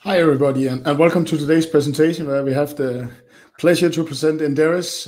Hi, 0.00 0.18
everybody, 0.20 0.66
and 0.68 0.98
welcome 0.98 1.24
to 1.24 1.38
today's 1.38 1.64
presentation, 1.64 2.26
where 2.26 2.44
we 2.44 2.52
have 2.52 2.76
the 2.76 3.10
pleasure 3.58 3.88
to 3.88 4.04
present 4.04 4.42
Inderes. 4.42 5.06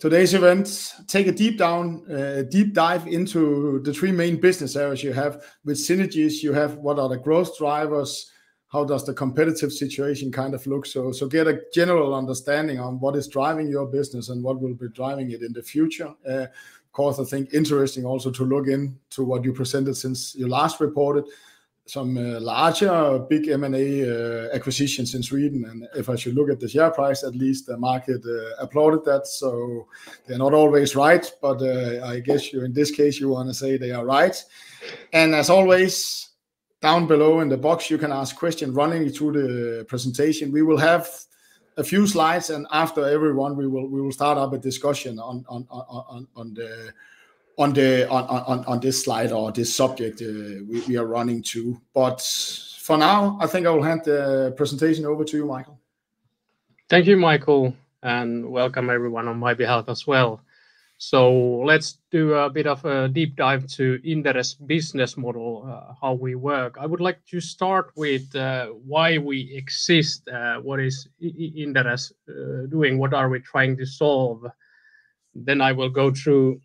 Today's 0.00 0.34
event 0.34 0.92
take 1.06 1.28
a 1.28 1.32
deep 1.32 1.56
down, 1.56 2.04
uh, 2.12 2.42
deep 2.50 2.74
dive 2.74 3.06
into 3.06 3.80
the 3.84 3.94
three 3.94 4.10
main 4.12 4.38
business 4.40 4.74
areas 4.74 5.04
you 5.04 5.12
have. 5.12 5.42
With 5.64 5.78
synergies 5.78 6.42
you 6.42 6.52
have, 6.52 6.76
what 6.78 6.98
are 6.98 7.08
the 7.08 7.16
growth 7.16 7.56
drivers? 7.56 8.30
How 8.66 8.84
does 8.84 9.06
the 9.06 9.14
competitive 9.14 9.72
situation 9.72 10.32
kind 10.32 10.52
of 10.52 10.66
look? 10.66 10.84
So 10.84 11.12
so 11.12 11.28
get 11.28 11.46
a 11.46 11.62
general 11.72 12.12
understanding 12.12 12.80
on 12.80 12.98
what 12.98 13.14
is 13.14 13.28
driving 13.28 13.68
your 13.68 13.86
business 13.86 14.28
and 14.28 14.42
what 14.42 14.60
will 14.60 14.74
be 14.74 14.88
driving 14.88 15.30
it 15.30 15.42
in 15.42 15.52
the 15.52 15.62
future. 15.62 16.12
Of 16.26 16.48
course, 16.92 17.20
I 17.20 17.24
think 17.24 17.54
interesting 17.54 18.04
also 18.04 18.32
to 18.32 18.44
look 18.44 18.66
into 18.66 19.22
what 19.24 19.44
you 19.44 19.52
presented 19.52 19.96
since 19.96 20.34
you 20.34 20.48
last 20.48 20.80
reported 20.80 21.24
some 21.86 22.18
øh, 22.18 22.40
larger 22.40 23.26
big 23.28 23.48
M&A 23.48 24.00
øh, 24.00 24.48
acquisitions 24.52 25.14
in 25.14 25.22
Sweden. 25.22 25.64
And 25.64 25.86
if 25.96 26.08
I 26.08 26.16
should 26.16 26.34
look 26.34 26.50
at 26.50 26.58
the 26.60 26.68
share 26.68 26.90
price, 26.90 27.22
at 27.22 27.34
least 27.34 27.66
the 27.66 27.76
market 27.76 28.22
uh, 28.24 28.64
applauded 28.64 29.00
that. 29.04 29.26
So 29.26 29.86
they're 30.26 30.38
not 30.38 30.52
always 30.52 30.96
right, 30.96 31.24
but 31.40 31.62
uh, 31.62 32.04
I 32.04 32.20
guess 32.20 32.52
you, 32.52 32.64
in 32.64 32.72
this 32.72 32.90
case, 32.90 33.20
you 33.20 33.28
want 33.28 33.48
to 33.48 33.54
say 33.54 33.76
they 33.76 33.92
are 33.92 34.04
right. 34.04 34.36
And 35.12 35.34
as 35.34 35.48
always, 35.48 36.28
down 36.82 37.06
below 37.06 37.40
in 37.40 37.48
the 37.48 37.56
box, 37.56 37.88
you 37.90 37.98
can 37.98 38.12
ask 38.12 38.36
questions 38.36 38.74
running 38.74 39.08
through 39.10 39.32
the 39.32 39.84
presentation. 39.84 40.52
We 40.52 40.62
will 40.62 40.78
have 40.78 41.08
a 41.76 41.84
few 41.84 42.06
slides, 42.06 42.50
and 42.50 42.66
after 42.72 43.06
every 43.06 43.34
one, 43.34 43.56
we 43.56 43.66
will 43.66 44.12
start 44.12 44.38
up 44.38 44.52
a 44.52 44.58
discussion 44.58 45.18
on 45.18 45.44
this 47.58 49.04
slide 49.04 49.32
or 49.32 49.52
this 49.52 49.74
subject 49.74 50.22
uh, 50.22 50.62
we 50.68 50.96
are 50.96 51.06
running 51.06 51.42
to. 51.42 51.80
But 51.94 52.20
for 52.80 52.96
now, 52.98 53.38
I 53.40 53.46
think 53.46 53.66
I 53.66 53.70
will 53.70 53.82
hand 53.82 54.02
the 54.04 54.52
presentation 54.56 55.04
over 55.06 55.24
to 55.24 55.36
you, 55.36 55.46
Michael. 55.46 55.80
Thank 56.88 57.06
you, 57.06 57.16
Michael, 57.16 57.74
and 58.02 58.50
welcome 58.50 58.90
everyone 58.90 59.26
on 59.26 59.38
my 59.38 59.54
behalf 59.54 59.88
as 59.88 60.06
well. 60.06 60.40
So 60.98 61.60
let's 61.66 61.98
do 62.10 62.32
a 62.34 62.48
bit 62.48 62.66
of 62.66 62.82
a 62.86 63.08
deep 63.08 63.36
dive 63.36 63.66
to 63.72 63.98
Inderes 64.02 64.56
business 64.66 65.16
model, 65.18 65.66
uh, 65.68 65.92
how 66.00 66.14
we 66.14 66.36
work. 66.36 66.78
I 66.80 66.86
would 66.86 67.02
like 67.02 67.22
to 67.26 67.40
start 67.40 67.90
with 67.96 68.34
uh, 68.34 68.68
why 68.68 69.18
we 69.18 69.52
exist, 69.54 70.28
what 70.62 70.80
is 70.80 71.08
Inderes 71.20 72.12
doing, 72.70 72.98
what 72.98 73.12
are 73.12 73.28
we 73.28 73.40
trying 73.40 73.76
to 73.76 73.84
solve? 73.84 74.46
Then 75.34 75.60
I 75.60 75.72
will 75.72 75.90
go 75.90 76.10
through 76.12 76.62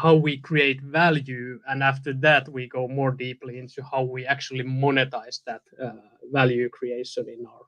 how 0.00 0.14
we 0.14 0.38
create 0.38 0.80
value, 0.80 1.60
and 1.68 1.82
after 1.82 2.12
that, 2.14 2.48
we 2.48 2.68
go 2.68 2.88
more 2.88 3.12
deeply 3.12 3.58
into 3.58 3.82
how 3.82 4.02
we 4.02 4.26
actually 4.26 4.64
monetize 4.64 5.40
that 5.46 5.62
uh, 5.82 5.92
value 6.32 6.68
creation 6.68 7.28
in 7.28 7.46
our 7.46 7.66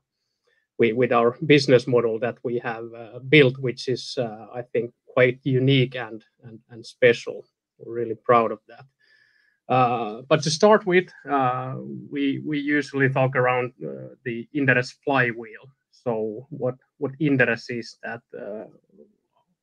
we 0.79 0.91
with 0.93 1.11
our 1.11 1.37
business 1.45 1.85
model 1.87 2.19
that 2.19 2.37
we 2.43 2.59
have 2.59 2.85
uh, 2.93 3.19
built, 3.19 3.57
which 3.59 3.87
is, 3.87 4.17
uh, 4.17 4.47
I 4.53 4.63
think, 4.63 4.91
quite 5.05 5.39
unique 5.43 5.95
and 5.95 6.23
and 6.43 6.59
and 6.71 6.85
special. 6.85 7.45
We're 7.77 7.93
really 7.93 8.15
proud 8.15 8.51
of 8.51 8.59
that. 8.67 8.85
But 10.29 10.43
to 10.43 10.49
start 10.49 10.85
with, 10.85 11.09
we 12.11 12.41
we 12.45 12.59
usually 12.59 13.09
talk 13.09 13.35
around 13.35 13.73
the 14.25 14.47
Inderes 14.55 14.93
flywheel. 15.03 15.65
So 15.91 16.47
what 16.49 16.75
Inderes 17.19 17.69
is 17.69 17.97
that 18.03 18.21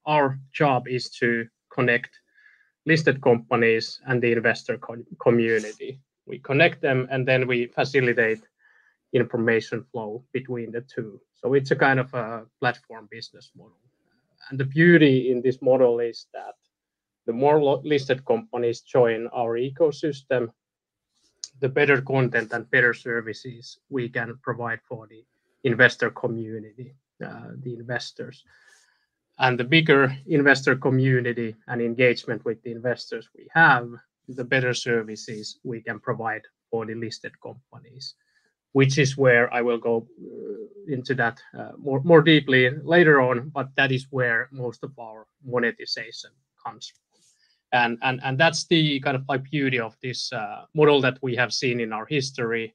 our 0.06 0.38
job 0.52 0.88
is 0.88 1.10
to 1.20 1.46
connect 1.72 2.10
listed 2.86 3.20
companies 3.20 4.00
and 4.06 4.22
the 4.22 4.32
investor 4.32 4.78
community. 5.20 6.00
We 6.26 6.38
connect 6.38 6.80
them, 6.80 7.08
and 7.10 7.26
then 7.26 7.46
we 7.46 7.66
facilitate 7.66 8.42
information 9.12 9.84
flow 9.90 10.24
between 10.32 10.70
the 10.70 10.82
two. 10.82 11.20
So 11.34 11.54
it's 11.54 11.70
a 11.70 11.76
kind 11.76 11.98
of 12.00 12.12
a 12.14 12.46
platform 12.60 13.08
business 13.10 13.50
model. 13.56 13.76
And 14.48 14.58
the 14.58 14.64
beauty 14.64 15.30
in 15.30 15.42
this 15.42 15.60
model 15.60 16.00
is 16.00 16.26
that 16.32 16.54
the 17.26 17.32
more 17.32 17.60
listed 17.84 18.24
companies 18.24 18.80
join 18.80 19.28
our 19.28 19.58
ecosystem, 19.58 20.48
the 21.60 21.68
better 21.68 22.00
content 22.00 22.52
and 22.52 22.70
better 22.70 22.94
services 22.94 23.78
we 23.90 24.08
can 24.08 24.38
provide 24.42 24.80
for 24.88 25.06
the 25.06 25.24
investor 25.64 26.10
community, 26.10 26.94
uh, 27.24 27.50
the 27.62 27.74
investors. 27.74 28.44
And 29.40 29.58
the 29.58 29.64
bigger 29.64 30.14
investor 30.26 30.76
community 30.76 31.56
and 31.66 31.80
engagement 31.80 32.44
with 32.44 32.62
the 32.62 32.72
investors 32.72 33.26
we 33.34 33.48
have, 33.54 33.88
the 34.28 34.44
better 34.44 34.74
services 34.74 35.58
we 35.64 35.80
can 35.80 35.98
provide 35.98 36.42
for 36.70 36.84
the 36.84 36.94
listed 36.94 37.32
companies, 37.40 38.14
which 38.72 38.98
is 38.98 39.16
where 39.16 39.52
I 39.52 39.62
will 39.62 39.78
go 39.78 40.06
uh, 40.20 40.92
into 40.92 41.14
that 41.14 41.40
uh, 41.58 41.72
more 41.78 42.02
more 42.04 42.20
deeply 42.20 42.68
later 42.82 43.20
on, 43.22 43.48
but 43.48 43.70
that 43.76 43.90
is 43.92 44.06
where 44.10 44.48
most 44.52 44.84
of 44.84 44.92
our 44.98 45.26
monetization 45.42 46.30
comes 46.62 46.92
from. 46.92 47.98
And 48.02 48.20
and 48.22 48.36
that's 48.38 48.66
the 48.66 49.00
kind 49.00 49.16
of 49.16 49.24
like 49.26 49.50
beauty 49.50 49.80
of 49.80 49.96
this 50.02 50.30
uh, 50.32 50.66
model 50.74 51.00
that 51.00 51.18
we 51.22 51.34
have 51.36 51.52
seen 51.52 51.80
in 51.80 51.92
our 51.94 52.04
history. 52.04 52.74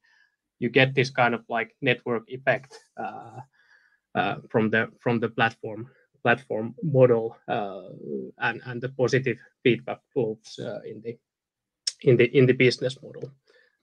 You 0.58 0.70
get 0.70 0.96
this 0.96 1.12
kind 1.12 1.36
of 1.36 1.44
like 1.48 1.76
network 1.82 2.24
effect 2.28 2.80
uh, 2.98 4.38
from 4.50 4.72
the 4.72 4.90
from 5.00 5.20
the 5.20 5.30
platform 5.30 5.92
model 6.84 7.38
uh, 7.48 7.90
and 8.40 8.62
and 8.66 8.82
the 8.82 8.90
positive 8.90 9.38
feedback 9.64 10.02
loops 10.16 10.60
uh, 10.60 10.82
in 10.86 11.02
the 11.02 11.18
in 12.02 12.18
the 12.18 12.26
in 12.38 12.46
the 12.46 12.54
business 12.54 13.02
model. 13.02 13.32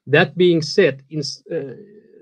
That 0.07 0.37
being 0.37 0.63
said, 0.63 1.03
in 1.11 1.23
uh, 1.51 1.75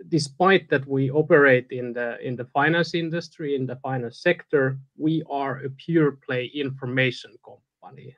despite 0.08 0.68
that 0.68 0.86
we 0.86 1.10
operate 1.10 1.68
in 1.70 1.92
the 1.92 2.18
in 2.26 2.36
the 2.36 2.46
finance 2.52 2.94
industry, 2.94 3.54
in 3.54 3.66
the 3.66 3.76
finance 3.76 4.22
sector, 4.22 4.78
we 4.96 5.22
are 5.30 5.64
a 5.64 5.70
pure 5.70 6.12
play 6.12 6.50
information 6.54 7.36
company. 7.44 8.16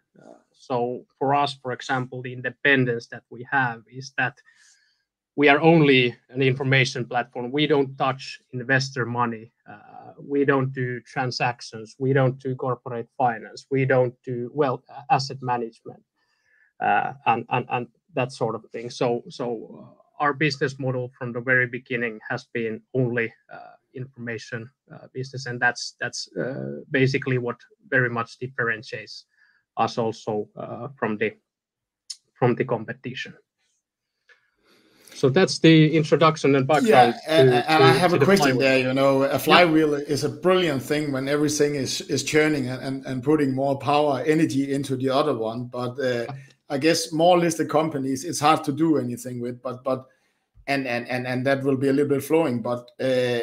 So 0.63 1.05
for 1.19 1.35
us, 1.35 1.59
for 1.61 1.73
example, 1.73 2.23
the 2.23 2.33
independence 2.33 3.09
that 3.09 3.25
we 3.31 3.47
have 3.51 3.83
is 3.91 4.13
that 4.17 4.39
we 5.35 5.49
are 5.49 5.61
only 5.61 6.15
an 6.29 6.43
information 6.43 7.07
platform. 7.07 7.51
We 7.51 7.67
don't 7.67 7.97
touch 7.97 8.41
investor 8.53 9.07
money. 9.07 9.51
Uh, 9.69 10.13
we 10.19 10.45
don't 10.45 10.73
do 10.73 11.01
transactions. 11.01 11.97
We 11.99 12.13
don't 12.13 12.39
do 12.39 12.55
corporate 12.55 13.09
finance. 13.17 13.67
We 13.71 13.87
don't 13.87 14.15
do, 14.25 14.51
well, 14.53 14.83
asset 15.11 15.39
management, 15.41 16.03
uh, 16.81 17.15
and 17.27 17.47
and 17.49 17.67
and 17.71 17.87
that 18.15 18.33
sort 18.33 18.55
of 18.55 18.65
thing. 18.73 18.91
So 18.91 19.23
so 19.31 19.47
uh, 20.21 20.25
our 20.25 20.35
business 20.35 20.79
model 20.79 21.11
from 21.19 21.33
the 21.33 21.41
very 21.41 21.67
beginning 21.67 22.21
has 22.29 22.47
been 22.53 22.83
only 22.95 23.33
information 23.95 24.71
business, 25.15 25.47
and 25.47 25.61
that's 25.61 25.97
that's 25.99 26.29
basically 26.91 27.39
what 27.39 27.57
very 27.89 28.11
much 28.11 28.39
differentiates 28.39 29.25
us 29.79 29.97
also 29.97 30.49
from 30.99 31.17
the 31.17 31.33
from 32.35 32.55
the 32.55 32.65
competition. 32.65 33.35
So 35.15 35.29
that's 35.29 35.59
the 35.61 35.95
introduction 35.97 36.55
and 36.55 36.67
background 36.67 37.15
to- 37.15 37.21
Yeah, 37.35 37.65
and 37.75 37.83
I 37.85 37.93
have 37.93 38.13
a 38.13 38.19
question 38.19 38.59
there. 38.59 38.79
You 38.79 38.95
know, 38.95 39.23
a 39.23 39.39
flywheel 39.39 39.95
is 39.95 40.25
a 40.25 40.29
brilliant 40.29 40.83
thing 40.83 41.13
when 41.13 41.29
everything 41.29 41.75
is 41.75 42.01
is 42.03 42.25
churning 42.25 42.69
and 42.69 43.07
and, 43.07 43.23
putting 43.23 43.55
more 43.55 43.79
power, 43.79 44.23
energy 44.27 44.73
into 44.73 44.97
the 44.97 45.11
other 45.11 45.35
one. 45.37 45.65
But 45.67 45.99
uh, 46.01 46.27
I 46.69 46.79
guess 46.79 47.13
more 47.13 47.39
listed 47.39 47.69
companies, 47.69 48.25
it's 48.25 48.41
hard 48.41 48.65
to 48.65 48.73
do 48.73 48.99
anything 48.99 49.41
with, 49.41 49.63
but 49.63 49.85
but 49.85 50.07
and 50.67 50.87
and 50.87 51.09
and, 51.09 51.27
and 51.27 51.47
that 51.47 51.63
will 51.63 51.77
be 51.77 51.89
a 51.89 51.93
little 51.93 52.09
bit 52.17 52.25
flowing. 52.25 52.63
But 52.63 52.91
uh, 53.01 53.41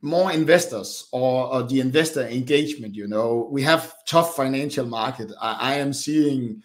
more 0.00 0.30
investors 0.32 1.08
or 1.12 1.62
the 1.64 1.80
investor 1.80 2.26
engagement, 2.28 2.94
you 2.94 3.08
know, 3.08 3.48
we 3.50 3.62
have 3.62 3.94
tough 4.06 4.36
financial 4.36 4.86
market. 4.86 5.32
I, 5.40 5.72
I 5.72 5.74
am 5.74 5.92
seeing 5.92 6.62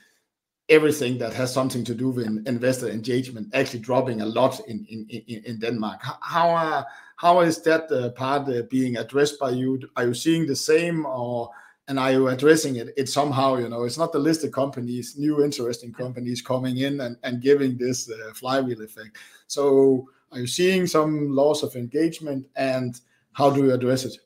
everything 0.69 1.17
that 1.19 1.33
has 1.33 1.53
something 1.53 1.83
to 1.85 1.93
do 1.93 2.09
with 2.09 2.27
investor 2.47 2.89
engagement 2.89 3.53
actually 3.53 3.79
dropping 3.79 4.21
a 4.21 4.25
lot 4.25 4.59
in 4.67 4.85
in, 4.89 5.43
in 5.45 5.59
Denmark. 5.59 6.01
How 6.21 6.85
How 7.15 7.41
is 7.41 7.61
that 7.63 7.91
uh, 7.91 8.09
part 8.09 8.47
uh, 8.49 8.63
being 8.69 8.97
addressed 8.97 9.39
by 9.39 9.51
you? 9.51 9.79
Are 9.95 10.07
you 10.07 10.13
seeing 10.13 10.47
the 10.47 10.55
same 10.55 11.05
or... 11.05 11.49
And 11.89 11.99
are 11.99 12.13
you 12.13 12.29
addressing 12.29 12.77
it 12.77 12.93
It 12.95 13.09
somehow? 13.09 13.57
You 13.57 13.67
know, 13.67 13.83
it's 13.83 13.97
not 13.97 14.13
the 14.13 14.19
listed 14.19 14.53
companies, 14.53 15.17
new 15.17 15.43
interesting 15.43 15.91
companies 15.93 16.41
coming 16.41 16.77
in 16.77 17.01
and 17.01 17.41
giving 17.41 17.77
this 17.77 18.09
uh, 18.09 18.33
flywheel 18.33 18.81
effect. 18.81 19.17
So 19.47 20.07
are 20.31 20.39
you 20.39 20.47
seeing 20.47 20.87
some 20.87 21.35
loss 21.35 21.61
of 21.61 21.75
engagement, 21.75 22.47
and 22.55 23.01
how 23.33 23.51
do 23.51 23.65
you 23.65 23.73
address 23.73 24.05
it? 24.05 24.17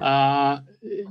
Uh, 0.00 0.60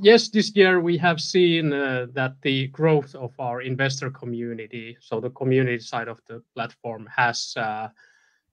yes, 0.02 0.30
this 0.30 0.56
year 0.56 0.80
we 0.80 0.98
have 0.98 1.22
seen 1.22 1.72
uh, 1.72 2.08
that 2.14 2.34
the 2.42 2.68
growth 2.68 3.14
of 3.16 3.32
our 3.40 3.62
investor 3.62 4.10
community, 4.10 4.98
so 5.00 5.20
the 5.20 5.30
community 5.30 5.80
side 5.80 6.08
of 6.08 6.20
the 6.28 6.42
platform, 6.56 7.08
has 7.16 7.54
uh, 7.58 7.88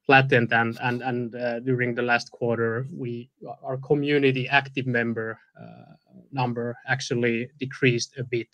flattened. 0.04 0.52
And 0.52 1.32
during 1.64 1.94
the 1.94 2.02
last 2.02 2.30
quarter, 2.30 2.86
we 2.92 3.30
our 3.62 3.78
community 3.78 4.48
active 4.48 4.86
member 4.86 5.38
number 6.30 6.76
actually 6.86 7.48
decreased 7.58 8.18
a 8.18 8.24
bit. 8.24 8.48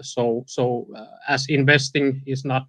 So 0.00 0.44
so 0.46 0.86
as 1.28 1.46
investing 1.48 2.22
is 2.26 2.44
not 2.44 2.66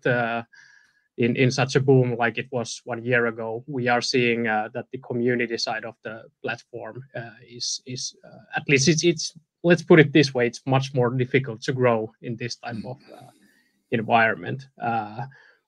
in, 1.18 1.36
in 1.36 1.52
such 1.52 1.76
a 1.76 1.80
boom 1.80 2.16
like 2.18 2.38
it 2.38 2.48
was 2.52 2.82
one 2.86 3.04
year 3.04 3.28
ago, 3.28 3.64
we 3.68 3.88
are 3.88 4.02
seeing 4.02 4.48
uh, 4.48 4.70
that 4.74 4.86
the 4.92 4.98
community 5.00 5.58
side 5.58 5.86
of 5.86 5.96
the 6.04 6.24
platform 6.42 7.04
uh, 7.16 7.32
is 7.48 7.82
is 7.86 8.16
uh, 8.26 8.44
at 8.56 8.64
least 8.68 8.88
it's 8.88 9.04
it's 9.04 9.34
let's 9.64 9.84
put 9.84 10.00
it 10.00 10.14
this 10.14 10.34
way, 10.34 10.48
it's 10.48 10.62
much 10.66 10.94
more 10.94 11.12
difficult 11.12 11.62
to 11.62 11.74
grow 11.74 12.12
in 12.22 12.36
this 12.36 12.56
type 12.56 12.76
mm. 12.76 12.92
of 12.92 12.98
uh, 13.16 13.30
environment. 13.92 14.68
Uh, 14.82 15.26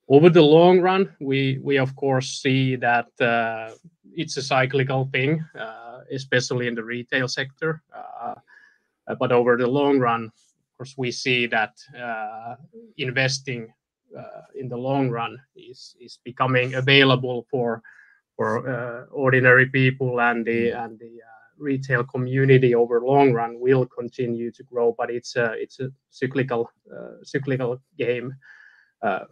over 0.10 0.30
the 0.30 0.42
long 0.42 0.80
run, 0.80 1.13
we 1.19 1.60
we 1.62 1.78
of 1.78 1.95
course 1.95 2.42
see 2.42 2.75
that 2.78 3.10
uh, 3.19 3.72
it's 4.16 4.38
a 4.38 4.42
cyclical 4.42 5.10
thing, 5.12 5.44
especially 6.12 6.68
in 6.68 6.75
the 6.75 6.84
retail 6.84 7.28
sector. 7.28 7.81
but 9.19 9.31
over 9.31 9.57
the 9.57 9.68
long 9.68 10.00
run, 10.00 10.24
of 10.25 10.78
course, 10.78 10.95
we 10.98 11.12
see 11.12 11.48
that 11.48 11.74
investing 12.98 13.74
in 14.56 14.68
the 14.69 14.77
long 14.77 15.10
run 15.10 15.38
is 15.56 15.95
is 16.00 16.19
becoming 16.24 16.75
available 16.75 17.45
for 17.50 17.81
for 18.36 18.68
uh, 18.68 19.06
ordinary 19.12 19.68
people 19.68 20.19
and 20.19 20.45
the 20.45 20.71
mm. 20.71 20.86
and 20.86 21.00
the 21.00 21.21
uh, 21.21 21.33
retail 21.57 22.04
community 22.04 22.74
over 22.75 23.00
long 23.01 23.31
run 23.31 23.60
will 23.60 23.86
continue 23.86 24.51
to 24.51 24.63
grow, 24.63 24.94
but 24.98 25.10
it's 25.10 25.36
a 25.36 25.54
it's 25.54 25.80
a 25.80 25.89
cyclical 26.10 26.69
cyclical 27.24 27.81
game. 27.98 28.33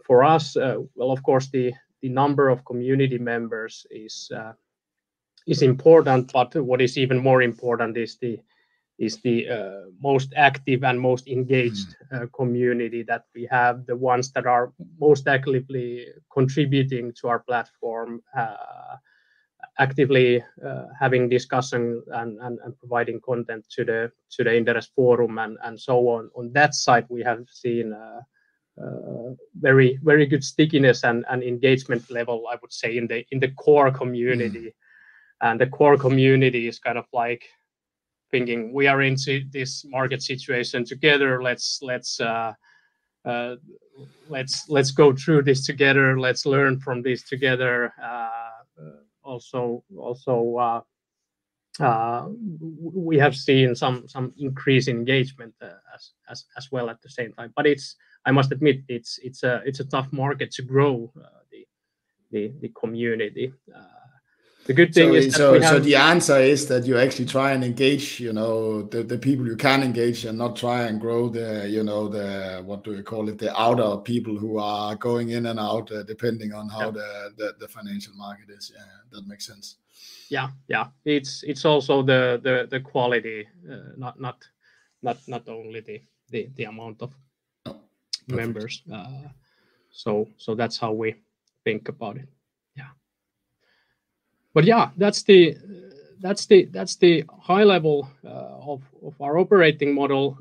for 0.06 0.22
us, 0.22 0.56
well, 0.94 1.10
of 1.10 1.22
course, 1.22 1.48
the 1.50 1.72
the 2.00 2.08
number 2.08 2.48
of 2.48 2.64
community 2.64 3.18
members 3.18 3.86
is 3.90 4.30
is 5.46 5.62
important, 5.62 6.32
but 6.32 6.54
what 6.56 6.80
is 6.80 6.96
even 6.96 7.18
more 7.18 7.42
important 7.42 7.96
is 7.96 8.18
the 8.18 8.38
is 8.98 9.20
the 9.22 9.48
uh, 9.48 9.90
most 10.00 10.32
active 10.36 10.84
and 10.84 11.00
most 11.00 11.26
engaged 11.28 11.96
mm. 12.12 12.22
uh, 12.22 12.26
community 12.34 13.02
that 13.02 13.24
we 13.34 13.48
have, 13.50 13.86
the 13.86 13.96
ones 13.96 14.32
that 14.32 14.46
are 14.46 14.72
most 15.00 15.26
actively 15.26 16.06
contributing 16.32 17.12
to 17.20 17.28
our 17.28 17.40
platform, 17.40 18.22
uh, 18.36 18.96
actively 19.78 20.44
uh, 20.64 20.84
having 20.98 21.28
discussion 21.28 22.02
and, 22.12 22.38
and, 22.40 22.58
and, 22.64 22.78
providing 22.78 23.20
content 23.20 23.64
to 23.70 23.84
the 23.84 24.12
to 24.30 24.44
the 24.44 24.50
Inderes 24.50 24.88
forum 24.94 25.38
and, 25.38 25.56
and 25.64 25.80
so 25.80 26.08
on. 26.08 26.30
On 26.36 26.52
that 26.52 26.74
side, 26.74 27.06
we 27.08 27.22
have 27.22 27.44
seen 27.48 27.92
uh, 27.92 28.20
uh, 28.82 29.34
very 29.60 29.98
very 30.02 30.26
good 30.26 30.44
stickiness 30.44 31.04
and, 31.04 31.24
and 31.30 31.42
engagement 31.42 32.10
level, 32.10 32.46
I 32.50 32.56
would 32.60 32.72
say, 32.72 32.96
in 32.96 33.06
the 33.06 33.24
in 33.30 33.40
the 33.40 33.50
core 33.52 33.90
community. 33.90 34.66
Mm. 34.66 34.72
And 35.44 35.60
the 35.60 35.66
core 35.66 35.96
community 35.96 36.68
is 36.68 36.78
kind 36.78 36.98
of 36.98 37.06
like 37.12 37.44
thinking 38.32 38.72
we 38.72 38.88
are 38.88 39.02
into 39.02 39.44
this 39.52 39.84
market 39.84 40.22
situation 40.22 40.84
together. 40.84 41.42
Let's 41.42 41.78
let's 41.82 42.20
uh, 42.20 42.54
uh, 43.24 43.56
let's 44.28 44.68
let's 44.68 44.90
go 44.90 45.14
through 45.14 45.42
this 45.42 45.64
together. 45.64 46.18
Let's 46.18 46.44
learn 46.44 46.80
from 46.80 47.02
this 47.02 47.22
together. 47.22 47.92
Uh, 48.02 48.28
also 49.22 49.84
also 49.96 50.56
uh, 50.56 50.80
uh, 51.80 52.28
we 53.06 53.16
have 53.18 53.36
seen 53.36 53.74
some 53.76 54.08
some 54.08 54.32
increase 54.38 54.88
in 54.88 54.96
engagement 54.96 55.54
as, 55.94 56.10
as 56.28 56.46
as 56.56 56.72
well 56.72 56.90
at 56.90 57.00
the 57.02 57.08
same 57.08 57.32
time. 57.34 57.52
But 57.54 57.66
it's 57.66 57.94
I 58.26 58.32
must 58.32 58.50
admit 58.50 58.80
it's 58.88 59.18
it's 59.22 59.42
a 59.44 59.62
it's 59.64 59.80
a 59.80 59.84
tough 59.84 60.12
market 60.12 60.50
to 60.52 60.62
grow 60.62 61.12
the 61.52 61.66
the 62.30 62.52
the 62.60 62.70
community 62.70 63.52
the 64.66 64.72
good 64.72 64.94
thing 64.94 65.10
so, 65.10 65.14
is 65.14 65.34
so, 65.34 65.60
so 65.60 65.78
the 65.80 65.96
answer 65.96 66.38
is 66.38 66.66
that 66.68 66.86
you 66.86 66.96
actually 66.96 67.26
try 67.26 67.52
and 67.52 67.64
engage 67.64 68.20
you 68.20 68.32
know 68.32 68.82
the, 68.82 69.02
the 69.02 69.18
people 69.18 69.46
you 69.46 69.56
can 69.56 69.82
engage 69.82 70.24
and 70.24 70.38
not 70.38 70.54
try 70.56 70.82
and 70.82 71.00
grow 71.00 71.28
the 71.28 71.68
you 71.68 71.82
know 71.82 72.08
the 72.08 72.62
what 72.64 72.84
do 72.84 72.94
you 72.94 73.02
call 73.02 73.28
it 73.28 73.38
the 73.38 73.54
outer 73.60 73.96
people 73.96 74.36
who 74.36 74.58
are 74.58 74.94
going 74.96 75.30
in 75.30 75.46
and 75.46 75.58
out 75.58 75.90
uh, 75.92 76.02
depending 76.04 76.52
on 76.52 76.68
how 76.68 76.86
yeah. 76.86 76.90
the, 76.90 77.32
the, 77.36 77.54
the 77.60 77.68
financial 77.68 78.14
market 78.14 78.50
is. 78.50 78.72
Yeah 78.74 78.82
that 79.12 79.26
makes 79.26 79.46
sense. 79.46 79.76
Yeah 80.28 80.50
yeah. 80.68 80.86
It's 81.04 81.42
it's 81.44 81.64
also 81.64 82.02
the 82.02 82.40
the 82.42 82.66
the 82.68 82.80
quality 82.80 83.46
uh, 83.70 83.92
not 83.96 84.20
not 84.20 84.38
not 85.02 85.18
not 85.28 85.48
only 85.48 85.80
the 85.80 86.02
the, 86.30 86.48
the 86.56 86.64
amount 86.64 87.02
of 87.02 87.14
no, 87.66 87.80
members 88.26 88.82
uh, 88.92 89.28
so 89.90 90.28
so 90.38 90.54
that's 90.54 90.78
how 90.78 90.92
we 90.92 91.14
think 91.64 91.88
about 91.88 92.16
it 92.16 92.28
but 94.54 94.64
yeah, 94.64 94.90
that's 94.96 95.22
the 95.22 95.56
that's 96.20 96.46
the 96.46 96.66
that's 96.66 96.96
the 96.96 97.24
high 97.40 97.64
level 97.64 98.08
uh, 98.24 98.72
of 98.72 98.82
of 99.04 99.20
our 99.20 99.38
operating 99.38 99.94
model. 99.94 100.38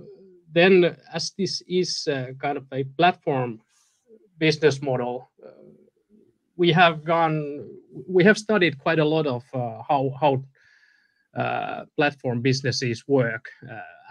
Then, 0.53 0.97
as 1.13 1.31
this 1.37 1.61
is 1.67 2.07
uh, 2.07 2.33
kind 2.39 2.57
of 2.57 2.65
a 2.73 2.83
platform 2.97 3.61
business 4.37 4.81
model, 4.81 5.29
uh, 5.45 5.49
we 6.57 6.71
have 6.71 7.03
gone 7.03 7.67
we 8.07 8.23
have 8.23 8.37
studied 8.37 8.77
quite 8.77 8.99
a 8.99 9.05
lot 9.05 9.27
of 9.27 9.43
how 9.53 10.11
how 10.19 10.43
platform 11.95 12.41
businesses 12.41 13.07
work 13.07 13.49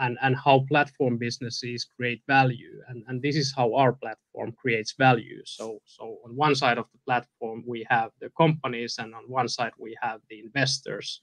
and, 0.01 0.19
and 0.23 0.35
how 0.37 0.65
platform 0.69 1.19
businesses 1.19 1.87
create 1.97 2.23
value. 2.27 2.83
And, 2.89 3.05
and 3.07 3.23
this 3.23 3.37
is 3.37 3.55
how 3.57 3.75
our 3.75 3.93
platform 3.93 4.53
creates 4.53 4.95
value. 4.99 5.43
So, 5.45 5.79
so 5.85 6.19
on 6.25 6.35
one 6.35 6.55
side 6.55 6.79
of 6.79 6.87
the 6.93 6.99
platform, 7.07 7.63
we 7.67 7.87
have 7.89 8.11
the 8.21 8.31
companies, 8.37 8.97
and 8.99 9.15
on 9.15 9.25
one 9.29 9.49
side, 9.49 9.73
we 9.79 9.97
have 10.01 10.21
the 10.29 10.41
investors. 10.41 11.21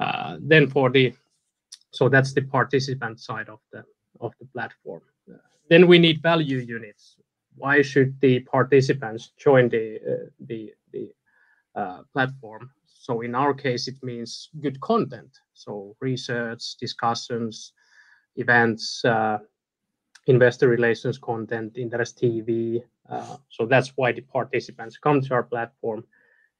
Uh, 0.00 0.38
then 0.40 0.66
for 0.66 0.90
the 0.90 1.12
so 1.92 2.08
that's 2.08 2.32
the 2.32 2.42
participant 2.42 3.20
side 3.20 3.48
of 3.48 3.60
the 3.72 3.84
of 4.20 4.32
the 4.40 4.46
platform. 4.46 5.02
Uh, 5.28 5.36
then 5.68 5.86
we 5.86 5.98
need 5.98 6.22
value 6.22 6.58
units. 6.58 7.16
Why 7.56 7.82
should 7.82 8.18
the 8.20 8.40
participants 8.40 9.32
join 9.36 9.68
the 9.68 9.96
uh, 9.96 10.26
the 10.46 10.72
the 10.92 11.12
platform? 12.14 12.70
So 12.86 13.22
in 13.22 13.34
our 13.34 13.54
case, 13.54 13.88
it 13.88 13.96
means 14.02 14.50
good 14.60 14.80
content. 14.80 15.38
So 15.54 15.96
research, 16.00 16.76
discussions, 16.78 17.72
events, 18.40 19.04
uh, 19.04 19.38
investor 20.26 20.68
relations 20.68 21.18
content, 21.18 21.74
Inderes 21.74 22.14
TV. 22.14 22.82
Uh, 23.08 23.36
so 23.48 23.66
that's 23.66 23.92
why 23.96 24.12
the 24.12 24.22
participants 24.22 24.98
come 24.98 25.20
to 25.20 25.34
our 25.34 25.42
platform. 25.42 26.04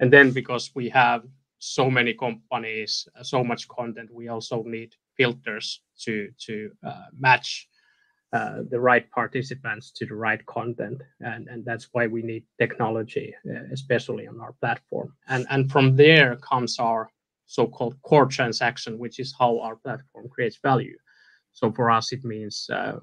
And 0.01 0.13
then 0.13 0.31
because 0.31 0.71
we 0.75 0.89
have 0.91 1.25
so 1.59 1.91
many 1.91 2.15
companies, 2.15 3.07
so 3.23 3.45
much 3.45 3.69
content, 3.69 4.11
we 4.13 4.29
also 4.29 4.63
need 4.63 4.95
filters 5.17 5.83
to 6.05 6.31
to 6.47 6.71
uh, 6.87 7.07
match 7.19 7.69
the 8.33 8.81
right 8.81 9.11
participants 9.11 9.91
to 9.91 10.07
the 10.07 10.15
right 10.15 10.45
content 10.47 11.03
and 11.21 11.49
and 11.49 11.65
that's 11.65 11.89
why 11.93 12.07
we 12.07 12.23
need 12.23 12.45
technology 12.59 13.35
especially 13.73 14.27
on 14.29 14.41
our 14.41 14.53
platform 14.61 15.13
and 15.29 15.47
and 15.51 15.71
from 15.71 15.97
there 15.97 16.37
comes 16.37 16.79
our 16.79 17.11
so-called 17.47 18.01
core 18.03 18.27
transaction 18.27 18.99
which 18.99 19.19
is 19.19 19.35
how 19.37 19.59
our 19.59 19.77
platform 19.77 20.29
creates 20.29 20.59
value 20.63 20.97
so 21.53 21.71
for 21.73 21.91
us 21.91 22.13
it 22.13 22.25
means 22.25 22.69
uh, 22.73 22.99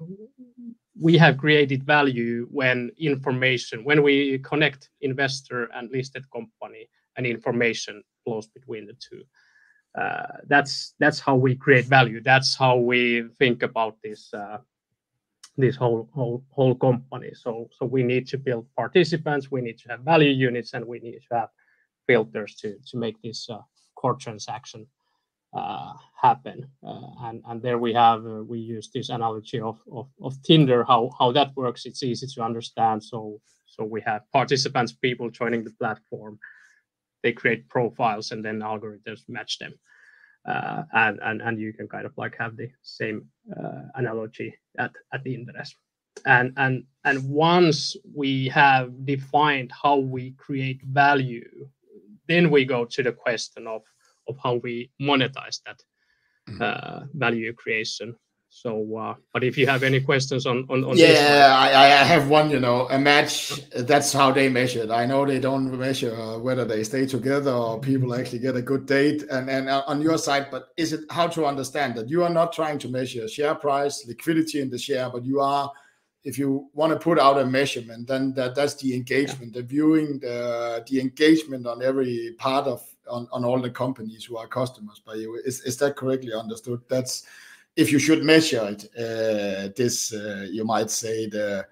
we 1.00 1.16
have 1.16 1.36
created 1.38 1.84
value 1.84 2.46
when 2.50 2.90
information 2.98 3.84
when 3.84 4.02
we 4.02 4.38
connect 4.38 4.90
investor 5.00 5.68
and 5.74 5.90
listed 5.90 6.24
company 6.30 6.88
and 7.16 7.26
information 7.26 8.02
flows 8.24 8.48
between 8.48 8.86
the 8.86 8.94
two 8.94 9.22
uh, 10.00 10.26
that's 10.46 10.94
that's 10.98 11.20
how 11.20 11.34
we 11.34 11.54
create 11.54 11.86
value 11.86 12.20
that's 12.20 12.56
how 12.56 12.76
we 12.76 13.24
think 13.38 13.62
about 13.62 13.96
this 14.02 14.32
uh, 14.34 14.58
this 15.58 15.74
whole 15.74 16.08
whole 16.14 16.42
whole 16.50 16.74
company. 16.74 17.30
So 17.34 17.68
so 17.72 17.84
we 17.84 18.02
need 18.02 18.26
to 18.28 18.38
build 18.38 18.66
participants, 18.76 19.50
we 19.50 19.60
need 19.60 19.78
to 19.80 19.88
have 19.90 20.00
value 20.00 20.30
units, 20.30 20.72
and 20.72 20.84
we 20.86 21.00
need 21.00 21.18
to 21.28 21.34
have 21.36 21.48
filters 22.06 22.54
to 22.60 22.76
to 22.86 22.96
make 22.96 23.20
this 23.20 23.50
uh, 23.50 23.58
core 23.96 24.14
transaction 24.14 24.86
uh, 25.52 25.92
happen. 26.20 26.68
Uh, 26.86 27.08
and 27.22 27.42
and 27.48 27.62
there 27.62 27.78
we 27.78 27.92
have 27.92 28.26
uh, 28.26 28.42
we 28.44 28.58
use 28.58 28.90
this 28.92 29.08
analogy 29.08 29.60
of, 29.60 29.78
of 29.92 30.08
of 30.20 30.42
Tinder 30.42 30.84
how 30.84 31.10
how 31.18 31.32
that 31.32 31.56
works. 31.56 31.86
It's 31.86 32.02
easy 32.02 32.26
to 32.26 32.42
understand. 32.42 33.02
So 33.02 33.40
so 33.66 33.84
we 33.84 34.00
have 34.02 34.22
participants, 34.32 34.92
people 34.92 35.30
joining 35.30 35.64
the 35.64 35.70
platform. 35.78 36.38
They 37.22 37.32
create 37.32 37.68
profiles, 37.68 38.30
and 38.30 38.44
then 38.44 38.60
algorithms 38.60 39.22
match 39.28 39.58
them. 39.58 39.74
Uh, 40.46 40.84
and, 40.92 41.18
and 41.22 41.42
and 41.42 41.60
you 41.60 41.72
can 41.72 41.88
kind 41.88 42.06
of 42.06 42.12
like 42.16 42.36
have 42.38 42.56
the 42.56 42.70
same 42.82 43.26
uh, 43.56 43.82
analogy 43.94 44.54
at 44.78 44.92
at 45.12 45.22
the 45.24 45.34
Inderes. 45.36 45.70
And 46.26 46.52
and 46.56 46.84
and 47.04 47.28
once 47.28 47.96
we 48.14 48.48
have 48.48 49.04
defined 49.04 49.72
how 49.72 49.96
we 49.96 50.32
create 50.32 50.82
value, 50.82 51.68
then 52.26 52.50
we 52.50 52.64
go 52.64 52.84
to 52.84 53.02
the 53.02 53.12
question 53.12 53.66
of 53.66 53.82
of 54.28 54.36
how 54.42 54.54
we 54.56 54.90
monetize 55.00 55.60
that 55.66 55.82
mm-hmm. 56.48 56.62
uh, 56.62 57.06
value 57.14 57.52
creation. 57.52 58.14
So, 58.50 58.96
uh, 58.96 59.14
but 59.34 59.44
if 59.44 59.58
you 59.58 59.66
have 59.66 59.82
any 59.82 60.00
questions 60.00 60.46
on 60.46 60.66
on, 60.70 60.82
on 60.82 60.96
yeah, 60.96 61.54
I, 61.56 61.68
I 61.68 62.04
have 62.04 62.30
one. 62.30 62.50
You 62.50 62.58
know, 62.58 62.88
a 62.88 62.98
match. 62.98 63.60
That's 63.76 64.10
how 64.10 64.32
they 64.32 64.48
measure 64.48 64.84
it. 64.84 64.90
I 64.90 65.04
know 65.04 65.26
they 65.26 65.38
don't 65.38 65.78
measure 65.78 66.14
uh, 66.14 66.38
whether 66.38 66.64
they 66.64 66.82
stay 66.82 67.04
together 67.04 67.52
or 67.52 67.78
people 67.78 68.14
actually 68.14 68.38
get 68.38 68.56
a 68.56 68.62
good 68.62 68.86
date. 68.86 69.24
And 69.30 69.50
and 69.50 69.68
uh, 69.68 69.84
on 69.86 70.00
your 70.00 70.16
side, 70.16 70.46
but 70.50 70.68
is 70.78 70.94
it 70.94 71.00
how 71.10 71.26
to 71.28 71.44
understand 71.44 71.94
that 71.96 72.08
you 72.08 72.24
are 72.24 72.30
not 72.30 72.54
trying 72.54 72.78
to 72.80 72.88
measure 72.88 73.28
share 73.28 73.54
price, 73.54 74.06
liquidity 74.08 74.62
in 74.62 74.70
the 74.70 74.78
share, 74.78 75.10
but 75.10 75.26
you 75.26 75.40
are 75.40 75.70
if 76.24 76.38
you 76.38 76.68
want 76.72 76.92
to 76.92 76.98
put 76.98 77.18
out 77.18 77.38
a 77.38 77.46
measurement, 77.46 78.08
then 78.08 78.32
that 78.34 78.54
that's 78.54 78.74
the 78.76 78.94
engagement, 78.94 79.54
yeah. 79.54 79.60
the 79.60 79.66
viewing, 79.66 80.18
the 80.20 80.84
the 80.88 81.00
engagement 81.00 81.66
on 81.66 81.82
every 81.82 82.34
part 82.38 82.66
of 82.66 82.80
on, 83.08 83.28
on 83.32 83.44
all 83.44 83.60
the 83.60 83.70
companies 83.70 84.24
who 84.24 84.36
are 84.36 84.46
customers 84.46 85.00
by 85.04 85.14
you. 85.14 85.40
Is 85.44 85.60
is 85.62 85.76
that 85.78 85.96
correctly 85.96 86.32
understood? 86.32 86.80
That's 86.88 87.26
if 87.76 87.92
you 87.92 87.98
should 87.98 88.24
measure 88.24 88.68
it, 88.68 88.84
uh, 88.96 89.72
this 89.76 90.12
uh, 90.12 90.46
you 90.50 90.64
might 90.64 90.90
say 90.90 91.26
the 91.28 91.66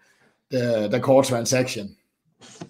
the 0.50 0.88
the 0.88 1.00
core 1.00 1.24
transaction. 1.24 1.96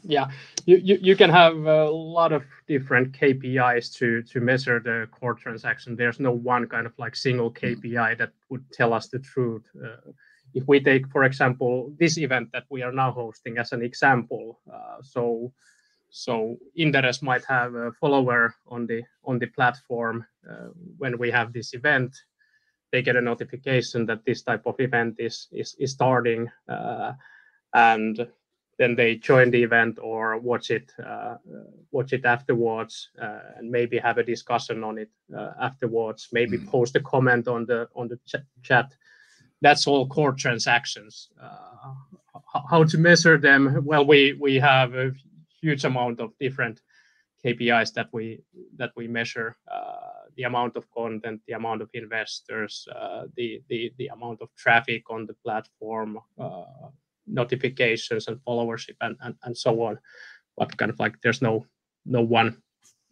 Yeah, 0.02 0.28
you, 0.64 0.76
you, 0.76 0.98
you 1.00 1.16
can 1.16 1.30
have 1.30 1.56
a 1.66 1.90
lot 1.90 2.32
of 2.32 2.44
different 2.66 3.12
KPIs 3.12 3.92
to 3.98 4.22
to 4.22 4.40
measure 4.40 4.80
the 4.80 5.08
core 5.10 5.34
transaction. 5.34 5.96
There's 5.96 6.20
no 6.20 6.32
one 6.32 6.66
kind 6.68 6.86
of 6.86 6.92
like 6.98 7.16
single 7.16 7.52
KPI 7.52 8.18
that 8.18 8.32
would 8.48 8.64
tell 8.72 8.92
us 8.92 9.08
the 9.08 9.18
truth. 9.18 9.64
Uh, 9.76 10.12
if 10.54 10.66
we 10.66 10.80
take, 10.80 11.06
for 11.08 11.24
example, 11.24 11.92
this 11.98 12.16
event 12.16 12.50
that 12.52 12.64
we 12.70 12.82
are 12.82 12.92
now 12.92 13.12
hosting 13.12 13.58
as 13.58 13.72
an 13.72 13.82
example, 13.82 14.60
uh, 14.72 15.02
so 15.02 15.52
so 16.10 16.56
Inderes 16.78 17.22
might 17.22 17.44
have 17.44 17.74
a 17.74 17.92
follower 17.92 18.54
on 18.66 18.86
the 18.86 19.02
on 19.24 19.38
the 19.38 19.46
platform 19.46 20.24
uh, 20.48 20.68
when 20.98 21.18
we 21.18 21.30
have 21.30 21.52
this 21.52 21.74
event. 21.74 22.16
They 22.92 23.02
get 23.02 23.16
a 23.16 23.20
notification 23.20 24.06
that 24.06 24.24
this 24.24 24.42
type 24.42 24.66
of 24.66 24.76
event 24.78 25.16
is 25.18 25.48
is, 25.52 25.74
is 25.78 25.92
starting, 25.92 26.50
uh, 26.68 27.12
and 27.74 28.26
then 28.78 28.94
they 28.94 29.16
join 29.16 29.50
the 29.50 29.62
event 29.62 29.98
or 30.00 30.38
watch 30.38 30.70
it 30.70 30.92
uh, 31.04 31.36
watch 31.90 32.12
it 32.12 32.24
afterwards 32.24 33.10
uh, 33.20 33.40
and 33.56 33.70
maybe 33.70 33.98
have 33.98 34.18
a 34.18 34.22
discussion 34.22 34.84
on 34.84 34.98
it 34.98 35.10
uh, 35.36 35.52
afterwards 35.60 36.28
maybe 36.32 36.58
mm. 36.58 36.66
post 36.68 36.96
a 36.96 37.00
comment 37.00 37.48
on 37.48 37.64
the 37.66 37.88
on 37.94 38.08
the 38.08 38.16
ch- 38.26 38.44
chat 38.62 38.94
that's 39.62 39.86
all 39.86 40.06
core 40.06 40.32
transactions 40.32 41.28
uh, 41.42 41.94
how 42.70 42.84
to 42.84 42.98
measure 42.98 43.38
them 43.38 43.82
well 43.84 44.04
we 44.06 44.34
we 44.34 44.56
have 44.56 44.94
a 44.94 45.12
huge 45.60 45.84
amount 45.84 46.20
of 46.20 46.32
different 46.38 46.80
kpis 47.44 47.92
that 47.92 48.08
we 48.12 48.40
that 48.76 48.90
we 48.96 49.06
measure 49.06 49.56
uh, 49.70 50.24
the 50.36 50.44
amount 50.44 50.76
of 50.76 50.90
content 50.90 51.40
the 51.46 51.52
amount 51.52 51.82
of 51.82 51.90
investors 51.92 52.88
uh, 52.94 53.24
the 53.36 53.62
the 53.68 53.92
the 53.98 54.06
amount 54.08 54.40
of 54.40 54.48
traffic 54.56 55.02
on 55.10 55.26
the 55.26 55.34
platform 55.44 56.18
notifications 57.26 58.28
and 58.28 58.38
followership 58.46 58.96
and, 59.00 59.16
and, 59.22 59.34
and 59.42 59.56
so 59.56 59.82
on. 59.82 59.98
But 60.56 60.76
kind 60.76 60.90
of 60.90 60.98
like 60.98 61.20
there's 61.22 61.42
no 61.42 61.66
no 62.04 62.22
one 62.22 62.62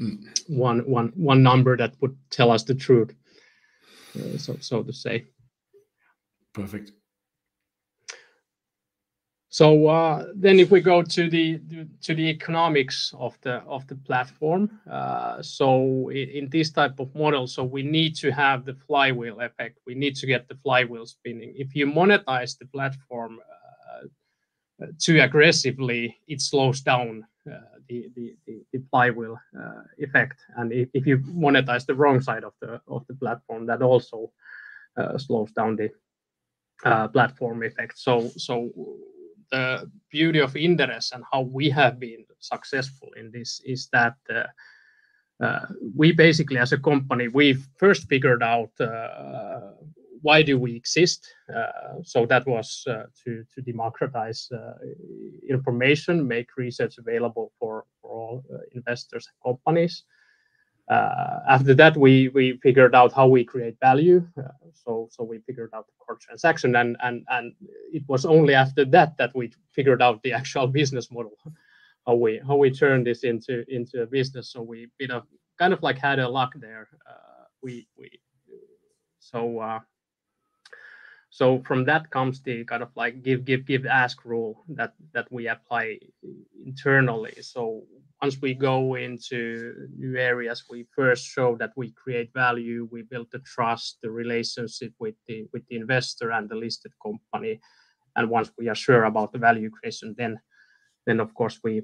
mm. 0.00 0.18
one 0.48 0.80
one 0.80 1.12
one 1.14 1.42
number 1.42 1.76
that 1.76 1.94
would 2.00 2.16
tell 2.30 2.50
us 2.50 2.62
the 2.62 2.74
truth 2.74 3.14
uh, 4.16 4.38
so 4.38 4.56
so 4.60 4.82
to 4.82 4.92
say. 4.92 5.26
Perfect 6.54 6.92
so 9.58 9.86
uh, 9.86 10.26
then 10.34 10.58
if 10.58 10.70
we 10.70 10.80
go 10.80 11.02
to 11.02 11.30
the 11.30 11.60
to 12.00 12.14
the 12.14 12.28
economics 12.36 13.14
of 13.18 13.32
the 13.42 13.56
of 13.76 13.86
the 13.86 13.94
platform 14.08 14.62
uh, 14.90 15.40
so 15.42 16.10
in, 16.10 16.48
this 16.50 16.70
type 16.70 16.98
of 16.98 17.14
model 17.14 17.46
so 17.46 17.62
we 17.62 17.82
need 17.82 18.16
to 18.16 18.30
have 18.30 18.64
the 18.64 18.76
flywheel 18.86 19.40
effect 19.40 19.78
we 19.86 19.94
need 19.94 20.16
to 20.16 20.26
get 20.26 20.48
the 20.48 20.58
flywheel 20.64 21.06
spinning 21.06 21.52
if 21.56 21.74
you 21.76 21.86
monetize 21.86 22.58
the 22.58 22.66
platform 22.66 23.38
too 24.98 25.20
aggressively, 25.20 26.16
it 26.26 26.40
slows 26.40 26.80
down 26.80 27.24
uh, 27.50 27.58
the, 27.88 28.08
the, 28.16 28.34
the, 28.46 28.82
flywheel 28.90 29.38
uh, 29.58 29.82
effect. 29.98 30.40
And 30.56 30.72
if, 30.72 30.88
if 30.94 31.06
you 31.06 31.18
monetize 31.18 31.86
the 31.86 31.94
wrong 31.94 32.20
side 32.20 32.44
of 32.44 32.54
the 32.60 32.80
of 32.88 33.06
the 33.06 33.14
platform, 33.14 33.66
that 33.66 33.82
also 33.82 34.32
uh, 34.96 35.18
slows 35.18 35.52
down 35.52 35.76
the 35.76 35.90
platform 37.12 37.62
effect. 37.62 37.98
So 37.98 38.30
so 38.36 38.70
the 39.50 39.90
beauty 40.10 40.40
of 40.40 40.54
Inderes 40.54 41.12
and 41.12 41.24
how 41.32 41.42
we 41.42 41.70
have 41.70 41.98
been 41.98 42.24
successful 42.38 43.08
in 43.16 43.30
this 43.30 43.60
is 43.64 43.88
that 43.92 44.16
uh, 45.42 45.66
we 45.96 46.12
basically, 46.12 46.58
as 46.58 46.72
a 46.72 46.78
company, 46.78 47.28
we 47.28 47.54
first 47.76 48.08
figured 48.08 48.42
out 48.42 48.70
uh, 48.80 49.72
why 50.22 50.42
do 50.42 50.58
we 50.58 50.74
exist? 50.74 51.28
Uh, 51.54 52.00
so 52.02 52.24
that 52.24 52.46
was 52.46 52.84
uh, 52.88 53.02
to 53.22 53.44
to 53.54 53.60
democratize 53.60 54.48
uh, 54.52 54.74
information, 55.48 56.26
make 56.26 56.56
research 56.56 56.98
available 56.98 57.52
for 57.58 57.84
for 58.00 58.10
all 58.10 58.44
investors 58.72 59.28
and 59.28 59.52
companies. 59.52 60.04
Uh, 60.88 61.40
after 61.48 61.74
that 61.74 61.96
we 61.96 62.28
we 62.28 62.58
figured 62.62 62.94
out 62.94 63.12
how 63.12 63.26
we 63.26 63.42
create 63.42 63.76
value. 63.80 64.26
Uh, 64.36 64.48
so 64.74 65.08
so 65.10 65.24
we 65.24 65.38
figured 65.46 65.70
out 65.74 65.86
the 65.86 65.92
core 65.98 66.18
transaction 66.20 66.76
and 66.76 66.96
and 67.02 67.24
and 67.30 67.54
it 67.92 68.02
was 68.06 68.26
only 68.26 68.54
after 68.54 68.84
that 68.84 69.16
that 69.16 69.34
we 69.34 69.50
figured 69.72 70.02
out 70.02 70.22
the 70.22 70.32
actual 70.32 70.66
business 70.66 71.10
model 71.10 71.38
how 72.06 72.14
we 72.14 72.40
how 72.46 72.56
we 72.56 72.70
turn 72.70 73.04
this 73.04 73.24
into 73.24 73.64
into 73.68 74.02
a 74.02 74.06
business. 74.06 74.50
So 74.50 74.62
we 74.62 74.88
kind 75.58 75.72
of 75.72 75.82
like 75.82 75.98
had 75.98 76.18
a 76.18 76.28
luck 76.28 76.52
there. 76.56 76.88
Uh, 77.08 77.44
we 77.62 77.86
we 77.96 78.20
so 79.18 79.60
so 81.34 81.58
from 81.66 81.84
that 81.86 82.10
comes 82.10 82.40
the 82.42 82.64
kind 82.64 82.80
of 82.80 82.90
like 82.94 83.24
give 83.24 83.44
give 83.44 83.66
give 83.66 83.86
ask 83.86 84.24
rule 84.24 84.62
that 84.68 84.92
that 85.14 85.26
we 85.32 85.48
apply 85.48 85.98
internally. 86.64 87.34
So 87.40 87.82
once 88.22 88.40
we 88.40 88.54
go 88.54 88.94
into 88.94 89.88
new 89.98 90.16
areas 90.16 90.62
we 90.70 90.86
first 90.94 91.26
show 91.26 91.56
that 91.56 91.72
we 91.74 91.90
create 92.02 92.30
value 92.32 92.88
we 92.92 93.02
build 93.02 93.26
the 93.32 93.40
trust 93.40 93.98
the 94.00 94.12
relationship 94.12 94.92
with 95.00 95.16
the 95.26 95.44
with 95.52 95.66
the 95.66 95.74
investor 95.74 96.30
and 96.30 96.48
the 96.48 96.54
listed 96.54 96.92
company. 97.02 97.60
And 98.14 98.30
once 98.30 98.52
we 98.56 98.68
are 98.68 98.80
sure 98.86 99.02
about 99.02 99.32
the 99.32 99.40
value 99.48 99.70
creation 99.70 100.14
then 100.16 100.38
then 101.04 101.18
of 101.18 101.34
course 101.34 101.58
we 101.64 101.82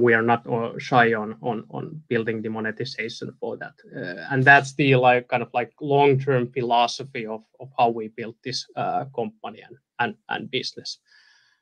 we 0.00 0.14
are 0.14 0.22
not 0.22 0.46
uh, 0.46 0.78
shy 0.78 1.14
on 1.14 1.36
on 1.42 1.64
on 1.70 2.02
building 2.08 2.42
the 2.42 2.48
monetization 2.48 3.32
for 3.40 3.56
that. 3.56 3.74
Uh, 3.94 4.24
and 4.30 4.44
that's 4.44 4.74
the 4.74 4.96
like 4.96 5.28
kind 5.28 5.42
of 5.42 5.50
like 5.52 5.72
long 5.80 6.18
term 6.18 6.50
philosophy 6.52 7.26
of 7.26 7.42
of 7.60 7.68
how 7.78 7.88
we 7.90 8.08
built 8.08 8.36
this 8.42 8.66
uh, 8.76 9.04
company 9.14 9.62
and 9.62 9.76
and, 9.98 10.14
and 10.28 10.50
business. 10.50 10.98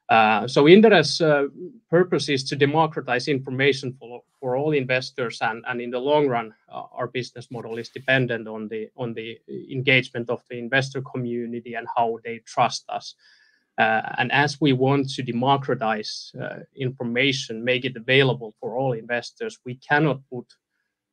Uh, 0.09 0.47
so 0.47 0.65
Inderes 0.67 1.21
uh, 1.21 1.49
purpose 1.91 2.29
is 2.29 2.45
to 2.45 2.55
democratize 2.55 3.27
information 3.27 3.93
for 3.99 4.23
for 4.39 4.57
all 4.57 4.73
investors 4.73 5.39
and 5.41 5.65
and 5.67 5.81
in 5.81 5.91
the 5.91 5.99
long 5.99 6.29
run 6.29 6.55
our 6.69 7.09
business 7.09 7.51
model 7.51 7.79
is 7.79 7.89
dependent 7.89 8.47
on 8.47 8.69
the 8.69 8.89
on 8.97 9.15
the 9.15 9.37
engagement 9.73 10.31
of 10.31 10.43
the 10.49 10.59
investor 10.59 11.03
community 11.03 11.75
and 11.75 11.89
how 11.97 12.19
they 12.23 12.39
trust 12.39 12.85
us. 12.89 13.15
uh, 13.15 13.46
and 13.79 14.33
as 14.33 14.61
we 14.61 14.73
want 14.73 15.09
to 15.11 15.23
democratize 15.23 16.33
uh, 16.41 16.61
information, 16.75 17.65
make 17.65 17.85
it 17.85 17.97
available 17.97 18.55
for 18.61 18.77
all 18.77 18.93
investors, 18.93 19.59
we 19.65 19.75
cannot 19.77 20.21
put 20.33 20.47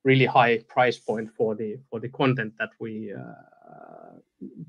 really 0.04 0.26
high 0.26 0.60
price 0.68 0.98
point 0.98 1.30
for 1.38 1.56
the 1.56 1.78
for 1.90 2.00
the 2.00 2.10
content 2.10 2.54
that 2.60 2.70
we 2.80 3.14
uh, 3.14 4.18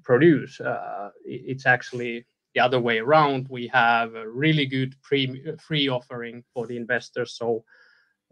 produce. 0.03 0.61
Uh, 0.61 1.11
it's 1.25 1.67
actually 1.67 2.27
the 2.55 2.61
other 2.61 2.81
way 2.81 2.99
around. 2.99 3.47
We 3.49 3.69
have 3.69 4.15
a 4.15 4.29
really 4.29 4.67
good 4.67 4.95
pre- 5.03 5.57
free 5.61 5.89
offering 5.89 6.45
for 6.53 6.67
the 6.67 6.77
investors, 6.77 7.37
so 7.37 7.65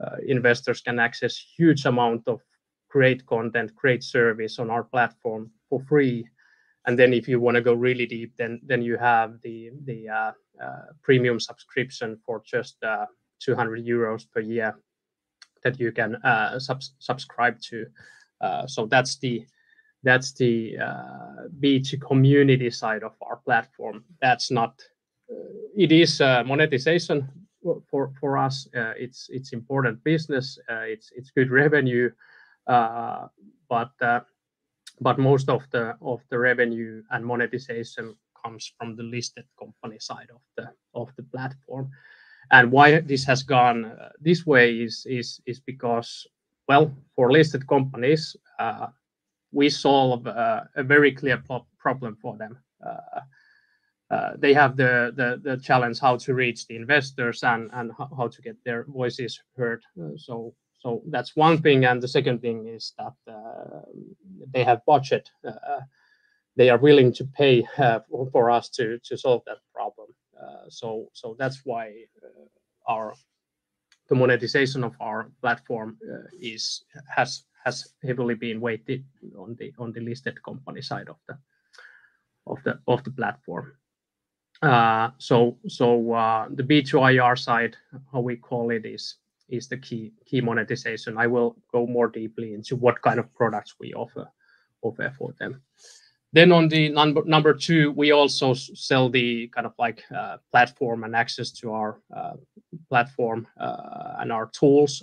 uh, 0.00 0.16
investors 0.26 0.80
can 0.80 0.98
access 0.98 1.36
huge 1.56 1.84
amount 1.84 2.22
of 2.26 2.40
great 2.88 3.24
content, 3.26 3.74
great 3.74 4.02
service 4.02 4.58
on 4.58 4.70
our 4.70 4.84
platform 4.84 5.50
for 5.68 5.80
free 5.80 6.26
and 6.86 6.98
then 6.98 7.12
if 7.12 7.28
you 7.28 7.40
want 7.40 7.54
to 7.54 7.60
go 7.60 7.74
really 7.74 8.06
deep 8.06 8.32
then 8.36 8.60
then 8.64 8.82
you 8.82 8.96
have 8.96 9.40
the 9.42 9.70
the 9.84 10.08
uh, 10.08 10.32
uh, 10.62 10.92
premium 11.02 11.40
subscription 11.40 12.16
for 12.24 12.42
just 12.44 12.76
uh, 12.84 13.06
200 13.40 13.84
euros 13.84 14.30
per 14.30 14.40
year 14.40 14.76
that 15.64 15.80
you 15.80 15.90
can 15.90 16.16
uh, 16.16 16.58
sub- 16.58 16.82
subscribe 16.98 17.58
to. 17.60 17.86
Uh, 18.40 18.66
so 18.66 18.86
that's 18.86 19.16
the 19.16 19.44
that's 20.04 20.32
the 20.32 20.76
uh, 20.78 21.48
B2 21.60 22.00
community 22.00 22.70
side 22.70 23.02
of 23.02 23.14
our 23.22 23.36
platform. 23.36 24.04
That's 24.20 24.50
not 24.50 24.82
it 25.76 25.90
is 25.90 26.20
monetization 26.20 27.28
for 27.90 28.12
for 28.20 28.36
us. 28.36 28.68
It's 28.74 29.28
it's 29.30 29.52
important 29.52 30.04
business. 30.04 30.58
It's 30.68 31.10
it's 31.16 31.30
good 31.30 31.50
revenue. 31.50 32.10
But 32.66 34.24
but 35.02 35.18
most 35.18 35.48
of 35.48 35.62
the 35.70 35.96
of 36.00 36.20
the 36.30 36.38
revenue 36.38 37.02
and 37.10 37.24
monetization 37.24 38.16
comes 38.42 38.72
from 38.76 38.96
the 38.96 39.02
listed 39.02 39.44
company 39.58 39.98
side 39.98 40.30
of 40.34 40.40
the 40.56 40.70
of 40.94 41.08
the 41.16 41.22
platform. 41.22 41.90
And 42.50 42.70
why 42.70 43.00
this 43.00 43.24
has 43.24 43.42
gone 43.42 43.84
uh, 43.84 44.10
this 44.20 44.46
way 44.46 44.76
is 44.76 45.06
is 45.08 45.40
is 45.46 45.60
because 45.60 46.26
well 46.68 46.92
for 47.14 47.32
listed 47.32 47.66
companies 47.66 48.36
uh, 48.58 48.88
we 49.52 49.70
solve 49.70 50.26
uh, 50.26 50.62
a 50.76 50.82
very 50.82 51.12
clear 51.12 51.42
problem 51.78 52.16
for 52.22 52.36
them. 52.36 52.58
They 54.38 54.54
have 54.54 54.76
the, 54.76 55.12
the 55.16 55.40
the 55.42 55.56
challenge 55.62 56.00
how 56.00 56.16
to 56.16 56.34
reach 56.34 56.66
the 56.66 56.76
investors 56.76 57.42
and 57.42 57.70
and 57.72 57.92
how 57.98 58.28
to 58.28 58.42
get 58.42 58.56
their 58.64 58.84
voices 58.84 59.42
heard. 59.56 59.82
So 60.16 60.54
so 60.82 61.00
that's 61.06 61.36
one 61.36 61.62
thing, 61.62 61.84
and 61.84 62.02
the 62.02 62.08
second 62.08 62.40
thing 62.40 62.66
is 62.66 62.92
that 62.98 63.14
uh, 63.32 63.82
they 64.52 64.64
have 64.64 64.84
budget 64.84 65.30
uh, 65.46 65.80
they 66.56 66.70
are 66.70 66.78
willing 66.78 67.12
to 67.12 67.24
pay 67.24 67.64
uh, 67.78 68.00
for 68.32 68.50
us 68.50 68.68
to 68.70 68.98
to 69.04 69.16
solve 69.16 69.42
that 69.46 69.58
problem. 69.72 70.08
Uh, 70.36 70.68
so, 70.68 71.08
so 71.12 71.36
that's 71.38 71.60
why 71.64 71.92
uh, 72.22 72.92
our 72.92 73.14
the 74.08 74.14
monetization 74.16 74.82
of 74.82 74.96
our 75.00 75.30
platform 75.40 75.96
is 76.40 76.84
has 77.06 77.44
has 77.64 77.94
heavily 78.02 78.34
been 78.34 78.60
weighted 78.60 79.04
on 79.38 79.54
the 79.54 79.72
on 79.78 79.92
the 79.92 80.00
listed 80.00 80.42
company 80.42 80.82
side 80.82 81.08
of 81.08 81.16
the 81.28 81.38
of 82.48 82.58
the 82.64 82.80
of 82.88 83.04
the 83.04 83.12
platform. 83.12 83.72
So 85.18 85.56
the 85.70 86.64
B2IR 86.64 87.38
side, 87.38 87.76
how 88.12 88.20
we 88.20 88.36
call 88.36 88.70
it, 88.70 88.84
is 88.84 89.21
the 89.60 89.76
key 89.76 90.12
key 90.24 90.40
monetization. 90.40 91.18
I 91.18 91.26
will 91.26 91.56
go 91.70 91.86
more 91.86 92.08
deeply 92.08 92.54
into 92.54 92.76
what 92.76 93.00
kind 93.02 93.18
of 93.18 93.32
products 93.34 93.74
we 93.78 93.92
offer 93.94 94.26
offer 94.82 95.12
for 95.18 95.34
them. 95.38 95.62
Then 96.32 96.50
on 96.50 96.68
the 96.68 96.88
number 96.88 97.22
number 97.24 97.52
two, 97.52 97.92
we 97.92 98.12
also 98.12 98.54
sell 98.54 99.10
the 99.10 99.48
kind 99.48 99.66
of 99.66 99.74
like 99.78 100.02
uh, 100.14 100.38
platform 100.50 101.04
and 101.04 101.14
access 101.14 101.50
to 101.60 101.72
our 101.72 102.00
uh, 102.16 102.36
platform 102.88 103.46
uh, 103.60 104.14
and 104.18 104.32
our 104.32 104.46
tools. 104.52 105.02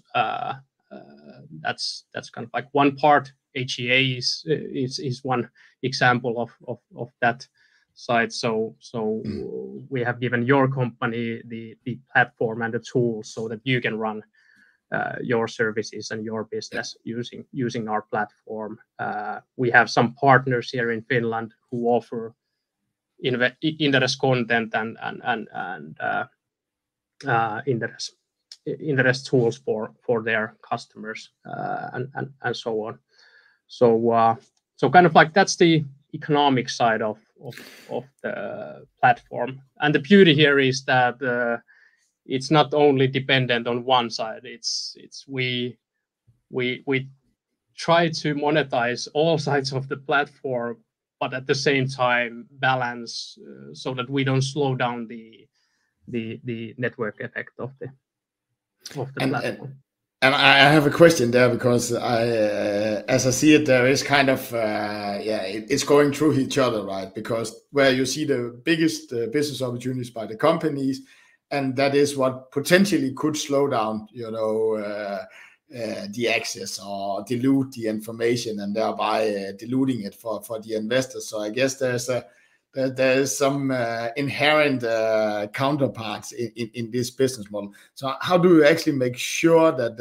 That's 1.61 2.05
that's 2.13 2.29
kind 2.29 2.45
of 2.45 2.53
like 2.53 2.67
one 2.71 2.95
part. 2.95 3.31
HCA 3.55 4.17
is 4.17 4.43
is, 4.45 4.99
is 4.99 5.23
one 5.23 5.49
example 5.83 6.41
of 6.41 6.49
of 6.67 6.79
of 6.95 7.09
that 7.21 7.47
side. 7.93 8.33
So 8.33 8.75
so 8.79 9.21
mm. 9.25 9.85
we 9.89 10.03
have 10.03 10.19
given 10.19 10.45
your 10.45 10.67
company 10.67 11.41
the 11.45 11.77
platform 12.11 12.61
and 12.61 12.73
the 12.73 12.79
tools 12.79 13.33
so 13.33 13.47
that 13.49 13.61
you 13.63 13.81
can 13.81 13.97
run 13.97 14.23
Uh, 14.91 15.17
your 15.21 15.47
services 15.47 16.09
and 16.09 16.25
your 16.25 16.45
business 16.45 16.97
using 17.03 17.45
using 17.51 17.87
our 17.87 18.01
platform. 18.01 18.79
Uh, 18.97 19.39
we 19.55 19.69
have 19.69 19.87
some 19.87 20.15
partners 20.15 20.71
here 20.71 20.89
in 20.89 21.03
Finland 21.03 21.53
who 21.69 21.87
offer 21.87 22.33
Inderes 23.23 24.17
content 24.17 24.73
and 24.73 24.97
uh, 25.99 26.25
Inderes 28.65 29.23
tools 29.23 29.57
for 29.59 29.93
for 30.01 30.23
their 30.23 30.55
customers 30.67 31.29
and 31.93 32.33
and 32.41 32.55
so 32.55 32.83
on. 32.85 32.97
So 33.67 34.37
so 34.75 34.89
kind 34.89 35.05
of 35.05 35.13
like 35.13 35.35
that's 35.35 35.55
the 35.55 35.85
economic 36.15 36.67
side 36.67 37.03
of 37.03 37.19
of 37.91 38.05
the 38.23 38.87
platform. 38.99 39.61
And 39.81 39.93
the 39.93 39.99
beauty 39.99 40.33
here 40.33 40.57
is 40.57 40.83
that 40.85 41.19
it's 42.25 42.51
not 42.51 42.73
only 42.73 43.07
dependent 43.07 43.67
on 43.67 43.85
one 43.85 44.09
side. 44.09 44.41
It's 44.43 44.95
it's 44.97 45.25
we 45.27 45.77
we 46.49 46.83
we 46.85 47.09
try 47.75 48.09
to 48.09 48.35
monetize 48.35 49.07
all 49.13 49.37
sides 49.47 49.73
of 49.73 49.87
the 49.87 49.97
platform, 49.97 50.77
but 51.19 51.33
at 51.33 51.47
the 51.47 51.55
same 51.55 51.87
time 51.87 52.45
balance 52.51 53.37
uh, 53.41 53.73
so 53.73 53.93
that 53.93 54.09
we 54.09 54.23
don't 54.23 54.43
slow 54.43 54.75
down 54.75 55.07
the 55.07 55.47
the 56.07 56.39
the 56.43 56.75
network 56.77 57.19
effect 57.21 57.53
of 57.59 57.71
the 57.79 57.87
platform. 59.15 59.75
And 60.21 60.35
I 60.35 60.57
have 60.73 60.85
a 60.85 60.89
question 60.91 61.31
there 61.31 61.49
because 61.49 61.93
i 61.93 62.27
uh, 62.27 63.03
as 63.07 63.25
I 63.25 63.29
see 63.29 63.55
it, 63.55 63.65
there 63.65 63.87
is 63.87 64.03
kind 64.03 64.29
of, 64.29 64.53
uh, 64.53 65.17
yeah, 65.21 65.43
it's 65.43 65.85
going 65.85 66.11
through 66.11 66.33
each 66.33 66.57
other, 66.57 66.83
right? 66.83 67.13
Because 67.15 67.55
where 67.71 67.91
you 67.91 68.05
see 68.05 68.25
the 68.25 68.59
biggest 68.65 69.11
business 69.31 69.61
opportunities 69.61 70.09
by 70.09 70.25
the 70.25 70.35
companies, 70.35 71.03
and 71.51 71.75
that 71.75 71.95
is 71.95 72.15
what 72.15 72.51
potentially 72.51 73.13
could 73.13 73.35
slow 73.35 73.67
down 73.67 74.07
you 74.11 74.29
know, 74.29 74.75
uh, 74.75 75.25
uh, 75.75 76.07
the 76.11 76.27
access 76.27 76.79
or 76.79 77.23
dilute 77.27 77.71
the 77.73 77.87
information 77.87 78.59
and 78.59 78.75
thereby 78.75 79.29
uh, 79.29 79.51
diluting 79.53 80.01
it 80.01 80.15
for 80.15 80.41
for 80.41 80.59
the 80.59 80.73
investors. 80.73 81.27
So 81.27 81.39
I 81.39 81.49
guess 81.49 81.75
there's 81.75 82.09
a 82.09 82.25
there 82.73 83.19
is 83.19 83.35
some 83.35 83.71
inherent 84.15 84.81
counterparts 85.53 86.31
in 86.31 86.69
in 86.73 86.91
this 86.91 87.09
business 87.11 87.49
model. 87.51 87.73
So 87.95 88.13
how 88.21 88.37
do 88.37 88.57
you 88.57 88.65
actually 88.65 88.93
make 88.93 89.17
sure 89.17 89.71
that 89.71 89.97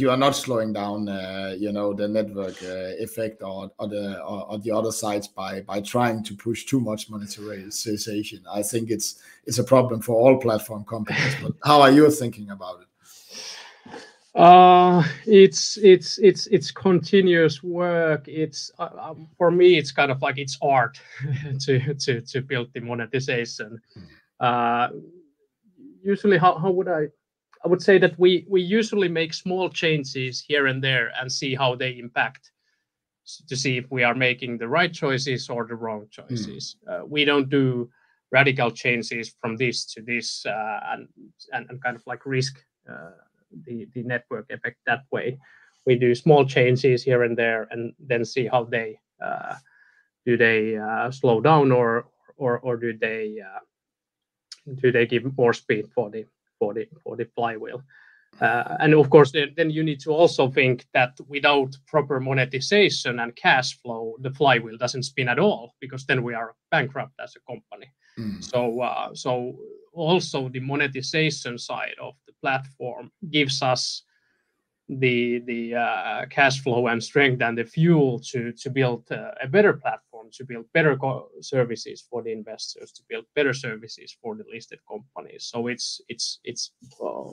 you 0.00 0.10
are 0.10 0.16
not 0.16 0.36
slowing 0.36 0.72
down 0.72 1.08
uh, 1.08 1.54
you 1.58 1.72
know, 1.72 1.94
the 1.94 2.06
network 2.06 2.62
uh, 2.62 3.02
effect 3.02 3.42
or 3.42 3.70
the 3.78 4.22
or 4.22 4.58
the 4.58 4.70
other 4.70 4.92
sides 4.92 5.28
by 5.28 5.62
by 5.62 5.80
trying 5.80 6.22
to 6.24 6.34
push 6.34 6.66
too 6.66 6.80
much 6.80 7.08
monetization? 7.08 8.44
I 8.50 8.62
think 8.62 8.90
it's 8.90 9.22
it's 9.46 9.58
a 9.58 9.64
problem 9.64 10.02
for 10.02 10.16
all 10.16 10.38
platform 10.38 10.84
companies. 10.84 11.34
But 11.42 11.52
How 11.64 11.80
are 11.80 11.90
you 11.90 12.10
thinking 12.10 12.50
about 12.50 12.80
it? 12.82 12.86
Uh, 14.34 15.02
it's 15.26 15.76
it's 15.78 16.18
it's 16.18 16.46
it's 16.48 16.70
continuous 16.70 17.62
work. 17.62 18.28
It's 18.28 18.70
uh, 18.78 18.90
um, 19.00 19.28
for 19.38 19.50
me, 19.50 19.78
it's 19.78 19.92
kind 19.92 20.10
of 20.12 20.20
like 20.20 20.38
it's 20.38 20.58
art 20.60 21.00
to 21.60 22.42
build 22.46 22.68
the 22.74 22.80
monetization. 22.80 23.80
Hmm. 24.38 24.98
Usually, 26.02 26.38
how 26.38 26.58
how 26.58 26.70
would 26.70 26.88
I 26.88 27.08
would 27.68 27.82
say 27.82 27.98
that 27.98 28.18
we 28.18 28.46
usually 28.48 29.08
make 29.08 29.34
small 29.34 29.68
changes 29.68 30.40
here 30.40 30.66
and 30.66 30.82
there 30.82 31.12
and 31.20 31.30
see 31.30 31.54
how 31.54 31.74
they 31.74 31.98
impact 31.98 32.52
to 33.48 33.56
see 33.56 33.76
if 33.76 33.90
we 33.90 34.02
are 34.02 34.14
making 34.14 34.58
the 34.58 34.68
right 34.68 34.92
choices 34.92 35.48
or 35.48 35.66
the 35.66 35.74
wrong 35.74 36.00
hmm. 36.00 36.10
choices. 36.10 36.76
Uh, 36.88 37.02
we 37.06 37.24
don't 37.24 37.50
do 37.50 37.90
radical 38.32 38.70
changes 38.70 39.34
from 39.40 39.56
this 39.56 39.84
to 39.84 40.02
this 40.02 40.46
uh, 40.46 40.80
and 40.92 41.08
and 41.52 41.82
kind 41.82 41.96
of 41.96 42.02
like 42.06 42.24
risk 42.24 42.64
uh, 42.88 43.10
the 43.66 43.86
network 43.96 44.46
effect 44.50 44.78
that 44.86 45.02
way. 45.10 45.38
We 45.86 45.96
do 45.96 46.14
small 46.14 46.44
changes 46.44 47.02
here 47.02 47.24
and 47.24 47.36
there 47.36 47.66
and 47.70 47.92
then 47.98 48.24
see 48.24 48.46
how 48.46 48.64
they 48.64 48.98
do 50.24 50.36
they 50.36 50.78
slow 51.10 51.40
down 51.40 51.72
or 51.72 52.06
or 52.36 52.58
or 52.60 52.76
do 52.76 52.96
they 52.96 53.42
do 54.80 54.92
they 54.92 55.06
give 55.06 55.36
more 55.36 55.52
speed 55.52 55.88
for 55.94 56.10
the 56.10 56.24
flywheel. 57.34 57.82
Uh, 58.40 58.76
and 58.78 58.94
of 58.94 59.10
course, 59.10 59.32
then 59.32 59.70
you 59.70 59.82
need 59.82 60.00
to 60.00 60.10
also 60.10 60.48
think 60.48 60.86
that 60.94 61.18
without 61.28 61.76
proper 61.86 62.20
monetization 62.20 63.18
and 63.18 63.34
cash 63.34 63.76
flow, 63.82 64.14
the 64.20 64.30
flywheel 64.30 64.78
doesn't 64.78 65.02
spin 65.02 65.28
at 65.28 65.38
all 65.38 65.74
because 65.80 66.06
then 66.06 66.22
we 66.22 66.32
are 66.34 66.54
bankrupt 66.70 67.12
as 67.18 67.34
a 67.36 67.40
company. 67.52 67.90
Hmm. 68.16 68.40
So 68.40 68.80
uh 68.80 69.14
so 69.14 69.56
also, 69.92 70.48
the 70.48 70.60
monetization 70.60 71.58
side 71.58 71.96
of 72.00 72.14
the 72.26 72.32
platform 72.40 73.10
gives 73.30 73.62
us 73.62 74.02
the 74.88 75.40
the 75.40 75.74
uh, 75.74 76.26
cash 76.26 76.62
flow 76.62 76.86
and 76.88 77.02
strength 77.02 77.42
and 77.42 77.58
the 77.58 77.64
fuel 77.64 78.20
to 78.20 78.52
build 78.70 79.04
uh, 79.10 79.32
a 79.42 79.48
better 79.48 79.72
platform, 79.72 80.09
to 80.32 80.44
build 80.44 80.66
better 80.72 80.98
services 81.40 82.04
for 82.08 82.22
the 82.22 82.32
investors, 82.32 82.92
to 82.92 83.02
build 83.08 83.24
better 83.34 83.54
services 83.54 84.16
for 84.22 84.34
the 84.34 84.44
listed 84.52 84.80
companies. 84.88 85.44
So 85.44 85.68
it's 85.68 86.00
it's 86.08 86.40
it's 86.44 86.72
uh, 87.00 87.32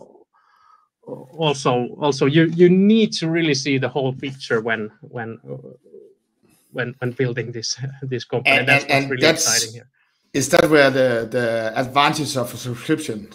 also 1.08 1.88
also 2.00 2.26
you 2.26 2.46
you 2.46 2.70
need 2.70 3.14
to 3.14 3.30
really 3.30 3.54
see 3.54 3.78
the 3.78 3.90
whole 3.90 4.14
picture 4.14 4.62
when 4.62 4.92
when 5.02 5.40
when 6.72 6.96
when 7.00 7.12
building 7.12 7.52
this 7.52 7.78
this 8.02 8.24
company. 8.24 8.58
And, 8.58 8.68
That's 8.68 8.86
what's 8.86 9.10
really 9.10 9.28
exciting 9.28 9.74
here. 9.74 9.90
Is 10.34 10.50
that 10.50 10.70
where 10.70 10.92
the 10.92 11.28
the 11.30 11.74
advantage 11.76 12.38
of 12.38 12.54
a 12.54 12.58
subscription 12.58 13.30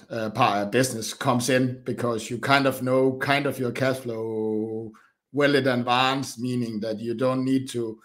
business 0.70 1.14
comes 1.14 1.48
in? 1.48 1.82
Because 1.84 2.30
you 2.30 2.38
kind 2.38 2.66
of 2.66 2.82
know 2.82 3.18
kind 3.18 3.46
of 3.46 3.58
your 3.58 3.72
cash 3.72 3.96
flow 3.96 4.92
well 5.32 5.54
in 5.54 5.66
advance, 5.66 6.38
meaning 6.38 6.80
that 6.80 7.00
you 7.00 7.14
don't 7.14 7.44
need 7.44 7.68
to 7.70 7.98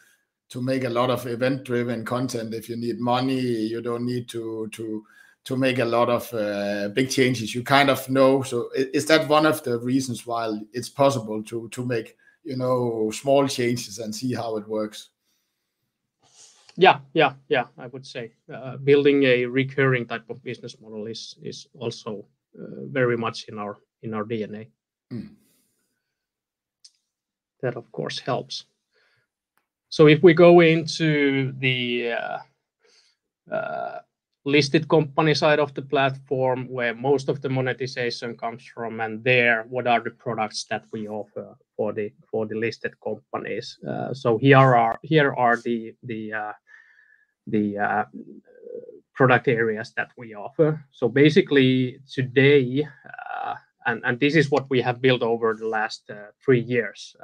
make 0.56 0.84
a 0.84 0.90
lot 0.90 1.10
of 1.10 1.28
event-driven 1.28 2.06
content. 2.06 2.54
If 2.54 2.70
you 2.70 2.78
need 2.78 3.00
money, 3.00 3.40
you 3.40 3.82
don't 3.82 4.06
need 4.06 4.30
to 4.30 4.68
to 4.72 5.04
to 5.44 5.56
make 5.56 5.80
a 5.80 5.86
lot 5.86 6.10
of 6.10 6.34
uh, 6.34 6.90
big 6.90 7.10
changes. 7.10 7.56
You 7.56 7.64
kind 7.64 7.90
of 7.90 8.10
know. 8.10 8.44
So 8.44 8.70
is 8.76 9.06
that 9.06 9.30
one 9.30 9.46
of 9.46 9.64
the 9.64 9.80
reasons 9.80 10.26
why 10.26 10.60
it's 10.74 10.90
possible 10.90 11.44
to 11.44 11.70
to 11.70 11.86
make 11.86 12.16
you 12.44 12.58
know 12.58 13.12
small 13.12 13.48
changes 13.48 14.00
and 14.00 14.14
see 14.14 14.34
how 14.34 14.58
it 14.58 14.68
works? 14.68 15.10
Yeah, 16.78 17.00
yeah, 17.14 17.34
yeah. 17.50 17.66
I 17.78 17.88
would 17.88 18.06
say 18.06 18.34
uh, 18.54 18.78
building 18.78 19.24
a 19.24 19.46
recurring 19.46 20.06
type 20.06 20.30
of 20.30 20.44
business 20.44 20.80
model 20.80 21.08
is 21.08 21.36
is 21.42 21.68
also 21.74 22.26
uh, 22.60 22.86
very 22.86 23.18
much 23.18 23.46
in 23.50 23.58
our 23.58 23.78
in 24.04 24.14
our 24.14 24.24
DNA. 24.24 24.68
Hmm. 25.10 25.28
That, 27.62 27.76
of 27.76 27.92
course, 27.92 28.20
helps. 28.20 28.66
So 29.90 30.08
if 30.08 30.22
we 30.22 30.34
go 30.34 30.60
into 30.60 31.54
the 31.60 32.12
uh, 32.14 32.38
uh, 33.54 34.00
listed 34.46 34.88
company 34.88 35.34
side 35.34 35.60
of 35.60 35.74
the 35.74 35.82
platform 35.82 36.68
where 36.70 36.94
most 36.94 37.30
of 37.30 37.42
the 37.42 37.50
monetization 37.50 38.36
comes 38.38 38.66
from, 38.66 39.00
and 39.00 39.24
there, 39.24 39.66
what 39.70 39.88
are 39.88 40.02
the 40.02 40.12
products 40.12 40.66
that 40.70 40.84
we 40.92 41.08
offer 41.08 41.58
for 41.76 41.94
the 41.94 42.12
for 42.30 42.46
the 42.46 42.56
listed 42.56 42.94
companies? 43.02 43.80
Uh, 43.88 44.14
so 44.14 44.38
here 44.38 44.76
are 44.76 45.00
here 45.04 45.34
are 45.34 45.58
the 45.58 45.96
the 46.04 46.34
the 47.48 48.06
product 49.16 49.48
areas 49.48 49.94
that 49.96 50.12
we 50.18 50.36
offer. 50.36 50.84
So 50.92 51.08
basically, 51.08 52.00
today, 52.14 52.86
and 53.86 54.02
and 54.04 54.20
this 54.20 54.36
is 54.36 54.52
what 54.52 54.70
we 54.70 54.82
have 54.82 55.02
built 55.02 55.24
over 55.24 55.56
the 55.56 55.68
last 55.68 56.12
three 56.44 56.62
years, 56.62 57.16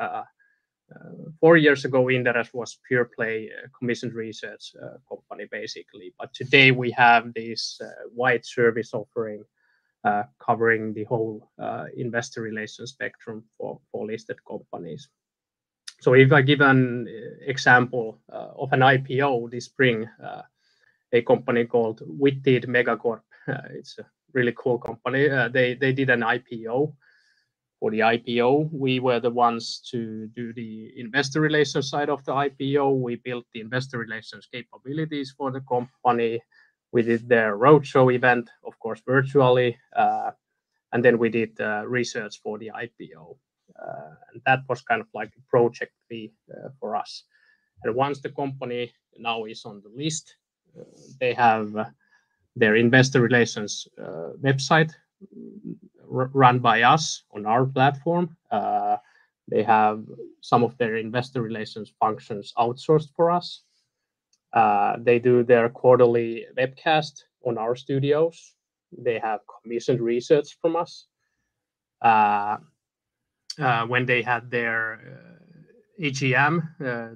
four 1.39 1.57
years 1.57 1.85
ago, 1.85 2.05
Inderes 2.05 2.53
was 2.53 2.79
pure 2.87 3.05
play 3.05 3.49
uh, 3.51 3.67
commissioned 3.77 4.13
research 4.13 4.73
uh, 4.81 4.97
company, 5.09 5.47
basically. 5.51 6.13
But 6.19 6.33
today 6.33 6.71
we 6.71 6.91
have 6.91 7.33
this 7.33 7.79
uh, 7.83 7.89
wide 8.13 8.45
service 8.45 8.93
offering 8.93 9.43
covering 10.45 10.93
the 10.93 11.05
whole 11.05 11.49
investor 11.95 12.41
relations 12.41 12.89
spectrum 12.89 13.41
for 13.57 13.79
listed 13.93 14.35
companies. 14.45 15.07
So 16.01 16.13
if 16.13 16.33
I 16.33 16.41
give 16.41 16.59
an 16.59 17.07
example 17.45 18.19
of 18.27 18.73
an 18.73 18.81
IPO 18.81 19.49
this 19.49 19.63
spring, 19.63 20.05
a 21.13 21.21
company 21.21 21.63
called 21.63 22.01
Witted 22.05 22.63
Megacorp, 22.63 23.21
it's 23.47 23.97
a 23.97 24.05
really 24.33 24.53
cool 24.57 24.77
company. 24.77 25.29
They 25.53 25.93
did 25.93 26.09
an 26.09 26.19
IPO. 26.19 26.93
For 27.83 27.91
the 27.91 27.99
IPO, 27.99 28.71
we 28.71 29.01
were 29.01 29.19
the 29.19 29.29
ones 29.29 29.81
to 29.91 30.27
do 30.27 30.53
the 30.53 30.93
investor 30.95 31.41
relations 31.41 31.89
side 31.89 32.07
of 32.07 32.23
the 32.23 32.31
IPO. 32.31 33.01
We 33.01 33.17
built 33.17 33.43
the 33.53 33.59
investor 33.59 33.97
relations 33.97 34.47
capabilities 34.49 35.35
for 35.37 35.51
the 35.51 35.59
company. 35.59 36.39
We 36.93 37.01
did 37.01 37.27
their 37.27 37.57
roadshow 37.57 38.15
event, 38.15 38.49
of 38.65 38.79
course, 38.79 39.01
virtually. 39.05 39.77
Uh, 39.93 40.31
and 40.93 41.03
then 41.03 41.17
we 41.17 41.27
did 41.27 41.59
research 41.85 42.39
for 42.41 42.57
the 42.57 42.71
IPO. 42.73 43.35
Uh 43.77 44.11
and 44.31 44.41
that 44.45 44.59
was 44.69 44.81
kind 44.81 45.01
of 45.01 45.07
like 45.13 45.33
a 45.37 45.41
project 45.49 45.91
fee 46.07 46.31
uh, 46.53 46.69
for 46.79 46.95
us. 46.95 47.25
And 47.83 47.93
once 47.95 48.21
the 48.21 48.29
company 48.29 48.93
now 49.17 49.43
is 49.43 49.65
on 49.65 49.81
the 49.81 49.91
list, 50.03 50.37
uh, 50.79 50.83
they 51.19 51.33
have 51.33 51.67
their 52.55 52.77
investor 52.77 53.19
relations 53.19 53.89
website 54.41 54.93
run 56.07 56.59
by 56.59 56.83
us 56.83 57.23
on 57.31 57.45
our 57.45 57.65
platform. 57.65 58.35
Uh, 58.51 58.97
they 59.47 59.63
have 59.63 60.05
some 60.41 60.63
of 60.63 60.77
their 60.77 60.97
investor 60.97 61.41
relations 61.41 61.93
functions 61.99 62.53
outsourced 62.57 63.09
for 63.15 63.31
us. 63.31 63.61
Uh, 64.53 64.97
they 64.99 65.19
do 65.19 65.43
their 65.43 65.69
quarterly 65.69 66.45
webcast 66.57 67.23
on 67.45 67.57
our 67.57 67.75
studios. 67.75 68.53
They 68.97 69.19
have 69.19 69.39
commissioned 69.61 69.99
research 69.99 70.57
from 70.61 70.75
us. 70.75 71.07
Uh, 72.01 72.57
when 73.87 74.05
they 74.05 74.21
had 74.21 74.49
their 74.49 74.99
AGM, 75.99 76.61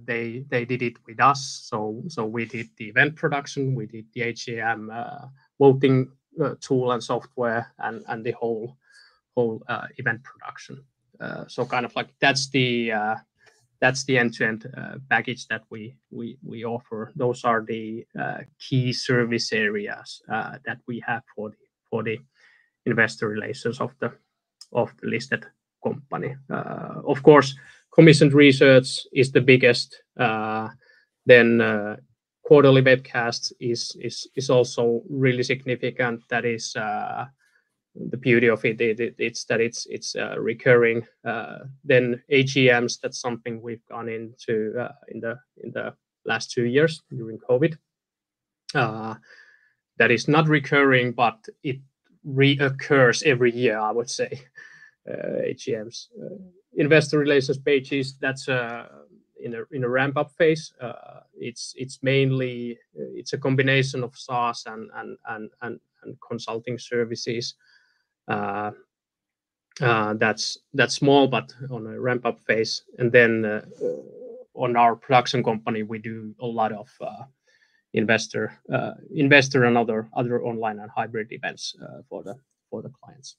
they 0.05 0.65
did 0.65 0.81
it 0.81 0.97
with 1.05 1.19
us. 1.19 1.67
So 1.69 2.03
so 2.07 2.25
we 2.25 2.45
did 2.45 2.69
the 2.77 2.85
event 2.85 3.15
production. 3.15 3.75
We 3.75 3.85
did 3.85 4.05
the 4.13 4.21
AGM 4.21 5.29
voting 5.59 6.11
tool 6.61 6.91
and 6.91 7.03
software 7.03 7.73
and 7.79 8.03
and 8.07 8.23
the 8.23 8.31
whole 8.31 8.77
whole 9.35 9.61
uh, 9.67 9.87
event 9.97 10.23
production. 10.23 10.83
Uh, 11.21 11.45
so 11.47 11.65
kind 11.65 11.85
of 11.85 11.95
like 11.95 12.09
that's 12.19 12.49
the 12.49 12.91
uh, 12.91 13.15
that's 13.79 14.03
the 14.05 14.17
end-to-end 14.17 14.65
package 15.09 15.47
that 15.47 15.63
we 15.69 15.95
we 16.09 16.37
we 16.43 16.65
offer. 16.65 17.11
Those 17.15 17.43
are 17.43 17.63
the 17.63 18.05
key 18.59 18.93
service 18.93 19.53
areas 19.53 20.21
that 20.27 20.79
we 20.87 21.03
have 21.05 21.23
for 21.35 21.49
the 21.49 21.57
for 21.89 22.03
the 22.03 22.19
investor 22.85 23.27
relations 23.29 23.79
of 23.79 23.91
the 23.99 24.11
of 24.71 24.91
the 25.01 25.07
listed 25.07 25.45
company. 25.83 26.35
Of 26.49 27.21
course, 27.21 27.55
commissioned 27.91 28.33
research 28.33 29.05
is 29.13 29.31
the 29.31 29.41
biggest. 29.41 30.03
Quarterly 32.47 32.81
webcasts 32.81 33.51
is 33.59 33.97
is 33.99 34.25
is 34.35 34.49
also 34.49 35.03
really 35.09 35.43
significant. 35.43 36.23
That 36.29 36.45
is 36.45 36.73
uh, 36.77 37.25
the 37.93 38.15
beauty 38.15 38.47
of 38.47 38.63
it. 38.63 38.79
It's 38.79 39.43
that 39.45 39.59
it's 39.59 39.85
it's 39.87 40.15
uh, 40.15 40.39
recurring. 40.39 41.05
Uh, 41.25 41.65
then 41.83 42.23
AGMs, 42.31 43.01
that's 43.01 43.19
something 43.19 43.61
we've 43.61 43.85
gone 43.89 44.07
into 44.07 44.73
uh, 44.79 44.93
in 45.09 45.19
the 45.19 45.35
in 45.61 45.71
the 45.71 45.93
last 46.23 46.51
two 46.51 46.63
years 46.63 47.03
during 47.11 47.37
COVID. 47.37 47.77
That 48.73 50.11
is 50.11 50.29
not 50.29 50.47
recurring, 50.47 51.11
but 51.11 51.45
it 51.63 51.81
reoccurs 52.25 53.23
every 53.25 53.51
year, 53.51 53.77
I 53.77 53.91
would 53.91 54.09
say, 54.09 54.39
AGMs. 55.05 56.07
Investor 56.77 57.19
relations 57.19 57.57
pages, 57.57 58.17
that's 58.21 58.47
in 59.41 59.83
a 59.83 59.89
ramp-up 59.89 60.31
phase. 60.31 60.73
Uh, 60.81 61.21
it's 61.35 61.73
it's 61.77 61.99
mainly 62.01 62.77
uh, 62.99 63.11
it's 63.13 63.33
a 63.33 63.37
combination 63.37 64.03
of 64.03 64.15
SaaS 64.15 64.65
and 64.65 64.89
and 64.95 65.17
and 65.61 65.79
and 66.03 66.17
consulting 66.27 66.79
services. 66.79 67.55
Uh, 68.27 68.71
that's 69.79 70.57
that's 70.73 70.95
small, 70.95 71.27
but 71.27 71.53
on 71.69 71.85
a 71.87 71.99
ramp-up 71.99 72.39
phase. 72.39 72.83
And 72.97 73.11
then 73.11 73.61
on 74.53 74.75
our 74.75 74.95
production 74.95 75.43
company, 75.43 75.83
we 75.83 75.99
do 75.99 76.33
a 76.39 76.45
lot 76.47 76.71
of 76.71 76.89
investor 77.93 78.59
investor 79.11 79.65
and 79.65 79.77
other 79.77 80.41
online 80.43 80.79
and 80.79 80.89
hybrid 80.89 81.31
events 81.31 81.75
for 82.09 82.23
the 82.23 82.35
for 82.69 82.81
the 82.81 82.89
clients. 82.89 83.37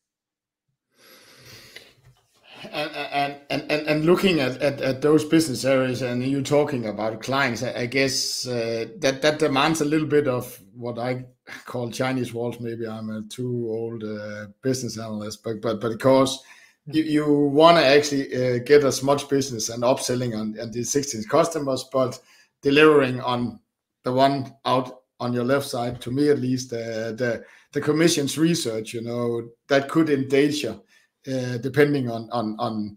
And 2.72 3.36
and, 3.50 3.70
and, 3.70 3.86
and 3.86 4.04
looking 4.04 4.40
at 4.40 4.60
at 4.60 5.02
those 5.02 5.24
business 5.24 5.64
areas 5.64 6.02
and 6.02 6.22
you 6.22 6.42
talking 6.42 6.86
about 6.86 7.22
clients, 7.22 7.62
I 7.62 7.86
guess 7.86 8.46
uh, 8.46 8.86
that 8.98 9.22
that 9.22 9.38
demands 9.38 9.80
a 9.80 9.84
little 9.84 10.06
bit 10.06 10.26
of 10.26 10.60
what 10.74 10.98
I 10.98 11.24
call 11.64 11.90
Chinese 11.90 12.34
walls. 12.34 12.60
Maybe 12.60 12.86
I'm 12.86 13.10
a 13.10 13.22
too 13.22 13.68
old 13.70 14.04
uh, 14.04 14.46
business 14.62 14.98
analyst, 14.98 15.42
but 15.44 15.60
but, 15.60 15.80
but 15.80 15.90
because 15.90 16.42
hmm. 16.86 16.96
you 16.96 17.02
you 17.04 17.32
want 17.32 17.78
to 17.78 17.84
actually 17.84 18.34
uh, 18.34 18.58
get 18.58 18.84
as 18.84 19.02
much 19.02 19.28
business 19.28 19.68
and 19.68 19.82
upselling 19.82 20.38
on 20.38 20.52
the 20.52 20.80
existing 20.80 21.24
customers, 21.24 21.84
but 21.92 22.18
delivering 22.62 23.20
on 23.20 23.60
the 24.04 24.12
one 24.12 24.54
out 24.64 25.02
on 25.20 25.32
your 25.32 25.44
left 25.44 25.66
side, 25.66 26.00
to 26.00 26.10
me 26.10 26.30
at 26.30 26.38
least, 26.38 26.70
the 26.70 27.44
the 27.72 27.80
commission's 27.80 28.38
research, 28.38 28.94
you 28.94 29.02
know, 29.02 29.48
that 29.68 29.88
could 29.88 30.10
endanger 30.10 30.80
Uh, 31.28 31.58
depending 31.58 32.08
on 32.08 32.28
on 32.30 32.56
on 32.58 32.96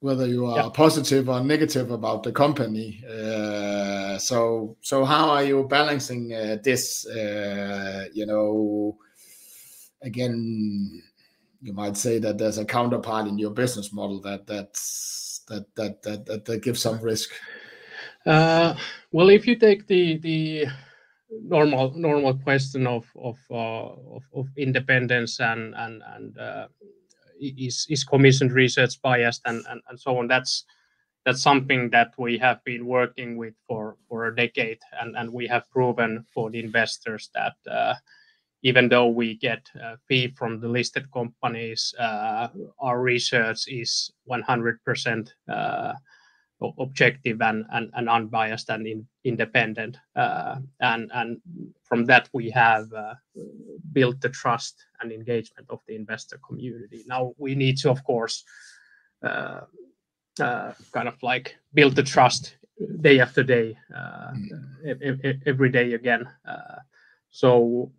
whether 0.00 0.26
you 0.26 0.46
are 0.46 0.70
positive 0.70 1.28
or 1.28 1.40
negative 1.40 1.90
about 1.90 2.22
the 2.22 2.32
company. 2.32 3.02
Uh, 3.08 4.18
so 4.18 4.76
so 4.80 5.04
how 5.04 5.30
are 5.30 5.44
you 5.44 5.64
balancing 5.68 6.32
uh, 6.32 6.56
this? 6.64 7.06
Uh, 7.06 8.06
you 8.12 8.26
know, 8.26 8.98
again, 10.02 11.02
you 11.62 11.72
might 11.72 11.96
say 11.96 12.18
that 12.18 12.36
there's 12.36 12.58
a 12.58 12.64
counterpart 12.64 13.28
in 13.28 13.38
your 13.38 13.52
business 13.52 13.92
model 13.92 14.20
that 14.22 14.46
that 14.46 14.74
that 15.76 16.02
that 16.02 16.44
that 16.44 16.62
gives 16.62 16.80
some 16.80 17.00
risk. 17.00 17.30
Well, 18.24 19.28
if 19.30 19.46
you 19.46 19.56
take 19.56 19.86
the 19.86 20.18
the 20.18 20.66
normal 21.30 21.92
normal 21.94 22.34
question 22.34 22.88
of 22.88 23.04
of 23.16 23.38
of 23.50 24.46
independence 24.56 25.38
and 25.38 25.74
is 27.40 27.86
is 27.88 28.04
commissioned 28.04 28.52
research 28.52 29.00
biased 29.02 29.42
and 29.44 29.64
and 29.68 29.80
and 29.88 30.00
so 30.00 30.18
on, 30.18 30.28
that's 30.28 30.64
that's 31.24 31.42
something 31.42 31.90
that 31.90 32.14
we 32.18 32.38
have 32.38 32.62
been 32.64 32.86
working 32.86 33.36
with 33.36 33.54
for 33.66 33.96
for 34.08 34.26
a 34.26 34.36
decade. 34.36 34.78
And 35.00 35.16
and 35.16 35.32
we 35.32 35.46
have 35.48 35.70
proven 35.70 36.24
for 36.32 36.50
the 36.50 36.60
investors 36.60 37.30
that 37.34 37.56
uh, 37.70 37.94
even 38.62 38.88
though 38.88 39.08
we 39.08 39.36
get 39.36 39.68
a 39.80 39.96
fee 40.08 40.28
from 40.36 40.60
the 40.60 40.68
listed 40.68 41.10
companies, 41.12 41.94
uh, 41.98 42.48
our 42.80 43.00
research 43.00 43.68
is 43.68 44.10
100% 44.28 45.28
objective 46.78 47.42
and 47.42 47.64
and 47.70 48.08
unbiased 48.08 48.70
and 48.70 49.06
independent. 49.24 49.98
Uh, 50.14 50.56
and 50.80 51.10
and 51.14 51.40
from 51.82 52.04
that, 52.06 52.28
we 52.32 52.50
have 52.50 52.90
uh, 52.92 53.14
built 53.92 54.20
the 54.20 54.28
trust 54.30 54.84
and 55.00 55.12
engagement 55.12 55.66
of 55.70 55.80
the 55.86 55.94
investor 55.94 56.38
community. 56.46 57.04
Now, 57.06 57.34
we 57.36 57.54
need 57.54 57.76
to, 57.78 57.90
of 57.90 58.02
course, 58.04 58.44
uh, 59.22 59.60
kind 60.38 61.08
of 61.08 61.22
like 61.22 61.56
build 61.74 61.94
the 61.94 62.02
trust 62.02 62.56
day 63.00 63.20
after 63.20 63.42
day, 63.42 63.76
mm. 63.94 65.42
every 65.46 65.70
day 65.70 65.92
again. 65.94 66.28
So, 67.30 67.92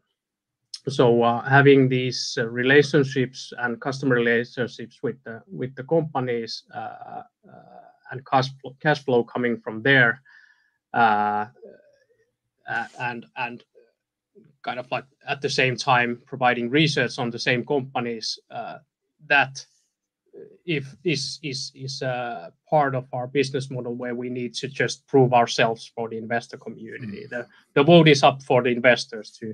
so 0.90 1.42
having 1.48 1.90
these 1.90 2.38
relationships 2.42 3.54
and 3.60 3.80
customer 3.80 4.16
relationships 4.16 5.00
with 5.02 5.76
the 5.76 5.84
companies 5.84 6.64
and 8.12 8.22
cash 8.26 9.04
flow 9.04 9.24
coming 9.24 9.60
from 9.60 9.82
there 9.82 10.22
uh, 10.94 11.48
uh, 12.68 12.86
and 13.00 13.26
and 13.38 13.64
kind 14.64 14.80
of 14.80 14.92
like 14.92 15.06
at 15.28 15.42
the 15.42 15.50
same 15.50 15.76
time 15.78 16.22
providing 16.26 16.70
research 16.70 17.18
on 17.18 17.30
the 17.30 17.40
same 17.40 17.66
companies, 17.66 18.40
uh, 18.52 18.78
that 19.28 19.66
is 20.66 21.40
part 22.70 22.94
of 22.94 23.06
our 23.14 23.28
business 23.28 23.72
model 23.72 23.96
where 23.96 24.16
we 24.16 24.30
need 24.30 24.54
to 24.54 24.68
just 24.68 25.08
prove 25.08 25.34
ourselves 25.34 25.90
for 25.96 26.10
the 26.10 26.18
investor 26.18 26.58
community. 26.58 27.24
Mm. 27.26 27.30
The 27.30 27.48
the 27.74 27.84
vote 27.84 28.10
is 28.10 28.24
up 28.24 28.44
for 28.44 28.62
the 28.62 28.70
investors 28.70 29.32
to 29.40 29.54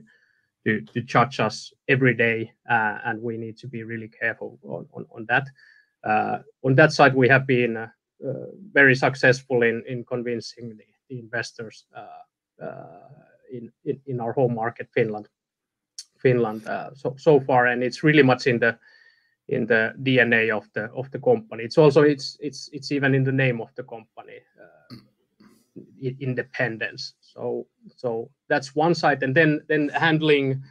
to 0.65 0.81
to 0.81 1.01
judge 1.01 1.39
us 1.39 1.71
every 1.87 2.15
day, 2.15 2.51
and 2.65 3.21
we 3.21 3.37
need 3.37 3.57
to 3.57 3.67
be 3.67 3.83
really 3.83 4.09
careful 4.09 4.57
on 4.63 5.25
that. 5.27 5.45
On 6.63 6.75
that 6.75 6.93
side, 6.93 7.13
we 7.13 7.29
have 7.29 7.45
been 7.45 7.89
Uh, 8.23 8.47
very 8.71 8.95
successful 8.95 9.63
in 9.63 9.83
in 9.85 10.05
convincing 10.05 10.77
the 10.77 11.19
investors 11.19 11.85
uh, 11.93 12.63
uh, 12.63 13.09
in 13.51 13.69
in 14.05 14.21
our 14.21 14.31
home 14.31 14.55
market, 14.55 14.87
Finland, 14.93 15.27
Finland 16.17 16.61
so 17.17 17.39
far. 17.41 17.67
And 17.67 17.83
it's 17.83 18.01
really 18.01 18.23
much 18.23 18.47
in 18.47 18.59
the 18.59 18.77
in 19.49 19.65
the 19.65 19.93
DNA 20.03 20.55
of 20.55 20.71
the 20.73 20.83
of 20.93 21.11
the 21.11 21.19
company. 21.19 21.63
It's 21.63 21.77
also 21.77 22.03
it's 22.03 22.37
it's 22.39 22.69
it's 22.71 22.91
even 22.91 23.13
in 23.13 23.25
the 23.25 23.31
name 23.31 23.61
of 23.61 23.75
the 23.75 23.83
company, 23.83 24.39
independence. 26.19 27.15
So 27.19 27.67
so 27.97 28.29
that's 28.47 28.73
one 28.73 28.95
side. 28.95 29.21
And 29.23 29.35
then 29.35 29.61
then 29.67 29.89
handling 29.89 30.63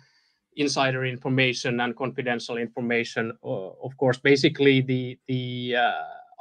insider 0.57 1.05
information 1.05 1.81
and 1.81 1.95
confidential 1.97 2.57
information, 2.57 3.33
of 3.43 3.97
course, 3.99 4.19
basically 4.19 4.81
the 4.81 5.19
the 5.27 5.77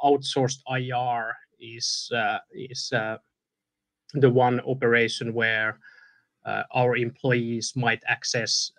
outsourced 0.04 0.60
IR 0.70 1.36
is 1.62 2.10
uh, 2.14 2.40
is 2.52 2.92
uh, 2.92 3.18
the 4.14 4.30
one 4.30 4.60
operation 4.62 5.34
where 5.34 5.80
uh, 6.46 6.64
our 6.72 6.96
employees 6.96 7.74
might 7.76 8.04
access 8.08 8.72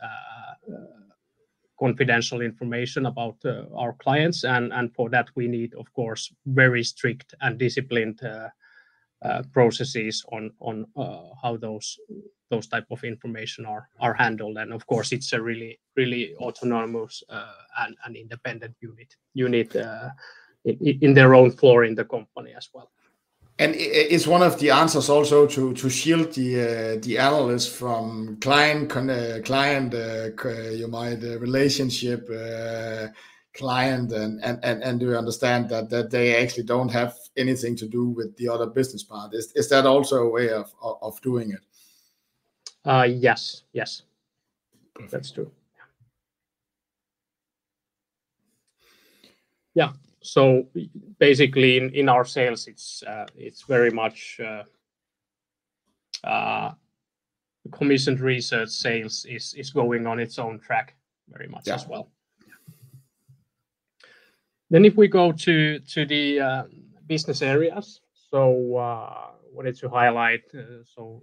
confidential 1.78 2.42
information 2.42 3.06
about 3.06 3.36
our 3.76 3.94
clients. 3.94 4.44
And 4.44 4.72
and 4.72 4.94
for 4.94 5.10
that, 5.10 5.30
we 5.34 5.48
need, 5.48 5.74
of 5.74 5.92
course, 5.94 6.32
very 6.46 6.84
strict 6.84 7.34
and 7.40 7.58
disciplined 7.58 8.20
processes 9.52 10.24
on 10.28 10.86
how 11.42 11.56
those 11.56 11.98
type 12.70 12.86
of 12.90 13.04
information 13.04 13.64
are 13.66 13.88
are 14.00 14.14
handled. 14.14 14.58
And 14.58 14.72
of 14.72 14.86
course, 14.86 15.12
it's 15.12 15.32
a 15.32 15.40
really 15.40 15.80
really 15.96 16.34
autonomous 16.36 17.22
and 18.04 18.16
independent 18.16 18.76
unit 19.34 19.74
in 20.64 21.14
their 21.14 21.34
own 21.34 21.50
floor 21.50 21.84
in 21.84 21.94
the 21.94 22.04
company 22.04 22.52
as 22.56 22.68
well. 22.72 22.90
And 23.58 23.74
it's 23.76 24.26
one 24.26 24.42
of 24.42 24.58
the 24.58 24.70
answers 24.70 25.10
also 25.10 25.46
to 25.46 25.74
to 25.74 25.90
shield 25.90 26.32
the 26.32 27.18
uh, 27.18 27.22
analysts 27.22 27.68
from 27.68 28.38
client 28.40 28.90
uh, 28.96 29.40
client, 29.42 29.94
uh, 29.94 30.30
you 30.70 30.88
might, 30.88 31.22
relationship, 31.22 32.26
client, 33.54 34.12
and 34.12 34.42
and 34.42 34.82
and 34.82 35.00
do 35.00 35.10
you 35.10 35.16
understand 35.16 35.68
that 35.68 35.90
that 35.90 36.10
they 36.10 36.42
actually 36.42 36.64
don't 36.64 36.90
have 36.90 37.14
anything 37.36 37.76
to 37.76 37.86
do 37.86 38.08
with 38.08 38.34
the 38.36 38.48
other 38.48 38.66
business 38.66 39.04
part? 39.04 39.34
Is 39.34 39.52
is 39.54 39.68
that 39.68 39.86
also 39.86 40.16
a 40.16 40.30
way 40.30 40.50
of 40.50 40.72
of 40.80 41.20
doing 41.20 41.52
it? 41.52 41.62
Yes, 43.20 43.62
yes. 43.72 44.02
That's 45.10 45.30
true. 45.30 45.50
Yeah. 49.74 49.92
So 50.22 50.68
basically, 51.18 51.76
in 51.76 51.90
in 51.90 52.08
our 52.08 52.24
sales, 52.24 52.66
it's 52.66 53.02
uh, 53.02 53.26
it's 53.36 53.62
very 53.62 53.90
much 53.90 54.40
uh, 54.40 54.62
uh, 56.24 56.72
commissioned 57.72 58.20
research 58.20 58.70
sales 58.70 59.26
is 59.28 59.54
is 59.54 59.70
going 59.70 60.06
on 60.06 60.20
its 60.20 60.38
own 60.38 60.60
track 60.60 60.94
very 61.28 61.48
much 61.48 61.68
as 61.68 61.86
well. 61.88 62.10
Then 64.70 64.84
if 64.84 64.96
we 64.96 65.08
go 65.08 65.32
to 65.32 65.80
to 65.80 66.06
the 66.06 66.66
business 67.06 67.42
areas, 67.42 68.00
so 68.30 68.76
I 68.78 69.30
wanted 69.52 69.76
to 69.78 69.88
highlight 69.88 70.44
so 70.84 71.22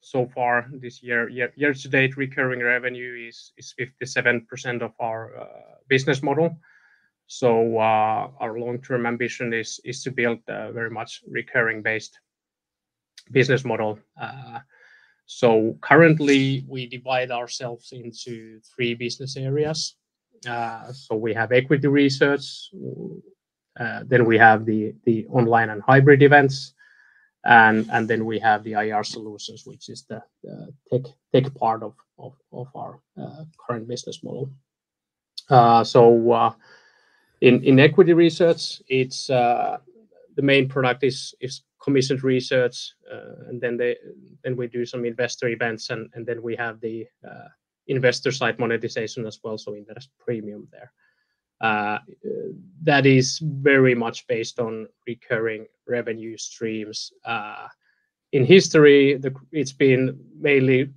so 0.00 0.26
far 0.26 0.68
this 0.70 1.02
year, 1.02 1.28
year 1.28 1.52
year 1.56 1.72
to 1.74 1.88
date 1.88 2.16
recurring 2.16 2.62
revenue 2.62 3.28
is 3.28 3.52
57% 3.58 4.82
of 4.82 4.92
our 5.00 5.48
business 5.88 6.22
model. 6.22 6.56
So 7.26 7.78
uh, 7.78 8.30
our 8.38 8.58
long-term 8.58 9.04
ambition 9.04 9.52
is 9.52 9.80
to 10.04 10.10
build 10.10 10.38
a 10.48 10.72
very 10.72 10.90
much 10.90 11.22
recurring-based 11.28 12.18
business 13.32 13.64
model. 13.64 13.98
Uh, 14.20 14.60
so 15.26 15.76
currently, 15.80 16.64
we 16.68 16.86
divide 16.86 17.32
ourselves 17.32 17.90
into 17.92 18.60
three 18.60 18.94
business 18.94 19.36
areas. 19.36 19.96
Uh, 20.48 20.92
so 20.92 21.16
we 21.16 21.34
have 21.34 21.50
equity 21.50 21.88
research, 21.88 22.70
then 24.04 24.24
we 24.24 24.38
have 24.38 24.64
the 24.64 25.26
online 25.28 25.70
and 25.70 25.82
hybrid 25.82 26.22
events, 26.22 26.74
and 27.44 28.06
then 28.08 28.24
we 28.24 28.38
have 28.38 28.62
the 28.62 28.72
IR 28.72 29.02
solutions, 29.02 29.64
which 29.66 29.88
is 29.88 30.06
the 30.08 30.22
tech 31.34 31.52
part 31.56 31.82
of 31.82 31.94
of 32.18 32.68
our 32.76 33.00
current 33.66 33.88
business 33.88 34.22
model. 34.22 34.48
In 37.40 37.78
equity 37.78 38.14
research, 38.14 38.82
it's 38.88 39.28
uh, 39.28 39.78
the 40.36 40.42
main 40.42 40.68
product 40.68 41.04
is 41.04 41.34
is 41.40 41.62
commissioned 41.82 42.24
research, 42.24 42.94
uh, 43.12 43.48
and 43.48 43.60
then 43.60 43.76
they 43.76 43.96
then 44.42 44.56
we 44.56 44.66
do 44.66 44.86
some 44.86 45.04
investor 45.04 45.48
events, 45.48 45.90
and 45.90 46.08
then 46.26 46.42
we 46.42 46.56
have 46.56 46.80
the 46.80 47.06
uh, 47.28 47.48
investor 47.88 48.32
side 48.32 48.58
monetization 48.58 49.26
as 49.26 49.38
well, 49.44 49.58
so 49.58 49.72
Inderes 49.72 50.08
premium 50.18 50.66
there. 50.72 50.90
That 52.82 53.06
is 53.06 53.38
very 53.42 53.94
much 53.94 54.26
based 54.26 54.58
on 54.58 54.88
recurring 55.06 55.66
revenue 55.86 56.36
streams. 56.38 57.12
In 58.32 58.44
history, 58.44 59.14
the, 59.14 59.34
it's 59.52 59.72
been 59.72 60.18
mainly 60.40 60.90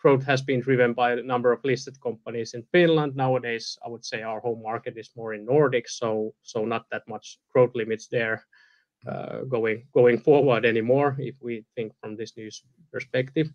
growth 0.00 0.24
has 0.24 0.42
been 0.42 0.60
driven 0.60 0.94
by 0.94 1.12
a 1.12 1.22
number 1.22 1.52
of 1.52 1.64
listed 1.64 2.00
companies 2.00 2.54
in 2.54 2.62
Finland. 2.72 3.14
Nowadays, 3.14 3.78
I 3.84 3.88
would 3.88 4.04
say 4.04 4.22
our 4.22 4.40
home 4.40 4.62
market 4.62 4.96
is 4.96 5.10
more 5.16 5.34
in 5.34 5.44
Nordic, 5.44 5.88
so 5.88 6.34
not 6.56 6.86
that 6.90 7.06
much 7.06 7.38
growth 7.52 7.74
limits 7.74 8.08
there 8.08 8.46
uh, 9.06 9.44
going 9.92 10.18
forward 10.18 10.64
anymore 10.64 11.16
if 11.18 11.34
we 11.40 11.64
think 11.74 11.92
from 12.00 12.16
this 12.16 12.36
new 12.36 12.50
perspective. 12.92 13.48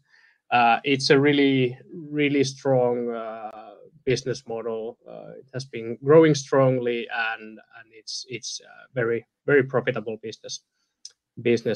Uh, 0.52 0.80
it's 0.84 1.10
a 1.10 1.20
really, 1.20 1.78
really 1.94 2.44
strong 2.44 3.10
uh, 3.10 3.74
business 4.06 4.44
model. 4.48 4.98
It 5.38 5.50
has 5.54 5.66
been 5.66 5.98
growing 6.04 6.36
strongly, 6.36 7.08
and 7.38 7.60
it's 7.92 8.62
a 8.62 8.94
very, 8.94 9.26
very 9.46 9.64
profitable 9.64 10.18
business 10.22 10.62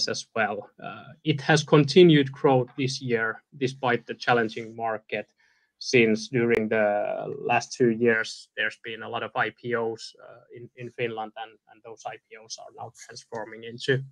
as 0.07 0.25
well. 0.35 0.69
Uh, 0.81 1.03
it 1.23 1.41
has 1.41 1.63
continued 1.63 2.31
growth 2.31 2.69
this 2.77 3.01
year 3.01 3.43
despite 3.57 4.05
the 4.07 4.13
challenging 4.13 4.75
market 4.75 5.31
since 5.79 6.27
during 6.27 6.67
the 6.67 7.33
last 7.39 7.73
two 7.73 7.91
years, 7.91 8.49
there's 8.57 8.77
been 8.83 9.01
a 9.01 9.09
lot 9.09 9.23
of 9.23 9.31
IPOs 9.31 10.13
uh, 10.21 10.41
in 10.75 10.91
Finland, 10.91 11.31
and 11.37 11.81
those 11.85 12.03
IPOs 12.03 12.59
are 12.59 12.71
now 12.77 12.91
transforming 13.05 13.63
into 13.63 14.03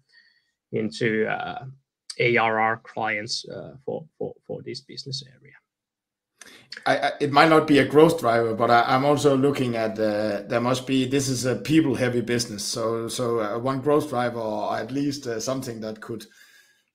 into 0.72 1.28
uh, 1.28 1.66
ARR 2.20 2.82
clients 2.84 3.46
for 3.86 4.62
this 4.64 4.82
business 4.82 5.24
area. 5.28 5.54
It 7.20 7.32
might 7.32 7.50
not 7.50 7.68
be 7.68 7.80
a 7.80 7.86
growth 7.86 8.20
driver, 8.20 8.54
but 8.54 8.70
I'm 8.70 9.04
also 9.04 9.36
looking 9.36 9.76
at 9.76 10.00
uh, 10.00 10.44
there 10.48 10.62
must 10.62 10.88
be 10.88 11.06
this 11.06 11.28
is 11.28 11.46
a 11.46 11.56
people-heavy 11.56 12.22
business. 12.22 12.64
So, 12.64 13.10
so 13.10 13.40
uh, 13.40 13.60
one 13.60 13.82
growth 13.82 14.10
driver, 14.10 14.40
or 14.40 14.78
at 14.78 14.92
least 14.92 15.28
uh, 15.28 15.40
something 15.40 15.82
that 15.82 16.00
could 16.00 16.26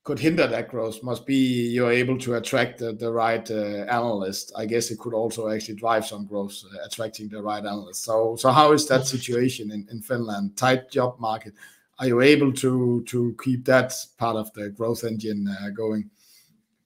could 0.05 0.19
hinder 0.19 0.47
that 0.47 0.69
growth, 0.69 1.03
must 1.03 1.27
be 1.27 1.69
you're 1.75 1.93
able 1.93 2.19
to 2.19 2.35
attract 2.35 2.79
the 2.79 3.13
right 3.13 3.51
analyst. 3.51 4.53
I 4.57 4.65
guess 4.67 4.91
it 4.91 4.99
could 4.99 5.15
also 5.15 5.49
actually 5.49 5.77
drive 5.77 6.07
some 6.07 6.27
growth, 6.27 6.57
attracting 6.85 7.29
the 7.29 7.43
right 7.43 7.65
analyst. 7.65 8.03
So 8.05 8.37
so 8.37 8.51
how 8.51 8.73
is 8.73 8.87
that 8.89 9.07
situation 9.07 9.71
in 9.71 10.01
Finland? 10.01 10.57
Tight 10.57 10.91
job 10.91 11.21
market. 11.21 11.53
Are 11.99 12.07
you 12.07 12.21
able 12.23 12.53
to 12.55 13.05
to 13.09 13.37
keep 13.45 13.65
that 13.67 13.93
part 14.17 14.37
of 14.37 14.51
the 14.55 14.71
growth 14.71 15.05
engine 15.05 15.47
going 15.77 16.09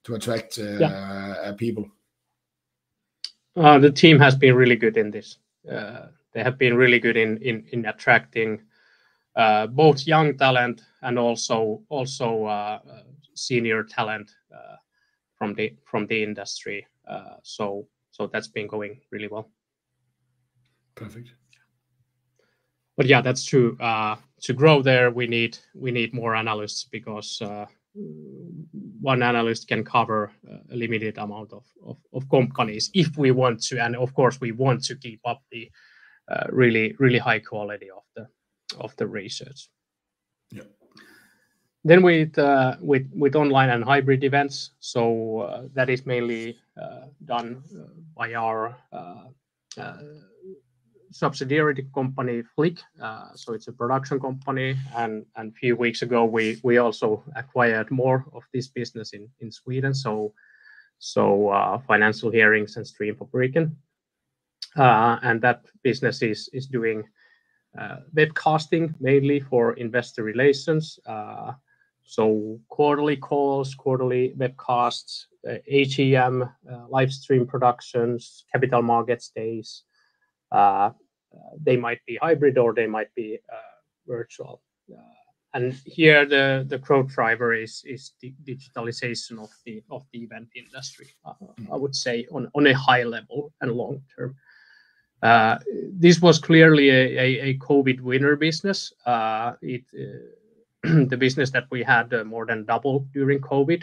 to 0.03 0.15
attract 0.15 0.59
people? 1.57 1.89
Uh, 3.57 3.79
the 3.79 3.90
team 3.90 4.19
has 4.19 4.37
been 4.37 4.55
really 4.55 4.77
good 4.77 4.97
in 4.97 5.11
this. 5.11 5.38
Uh, 5.71 6.09
they 6.33 6.42
have 6.42 6.59
been 6.59 6.77
really 6.77 6.99
good 6.99 7.16
in 7.16 7.38
in, 7.38 7.64
in 7.73 7.87
attracting 7.87 8.61
uh, 9.35 9.66
both 9.66 10.07
young 10.07 10.37
talent 10.37 10.83
and 11.03 11.19
also 11.19 11.83
also 11.88 12.81
senior 13.35 13.83
talent 13.83 14.31
from 15.38 15.55
the 15.55 15.75
from 15.85 16.07
the 16.07 16.23
industry. 16.23 16.87
So 17.42 17.88
so 18.11 18.27
that's 18.27 18.49
been 18.49 18.66
going 18.66 19.01
really 19.11 19.29
well. 19.29 19.51
Perfect. 20.95 21.31
But 22.97 23.07
yeah, 23.07 23.23
that's 23.23 23.45
true. 23.45 23.77
To 23.79 24.53
grow 24.53 24.83
there, 24.83 25.11
we 25.11 25.27
need 25.27 25.59
we 25.75 25.90
need 25.90 26.12
more 26.12 26.37
analysts 26.37 26.85
because 26.85 27.42
one 29.01 29.23
analyst 29.23 29.69
can 29.69 29.85
cover 29.85 30.33
uh, 30.51 30.59
a 30.71 30.77
limited 30.77 31.19
amount 31.19 31.53
of 31.53 31.65
of 32.13 32.29
companies 32.29 32.91
if 32.95 33.17
we 33.17 33.31
want 33.31 33.63
to. 33.63 33.79
And 33.79 33.97
of 33.97 34.13
course, 34.15 34.41
we 34.41 34.53
want 34.53 34.85
to 34.85 34.97
keep 34.97 35.21
up 35.25 35.43
the 35.51 35.71
uh, 36.29 36.47
really, 36.51 36.95
really 36.99 37.19
high 37.19 37.39
quality 37.39 37.89
of 37.91 38.03
the 38.15 38.29
of 38.79 38.97
the 38.97 39.07
research. 39.07 39.69
Yeah. 40.51 40.69
Then, 41.85 42.03
with 42.03 42.39
uh, 42.39 42.77
with 42.81 43.09
with 43.15 43.37
online 43.37 43.71
and 43.71 43.85
hybrid 43.85 44.25
events, 44.25 44.73
so 44.81 45.69
that 45.75 45.89
is 45.89 46.05
mainly 46.05 46.59
done 47.25 47.63
by 48.17 48.35
our 48.35 48.77
subsidiary 51.11 51.87
company 51.95 52.42
Flik. 52.57 52.79
Uh, 53.01 53.29
so 53.35 53.53
it's 53.53 53.69
a 53.69 53.73
production 53.73 54.21
company. 54.21 54.77
And 54.97 55.27
a 55.37 55.51
few 55.53 55.77
weeks 55.77 56.03
ago, 56.03 56.25
we 56.25 56.61
we 56.62 56.79
also 56.79 57.23
acquired 57.35 57.90
more 57.90 58.25
of 58.33 58.45
this 58.53 58.69
business 58.69 59.12
in 59.12 59.29
in 59.40 59.51
Sweden. 59.51 59.95
So 59.95 60.33
so 60.99 61.49
uh, 61.49 61.79
Financial 61.87 62.31
Hearings 62.31 62.77
and 62.77 62.87
Streamfabriken. 62.87 63.73
Uh, 64.77 65.19
and 65.23 65.40
that 65.42 65.64
business 65.83 66.23
is 66.23 66.49
is 66.53 66.66
doing 66.66 67.05
uh, 67.79 67.97
webcasting 68.14 68.95
mainly 69.01 69.40
for 69.40 69.75
investor 69.75 70.23
relations. 70.23 70.99
So 72.09 72.61
quarterly 72.69 73.16
calls, 73.16 73.75
quarterly 73.75 74.33
webcasts, 74.38 75.27
AGM, 75.45 76.49
live 76.88 77.12
stream 77.12 77.47
productions, 77.49 78.45
capital 78.53 78.81
markets 78.81 79.33
days. 79.35 79.83
Uh, 80.53 80.91
they 81.63 81.77
might 81.77 82.01
be 82.07 82.17
hybrid 82.17 82.59
or 82.59 82.75
they 82.75 82.87
might 82.87 83.15
be 83.15 83.39
uh, 83.53 83.57
virtual. 84.07 84.63
Uh, 84.91 85.01
and 85.55 85.73
here 85.87 86.27
the 86.27 86.67
the 86.69 86.79
growth 86.79 87.09
driver 87.09 87.55
is 87.55 87.83
is 87.87 88.13
the 88.21 88.35
digitalization 88.45 89.43
of 89.43 89.51
the 89.65 89.83
of 89.91 90.05
the 90.13 90.19
event 90.23 90.49
industry, 90.55 91.09
mm-hmm. 91.25 91.73
I 91.73 91.77
would 91.77 91.95
say, 91.95 92.27
on 92.31 92.51
on 92.55 92.67
a 92.67 92.75
high 92.75 93.05
level 93.05 93.53
and 93.61 93.73
long 93.73 94.03
term. 94.15 94.37
This 95.93 96.21
was 96.21 96.39
clearly 96.39 96.91
a 96.91 97.51
a 97.51 97.59
COVID 97.59 98.01
winner 98.01 98.37
business. 98.37 98.93
It 99.63 99.85
The 101.11 101.17
business 101.17 101.51
that 101.51 101.67
we 101.71 101.83
had 101.83 102.13
more 102.27 102.47
than 102.47 102.65
doubled 102.65 103.11
during 103.13 103.41
COVID. 103.41 103.83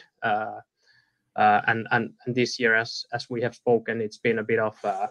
And 1.36 1.88
and 1.91 2.13
this 2.28 2.60
year, 2.60 2.76
as 2.76 3.06
as 3.12 3.30
we 3.30 3.41
have 3.41 3.56
spoken, 3.56 3.99
it's 3.99 4.19
been 4.19 4.39
a 4.39 4.43
bit 4.43 4.60
of 4.60 4.78
a 4.84 5.10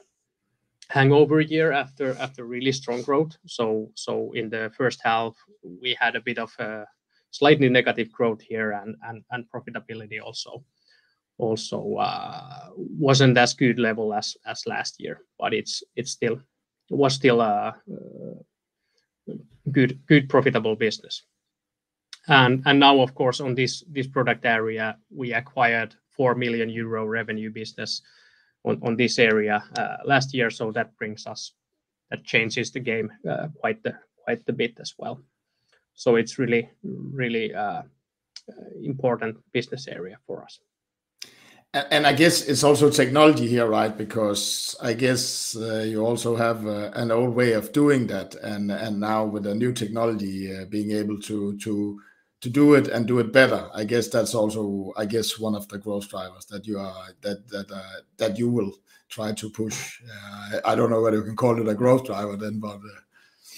hangover 0.92 1.40
year 1.40 1.72
after 1.72 2.14
after 2.18 2.44
really 2.44 2.72
strong 2.72 3.02
growth. 3.02 3.32
So 3.46 3.90
so 3.94 4.32
in 4.34 4.50
the 4.50 4.70
first 4.76 5.00
half, 5.02 5.34
we 5.82 5.96
had 5.98 6.16
a 6.16 6.20
bit 6.20 6.38
of 6.38 6.52
a 6.58 6.86
slightly 7.30 7.68
negative 7.68 8.12
growth 8.12 8.42
here 8.42 8.72
and 8.72 8.96
and, 9.08 9.24
and 9.30 9.46
profitability 9.54 10.20
also 10.22 10.64
also 11.38 11.96
uh, 11.96 12.68
wasn't 12.76 13.38
as 13.38 13.54
good 13.54 13.78
level 13.78 14.12
as 14.12 14.36
as 14.44 14.66
last 14.66 15.00
year, 15.00 15.20
but 15.38 15.54
it's 15.54 15.82
it 15.96 16.08
still 16.08 16.38
was 16.90 17.14
still 17.14 17.40
a 17.40 17.74
uh, 17.88 19.34
good 19.70 19.98
good 20.06 20.28
profitable 20.28 20.76
business. 20.76 21.24
And 22.28 22.62
now, 22.78 23.00
of 23.00 23.14
course, 23.14 23.40
on 23.40 23.54
this 23.54 23.84
this 23.92 24.06
product 24.06 24.44
area, 24.44 24.96
we 25.10 25.32
acquired 25.32 25.94
4 26.16 26.34
million 26.34 26.68
euro 26.68 27.06
revenue 27.06 27.50
business 27.50 28.02
on 28.64 28.96
this 28.96 29.18
area 29.18 29.62
uh, 29.78 29.96
last 30.04 30.34
year. 30.34 30.50
So 30.50 30.72
that 30.72 30.96
brings 30.98 31.26
us, 31.26 31.52
that 32.10 32.24
changes 32.24 32.70
the 32.70 32.80
game 32.80 33.10
uh, 33.28 33.48
quite 33.60 33.80
a 34.48 34.52
bit 34.52 34.78
as 34.80 34.94
well. 34.98 35.20
So 35.94 36.16
it's 36.16 36.38
really, 36.38 36.70
really 36.82 37.54
uh, 37.54 37.82
important 38.82 39.36
business 39.52 39.88
area 39.88 40.16
for 40.26 40.42
us. 40.42 40.60
And 41.74 42.06
I 42.06 42.12
guess 42.12 42.42
it's 42.42 42.64
also 42.64 42.90
technology 42.90 43.48
here, 43.48 43.66
right? 43.66 43.96
Because 43.96 44.76
I 44.82 44.92
guess 44.92 45.54
you 45.54 46.04
also 46.04 46.36
have 46.36 46.66
an 46.66 47.10
old 47.10 47.34
way 47.34 47.52
of 47.52 47.72
doing 47.72 48.06
that. 48.08 48.34
And 48.34 48.70
and 48.70 49.00
now 49.00 49.24
with 49.24 49.44
the 49.44 49.54
new 49.54 49.72
technology, 49.72 50.50
being 50.68 50.90
able 50.90 51.18
to 51.20 51.56
to 51.56 51.98
do 52.50 52.74
it 52.74 52.88
and 52.88 53.06
do 53.06 53.20
it 53.20 53.32
better, 53.32 53.68
I 53.72 53.84
guess 53.84 54.08
that's 54.08 54.34
also, 54.34 54.92
I 54.96 55.06
guess, 55.06 55.38
one 55.38 55.54
of 55.54 55.68
the 55.68 55.78
growth 55.78 56.08
drivers 56.08 56.46
that 56.46 56.66
you 56.66 56.78
are 56.78 57.08
that 57.20 57.48
that 57.48 57.70
uh, 57.70 58.00
that 58.16 58.38
you 58.38 58.48
will 58.48 58.72
try 59.08 59.32
to 59.32 59.50
push. 59.50 60.00
Uh, 60.02 60.60
I 60.64 60.74
don't 60.74 60.90
know 60.90 61.00
whether 61.00 61.18
you 61.18 61.24
can 61.24 61.36
call 61.36 61.60
it 61.60 61.68
a 61.68 61.74
growth 61.74 62.04
driver 62.04 62.36
then, 62.36 62.58
but. 62.58 62.76
Uh, 62.76 63.00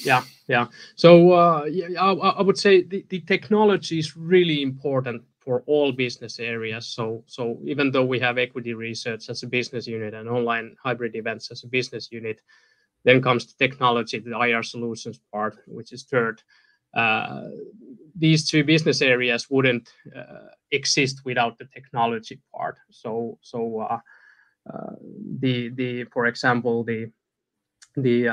yeah, 0.05 0.23
yeah. 0.49 0.67
So 0.97 1.33
uh, 1.33 1.67
I 1.99 2.43
would 2.43 2.59
say 2.59 2.83
the 2.83 3.21
technology 3.27 3.99
is 3.99 4.17
really 4.17 4.63
important 4.63 5.23
for 5.39 5.63
all 5.67 5.93
business 5.93 6.39
areas. 6.41 6.87
So 6.87 7.23
so 7.27 7.59
even 7.65 7.91
though 7.91 8.05
we 8.05 8.19
have 8.21 8.39
equity 8.39 8.75
research 8.75 9.29
as 9.29 9.43
a 9.43 9.47
business 9.47 9.87
unit 9.87 10.15
and 10.15 10.29
online 10.29 10.77
hybrid 10.83 11.15
events 11.17 11.51
as 11.51 11.65
a 11.65 11.69
business 11.69 12.11
unit, 12.11 12.41
then 13.05 13.23
comes 13.23 13.47
the 13.47 13.55
technology, 13.59 14.19
the 14.19 14.39
IR 14.39 14.63
solutions 14.63 15.21
part, 15.33 15.59
which 15.67 15.93
is 15.93 16.05
third. 16.05 16.43
These 18.17 18.49
two 18.49 18.65
business 18.65 19.03
areas 19.03 19.51
wouldn't 19.51 19.89
uh, 20.17 20.51
exist 20.71 21.23
without 21.25 21.59
the 21.59 21.67
technology 21.67 22.41
part. 22.55 22.79
So 22.91 23.39
so 23.43 23.81
uh, 23.81 23.99
uh, 24.73 24.95
the 25.41 25.69
the 25.71 26.05
for 26.05 26.27
example, 26.27 26.85
the 26.85 27.11
the 27.97 28.29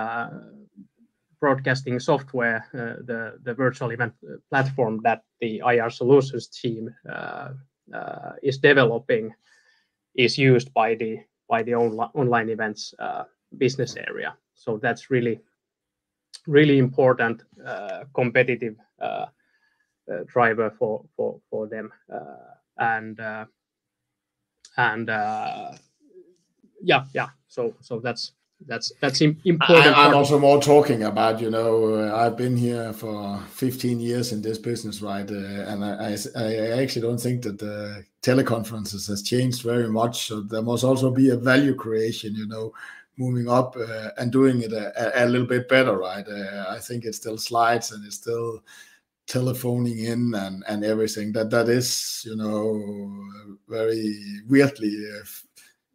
broadcasting 1.40 2.00
software, 2.00 2.66
the 2.72 3.40
the 3.44 3.54
virtual 3.54 3.92
event 3.92 4.14
platform 4.50 5.00
that 5.04 5.24
the 5.40 5.62
IR 5.66 5.90
solutions 5.90 6.48
team 6.48 6.94
is 8.44 8.58
developing 8.58 9.34
is 10.16 10.38
used 10.38 10.74
by 10.74 10.96
the 10.96 11.18
by 11.50 11.64
the 11.64 11.72
onla- 11.72 12.12
online 12.14 12.50
events 12.50 12.94
business 13.58 13.96
area. 13.98 14.36
So 14.54 14.78
that's 14.78 15.10
really, 15.10 15.40
really 16.48 16.78
important 16.78 17.44
competitive 18.14 18.76
Uh, 20.12 20.24
driver 20.28 20.74
for 20.78 21.04
for 21.16 21.40
for 21.50 21.68
them. 21.68 21.92
Uh, 22.12 22.56
and 22.78 23.20
uh, 23.20 23.46
and 24.78 25.08
yeah, 26.82 27.06
yeah. 27.14 27.30
So 27.48 27.76
so 27.82 28.00
that's 28.00 28.34
that's 28.68 28.92
that's 29.00 29.22
important. 29.22 29.98
I'm 29.98 30.14
also 30.16 30.40
more 30.40 30.62
talking 30.62 31.04
about, 31.04 31.40
you 31.40 31.50
know, 31.50 32.14
I've 32.14 32.38
been 32.38 32.58
here 32.58 32.94
for 32.94 33.40
15 33.50 34.00
years 34.00 34.32
in 34.32 34.42
this 34.42 34.58
business, 34.58 35.02
right? 35.02 35.30
And 35.30 35.84
I 35.84 36.16
i 36.36 36.44
I 36.44 36.82
actually 36.82 37.02
don't 37.04 37.22
think 37.22 37.44
that 37.44 37.60
the 37.60 38.04
teleconferences 38.22 39.08
has 39.08 39.24
changed 39.24 39.62
very 39.64 39.90
much. 39.90 40.28
So 40.28 40.42
there 40.42 40.62
must 40.62 40.84
also 40.84 41.12
be 41.12 41.30
a 41.30 41.38
value 41.38 41.76
creation, 41.76 42.36
you 42.36 42.48
know, 42.48 42.74
moving 43.18 43.50
up 43.50 43.76
and 44.18 44.32
doing 44.32 44.62
it 44.62 44.74
a 44.74 45.26
little 45.28 45.48
bit 45.48 45.70
better, 45.70 45.98
right? 45.98 46.28
I 46.28 46.80
think 46.80 47.06
it 47.06 47.16
still 47.16 47.38
slides 47.38 47.92
and 47.92 48.06
it's 48.06 48.16
still 48.16 48.62
telephoning 49.28 50.00
in 50.00 50.34
and 50.36 50.64
and 50.68 50.84
everything. 50.84 51.32
that 51.34 51.50
That 51.50 51.70
is, 51.70 52.24
you 52.26 52.36
know, 52.36 52.82
very 53.68 54.16
weirdly 54.48 54.94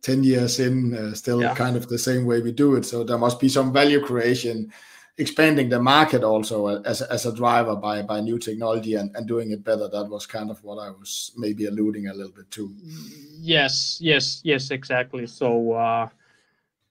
10 0.02 0.22
years 0.22 0.60
in, 0.60 0.94
uh, 0.94 1.14
still 1.14 1.42
kind 1.54 1.76
of 1.76 1.88
the 1.88 1.98
same 1.98 2.24
way 2.26 2.40
we 2.40 2.52
do 2.52 2.76
it. 2.76 2.84
So 2.84 3.02
there 3.02 3.18
must 3.18 3.40
be 3.40 3.48
some 3.48 3.72
value 3.72 4.00
creation, 4.00 4.72
expanding 5.18 5.68
the 5.68 5.80
market 5.80 6.22
also 6.22 6.66
uh, 6.66 6.82
as 6.84 7.02
as 7.02 7.26
a 7.26 7.34
driver 7.34 7.74
by 7.74 8.02
by 8.02 8.20
new 8.20 8.38
technology 8.38 8.94
and 8.94 9.10
and 9.16 9.26
doing 9.26 9.50
it 9.50 9.64
better. 9.64 9.88
That 9.88 10.08
was 10.08 10.26
kind 10.26 10.50
of 10.50 10.62
what 10.62 10.78
I 10.78 10.90
was 10.90 11.32
maybe 11.36 11.66
alluding 11.66 12.06
a 12.06 12.14
little 12.14 12.32
bit 12.32 12.50
to. 12.52 12.72
Yes, 13.40 13.98
yes, 14.00 14.40
yes, 14.44 14.70
exactly. 14.70 15.26
So 15.26 15.72
uh, 15.72 16.08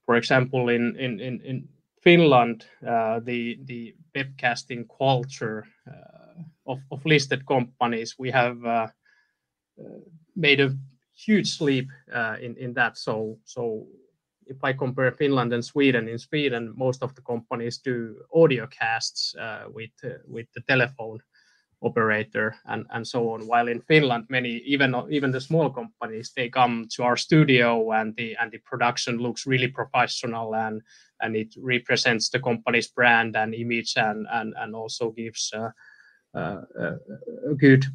for 0.06 0.16
example, 0.16 0.70
in 0.70 0.96
in 0.98 1.20
in, 1.20 1.42
in 1.42 1.68
Finland, 2.02 2.66
the 2.82 3.96
webcasting 4.14 4.86
culture 4.98 5.66
of 6.66 7.06
listed 7.06 7.46
companies, 7.46 8.16
we 8.18 8.32
have 8.32 8.64
uh, 8.66 8.88
uh, 9.80 10.00
made 10.36 10.60
a 10.60 10.76
huge 11.14 11.62
leap 11.62 11.90
uh, 12.14 12.36
in 12.40 12.74
that. 12.74 12.98
So 12.98 13.40
so 13.46 13.88
if 14.48 14.64
I 14.64 14.74
compare 14.74 15.12
Finland 15.12 15.54
and 15.54 15.66
Sweden, 15.66 16.08
in 16.08 16.20
Sweden, 16.20 16.74
most 16.76 17.04
of 17.04 17.16
the 17.16 17.22
companies 17.22 17.80
do 17.80 18.16
audio 18.34 18.68
casts 18.68 19.36
with 19.74 19.90
the 20.02 20.62
telephone 20.68 21.20
operator 21.82 22.56
and 22.66 23.08
so 23.08 23.30
on. 23.30 23.48
While 23.48 23.68
in 23.68 23.82
Finland, 23.82 24.26
many, 24.30 24.58
even 24.66 25.32
the 25.32 25.42
small 25.42 25.70
companies, 25.70 26.32
they 26.36 26.50
come 26.50 26.88
to 26.96 27.04
our 27.04 27.18
studio 27.18 27.92
and 27.92 28.16
the 28.16 28.36
and 28.40 28.52
the 28.52 28.60
production 28.60 29.18
looks 29.18 29.48
really 29.48 29.68
professional 29.68 30.54
and 30.56 31.36
it 31.36 31.56
represents 31.58 32.30
the 32.30 32.40
company's 32.40 32.88
brand 32.88 33.36
and 33.36 33.54
image 33.56 33.94
and 33.98 34.76
also 34.76 35.12
gives 35.12 35.54
Uh, 36.36 36.62
uh, 36.78 36.84
uh, 36.84 37.54
good, 37.58 37.86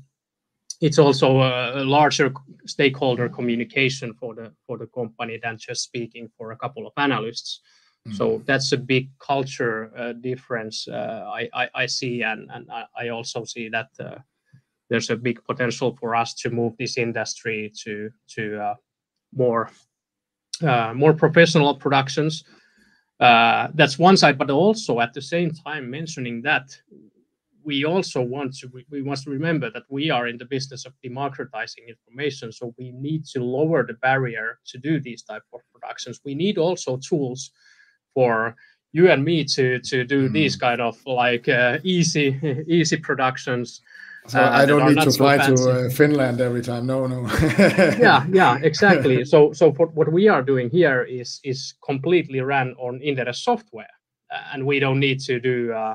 it's 0.80 0.98
also 0.98 1.40
a 1.40 1.84
larger 1.84 2.32
stakeholder 2.64 3.28
communication 3.28 4.14
for 4.14 4.34
the 4.34 4.50
for 4.66 4.78
the 4.78 4.86
company 4.86 5.38
than 5.42 5.58
just 5.58 5.82
speaking 5.82 6.26
for 6.38 6.52
a 6.52 6.56
couple 6.56 6.86
of 6.86 6.92
analysts. 6.96 7.60
Mm-hmm. 8.08 8.16
So 8.16 8.42
that's 8.46 8.72
a 8.72 8.78
big 8.78 9.10
culture 9.18 10.14
difference 10.22 10.88
I 10.88 11.86
see. 11.86 12.22
And 12.22 12.50
I 12.96 13.08
also 13.08 13.44
see 13.44 13.68
that 13.68 13.88
there's 14.88 15.10
a 15.10 15.16
big 15.16 15.44
potential 15.44 15.94
for 16.00 16.16
us 16.16 16.32
to 16.36 16.48
move 16.48 16.72
this 16.78 16.96
industry 16.96 17.70
to 17.84 18.10
to 18.36 18.74
more 19.36 19.70
more 20.94 21.12
professional 21.12 21.74
productions. 21.74 22.42
That's 23.18 23.98
one 23.98 24.16
side, 24.16 24.38
but 24.38 24.48
also 24.48 25.00
at 25.00 25.12
the 25.12 25.22
same 25.22 25.50
time 25.50 25.90
mentioning 25.90 26.40
that 26.42 26.74
we 27.64 27.84
also 27.84 28.22
want 28.22 28.56
to, 28.58 28.70
we 28.90 29.02
must 29.02 29.26
remember 29.26 29.70
that 29.70 29.84
we 29.88 30.10
are 30.10 30.26
in 30.26 30.38
the 30.38 30.44
business 30.44 30.86
of 30.86 30.92
democratizing 31.02 31.84
information. 31.88 32.52
So 32.52 32.74
we 32.78 32.92
need 32.92 33.26
to 33.26 33.42
lower 33.44 33.86
the 33.86 33.94
barrier 33.94 34.58
to 34.66 34.78
do 34.78 35.00
these 35.00 35.22
type 35.22 35.42
of 35.52 35.60
productions. 35.72 36.20
We 36.24 36.34
need 36.34 36.58
also 36.58 36.96
tools 36.96 37.50
for 38.14 38.56
you 38.92 39.10
and 39.10 39.24
me 39.24 39.44
to 39.44 39.78
to 39.78 40.04
do 40.04 40.28
mm. 40.28 40.32
these 40.32 40.56
kind 40.56 40.80
of 40.80 40.98
like 41.06 41.48
uh, 41.48 41.78
easy 41.84 42.40
easy 42.66 42.96
productions 42.96 43.80
so 44.26 44.38
uh, 44.40 44.50
I 44.50 44.66
don't 44.66 44.86
need 44.86 45.02
to 45.02 45.10
fly 45.10 45.38
so 45.38 45.56
to 45.56 45.86
uh, 45.86 45.90
Finland 45.90 46.40
every 46.40 46.62
time. 46.62 46.86
No, 46.86 47.06
no. 47.06 47.22
yeah, 47.58 48.26
yeah, 48.30 48.58
exactly. 48.62 49.24
So, 49.30 49.52
so 49.52 49.72
for, 49.72 49.86
what 49.86 50.12
we 50.12 50.28
are 50.28 50.42
doing 50.42 50.70
here 50.70 51.02
is 51.02 51.40
is 51.42 51.74
completely 51.84 52.40
run 52.40 52.74
on 52.78 53.00
Inderes 53.00 53.36
software, 53.36 53.94
uh, 54.30 54.52
and 54.52 54.66
we 54.66 54.78
don't 54.78 55.00
need 55.00 55.20
to 55.20 55.40
do 55.40 55.72
uh, 55.72 55.94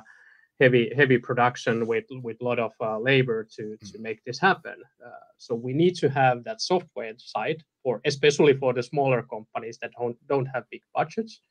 heavy 0.60 0.92
heavy 0.96 1.18
production 1.18 1.86
with 1.86 2.06
with 2.24 2.38
a 2.42 2.44
lot 2.44 2.60
of 2.60 2.72
uh, 2.82 2.98
labor 3.00 3.48
to 3.56 3.78
to 3.92 4.00
make 4.00 4.24
this 4.24 4.40
happen. 4.40 4.76
Uh, 5.06 5.10
so 5.38 5.56
we 5.56 5.74
need 5.74 5.96
to 5.96 6.10
have 6.10 6.44
that 6.44 6.62
software 6.62 7.14
side 7.18 7.64
for 7.84 8.02
especially 8.06 8.54
for 8.54 8.74
the 8.74 8.84
smaller 8.84 9.22
companies 9.24 9.78
that 9.82 9.92
don't 10.00 10.18
don't 10.28 10.46
have 10.46 10.64
big 10.72 10.82
budgets, 10.94 11.42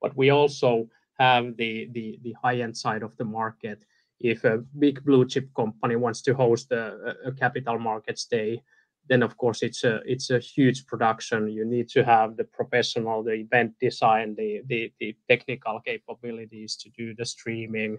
but 0.00 0.16
we 0.16 0.30
also 0.30 0.88
have 1.18 1.56
the 1.56 1.88
the 1.92 2.18
the 2.22 2.34
high 2.42 2.60
end 2.60 2.76
side 2.76 3.02
of 3.02 3.16
the 3.16 3.24
market 3.24 3.84
if 4.20 4.44
a 4.44 4.58
big 4.78 5.04
blue 5.04 5.26
chip 5.26 5.52
company 5.54 5.96
wants 5.96 6.22
to 6.22 6.34
host 6.34 6.72
a, 6.72 7.16
a 7.26 7.32
capital 7.32 7.78
markets 7.78 8.24
day, 8.26 8.62
then 9.08 9.22
of 9.22 9.36
course 9.36 9.62
it's 9.62 9.84
a 9.84 10.00
it's 10.04 10.30
a 10.30 10.38
huge 10.38 10.86
production. 10.86 11.48
You 11.48 11.64
need 11.64 11.88
to 11.90 12.04
have 12.04 12.36
the 12.36 12.44
professional, 12.44 13.22
the 13.22 13.32
event 13.32 13.74
design, 13.80 14.34
the 14.36 14.62
the, 14.66 14.92
the 15.00 15.16
technical 15.28 15.80
capabilities 15.80 16.76
to 16.76 16.90
do 16.90 17.14
the 17.14 17.24
streaming, 17.24 17.98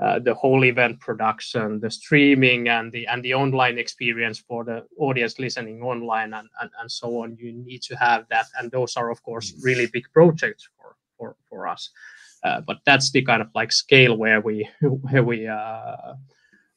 uh, 0.00 0.18
the 0.18 0.32
whole 0.32 0.64
event 0.64 0.98
production, 0.98 1.78
the 1.80 1.90
streaming, 1.90 2.68
and 2.68 2.90
the 2.90 3.06
and 3.06 3.22
the 3.22 3.34
online 3.34 3.78
experience 3.78 4.38
for 4.38 4.64
the 4.64 4.82
audience 4.98 5.38
listening 5.38 5.82
online 5.82 6.32
and, 6.32 6.48
and, 6.62 6.70
and 6.80 6.90
so 6.90 7.22
on. 7.22 7.36
You 7.38 7.52
need 7.52 7.82
to 7.82 7.96
have 7.96 8.24
that, 8.30 8.46
and 8.58 8.70
those 8.70 8.96
are 8.96 9.10
of 9.10 9.22
course 9.22 9.52
really 9.62 9.86
big 9.86 10.04
projects 10.14 10.66
for 10.76 10.96
for 11.18 11.36
for 11.48 11.68
us. 11.68 11.90
Uh, 12.42 12.62
but 12.62 12.78
that's 12.86 13.10
the 13.10 13.20
kind 13.20 13.42
of 13.42 13.48
like 13.54 13.72
scale 13.72 14.16
where 14.16 14.40
we 14.40 14.66
where 14.82 15.22
we 15.22 15.46
uh, 15.46 16.14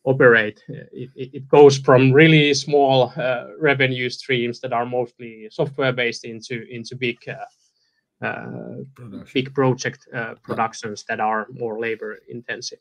operate. 0.04 0.62
It, 0.68 1.10
it, 1.16 1.48
goes 1.48 1.78
from 1.78 2.12
really 2.12 2.54
small 2.54 3.14
uh, 3.16 3.46
revenue 3.58 4.10
streams 4.10 4.60
that 4.60 4.74
are 4.74 4.86
mostly 4.86 5.48
software 5.50 5.94
based 5.94 6.26
into 6.26 6.66
into 6.70 6.98
big 6.98 7.20
uh, 7.30 8.26
uh, 8.26 9.24
big 9.34 9.54
project 9.54 10.10
productions 10.42 11.06
that 11.08 11.22
are 11.22 11.48
more 11.52 11.80
labor 11.80 12.18
intensive. 12.28 12.80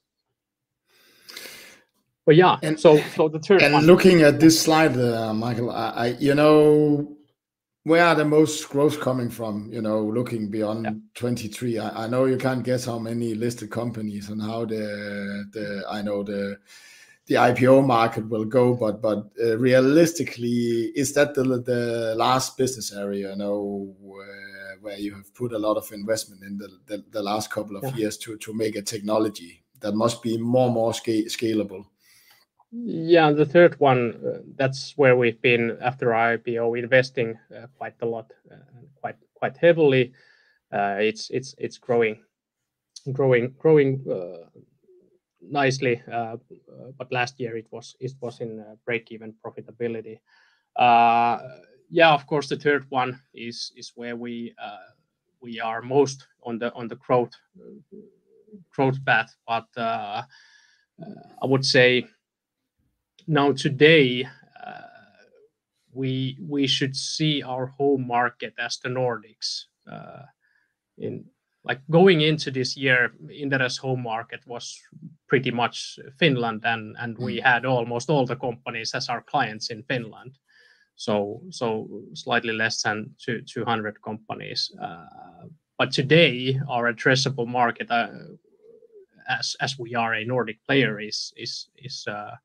But 2.24 2.36
yeah, 2.36 2.58
and, 2.62 2.78
so 2.78 3.00
so 3.16 3.28
the 3.28 3.40
third 3.40 3.62
and 3.62 3.74
one. 3.74 3.86
looking 3.86 4.22
at 4.22 4.38
this 4.38 4.60
slide, 4.60 4.94
Michael, 5.34 5.70
I, 5.70 5.88
I 5.90 6.06
you 6.20 6.34
know 6.34 7.16
where 7.84 8.04
are 8.04 8.14
the 8.14 8.24
most 8.24 8.68
growth 8.68 9.00
coming 9.00 9.28
from 9.28 9.68
you 9.72 9.82
know 9.82 10.02
looking 10.02 10.48
beyond 10.48 10.84
yeah. 10.84 10.92
23 11.14 11.78
I, 11.78 12.04
I, 12.04 12.06
know 12.06 12.26
you 12.26 12.36
can't 12.36 12.64
guess 12.64 12.84
how 12.84 12.98
many 12.98 13.34
listed 13.34 13.70
companies 13.70 14.28
and 14.28 14.40
how 14.40 14.64
the 14.64 15.48
the 15.52 15.84
i 15.90 16.02
know 16.02 16.22
the 16.22 16.58
the 17.26 17.34
ipo 17.34 17.84
market 17.84 18.28
will 18.28 18.44
go 18.44 18.74
but 18.74 19.02
but 19.02 19.30
uh, 19.42 19.58
realistically 19.58 20.92
is 20.94 21.12
that 21.14 21.34
the 21.34 21.42
the 21.42 22.14
last 22.16 22.56
business 22.56 22.92
area 22.92 23.30
you 23.30 23.36
know 23.36 23.94
where, 24.00 24.76
where 24.80 24.98
you 24.98 25.14
have 25.14 25.32
put 25.34 25.52
a 25.52 25.58
lot 25.58 25.76
of 25.76 25.90
investment 25.92 26.42
in 26.42 26.56
the 26.58 26.68
the, 26.86 27.04
the 27.10 27.22
last 27.22 27.50
couple 27.50 27.76
of 27.76 27.82
yeah. 27.84 27.94
years 27.94 28.16
to 28.16 28.36
to 28.38 28.54
make 28.54 28.76
a 28.76 28.82
technology 28.82 29.62
that 29.80 29.94
must 29.94 30.22
be 30.22 30.38
more 30.38 30.66
and 30.66 30.74
more 30.74 30.94
sca- 30.94 31.26
scalable 31.26 31.84
yeah, 32.72 33.30
the 33.30 33.44
third 33.44 33.78
one, 33.80 34.14
uh, 34.26 34.38
that's 34.56 34.96
where 34.96 35.14
we've 35.14 35.40
been 35.42 35.76
after 35.82 36.06
IPO 36.08 36.78
investing 36.78 37.38
uh, 37.54 37.66
quite 37.76 37.94
a 38.00 38.06
lot, 38.06 38.32
uh, 38.50 38.56
quite 38.94 39.16
quite 39.34 39.58
heavily. 39.58 40.12
Uh, 40.72 40.96
it's 40.98 41.28
it's 41.30 41.54
it's 41.58 41.76
growing, 41.76 42.22
growing, 43.12 43.54
growing 43.58 44.02
uh, 44.10 44.48
nicely. 45.42 46.02
Uh, 46.10 46.36
but 46.96 47.12
last 47.12 47.38
year 47.38 47.58
it 47.58 47.66
was 47.70 47.94
it 48.00 48.12
was 48.22 48.40
in 48.40 48.64
break-even 48.86 49.34
profitability. 49.44 50.18
yeah, 51.90 52.14
of 52.14 52.26
course, 52.26 52.48
the 52.48 52.56
third 52.56 52.86
one 52.88 53.20
is 53.34 53.70
is 53.76 53.92
where 53.96 54.16
we 54.16 54.54
we 55.42 55.60
are 55.60 55.82
most 55.82 56.26
on 56.42 56.58
the 56.58 56.72
on 56.72 56.88
the 56.88 56.96
growth 56.96 57.32
growth 58.70 59.04
path. 59.04 59.36
But 59.46 59.68
I 59.76 60.24
would 61.44 61.66
say 61.66 62.06
now 63.26 63.52
today 63.52 64.26
uh, 64.64 64.82
we 65.92 66.38
we 66.40 66.66
should 66.66 66.96
see 66.96 67.42
our 67.42 67.66
home 67.66 68.06
market 68.06 68.54
as 68.58 68.78
the 68.78 68.88
Nordics. 68.88 69.64
Uh, 69.90 70.22
in 70.98 71.24
like 71.64 71.80
going 71.90 72.22
into 72.22 72.50
this 72.50 72.76
year, 72.76 73.12
Inderes 73.26 73.78
home 73.78 74.02
market 74.02 74.40
was 74.46 74.80
pretty 75.28 75.50
much 75.50 75.98
Finland, 76.18 76.62
and 76.64 76.96
and 76.98 77.16
we 77.18 77.38
mm. 77.38 77.42
had 77.42 77.64
almost 77.64 78.10
all 78.10 78.26
the 78.26 78.36
companies 78.36 78.94
as 78.94 79.08
our 79.08 79.22
clients 79.22 79.70
in 79.70 79.82
Finland. 79.82 80.38
So 80.96 81.42
so 81.50 81.88
slightly 82.14 82.52
less 82.52 82.82
than 82.82 83.14
two, 83.18 83.42
200 83.42 84.02
companies. 84.02 84.70
Uh, 84.80 85.48
but 85.78 85.90
today, 85.90 86.60
our 86.68 86.92
addressable 86.92 87.46
market, 87.46 87.90
uh, 87.90 88.08
as 89.28 89.56
as 89.60 89.78
we 89.78 89.94
are 89.94 90.14
a 90.14 90.24
Nordic 90.24 90.58
player, 90.66 91.00
is 91.00 91.32
is 91.36 91.70
is 91.76 92.04
uh, 92.06 92.36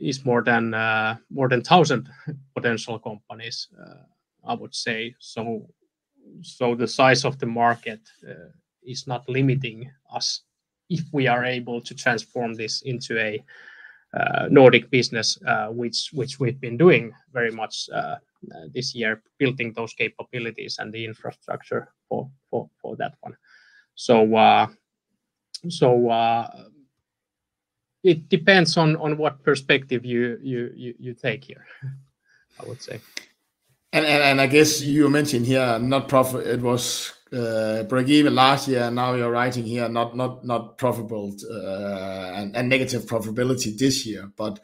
is 0.00 0.24
more 0.24 0.42
than 0.42 0.74
uh, 0.74 1.16
more 1.30 1.48
than 1.48 1.62
thousand 1.62 2.08
potential 2.54 2.98
companies. 2.98 3.68
Uh, 3.78 4.04
I 4.46 4.54
would 4.54 4.74
say 4.74 5.14
so. 5.18 5.68
So 6.42 6.74
the 6.74 6.88
size 6.88 7.24
of 7.24 7.38
the 7.38 7.46
market 7.46 8.00
uh, 8.28 8.50
is 8.82 9.06
not 9.06 9.28
limiting 9.28 9.90
us 10.12 10.42
if 10.90 11.02
we 11.12 11.26
are 11.26 11.44
able 11.44 11.80
to 11.80 11.94
transform 11.94 12.54
this 12.54 12.82
into 12.82 13.18
a 13.18 13.42
Nordic 14.50 14.90
business, 14.90 15.38
which 15.70 16.10
which 16.12 16.40
we've 16.40 16.60
been 16.60 16.76
doing 16.76 17.12
very 17.32 17.50
much 17.50 17.88
this 18.74 18.94
year, 18.94 19.22
building 19.38 19.72
those 19.74 19.92
capabilities 19.94 20.78
and 20.78 20.92
the 20.92 21.04
infrastructure 21.04 21.88
for 22.08 22.30
for 22.50 22.70
for 22.80 22.96
that 22.96 23.14
one. 23.20 23.36
So 23.94 24.68
so 25.68 26.08
it 28.02 28.28
depends 28.28 28.76
on 28.76 28.96
on 28.96 29.16
what 29.16 29.42
perspective 29.42 30.04
you 30.04 30.38
you 30.42 30.94
you, 30.98 31.14
take 31.14 31.44
here 31.44 31.64
i 32.60 32.66
would 32.66 32.82
say. 32.82 33.00
And, 33.92 34.04
and 34.04 34.22
and 34.22 34.40
i 34.40 34.46
guess 34.46 34.80
you 34.80 35.08
mentioned 35.08 35.46
here 35.46 35.78
not 35.78 36.08
profit 36.08 36.46
it 36.46 36.60
was 36.60 37.12
uh, 37.32 37.82
break 37.84 38.08
even 38.08 38.34
last 38.34 38.68
year 38.68 38.84
and 38.84 38.96
now 38.96 39.14
you're 39.14 39.30
writing 39.30 39.64
here 39.64 39.88
not 39.88 40.16
not 40.16 40.44
not 40.44 40.78
profitable 40.78 41.34
uh, 41.50 42.32
and, 42.34 42.56
and 42.56 42.68
negative 42.68 43.04
profitability 43.04 43.76
this 43.76 44.06
year. 44.06 44.30
But 44.36 44.60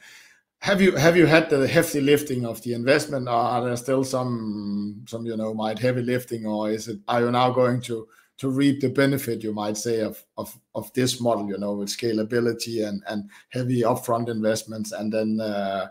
have 0.60 0.80
you 0.80 0.92
have 0.96 1.16
you 1.16 1.26
had 1.26 1.50
the 1.50 1.68
hefty 1.68 2.00
lifting 2.00 2.46
of 2.46 2.62
the 2.62 2.72
investment 2.72 3.28
or 3.28 3.32
are 3.32 3.64
there 3.64 3.76
still 3.76 4.02
some 4.02 5.04
some 5.06 5.26
you 5.26 5.36
know 5.36 5.52
might 5.52 5.78
heavy 5.78 6.02
lifting 6.02 6.46
or 6.46 6.70
is 6.70 6.88
it 6.88 7.00
are 7.06 7.20
you 7.20 7.30
now 7.30 7.50
going 7.50 7.82
to 7.82 8.08
to 8.38 8.50
reap 8.50 8.80
the 8.80 8.88
benefit, 8.88 9.42
you 9.42 9.52
might 9.52 9.76
say, 9.76 10.00
of 10.00 10.24
of 10.36 10.58
of 10.74 10.92
this 10.92 11.20
model, 11.20 11.48
you 11.48 11.58
know, 11.58 11.74
with 11.74 11.88
scalability 11.88 12.86
and 12.86 13.02
and 13.08 13.30
heavy 13.50 13.82
upfront 13.82 14.28
investments, 14.28 14.92
and 14.92 15.12
then 15.12 15.40
uh, 15.40 15.88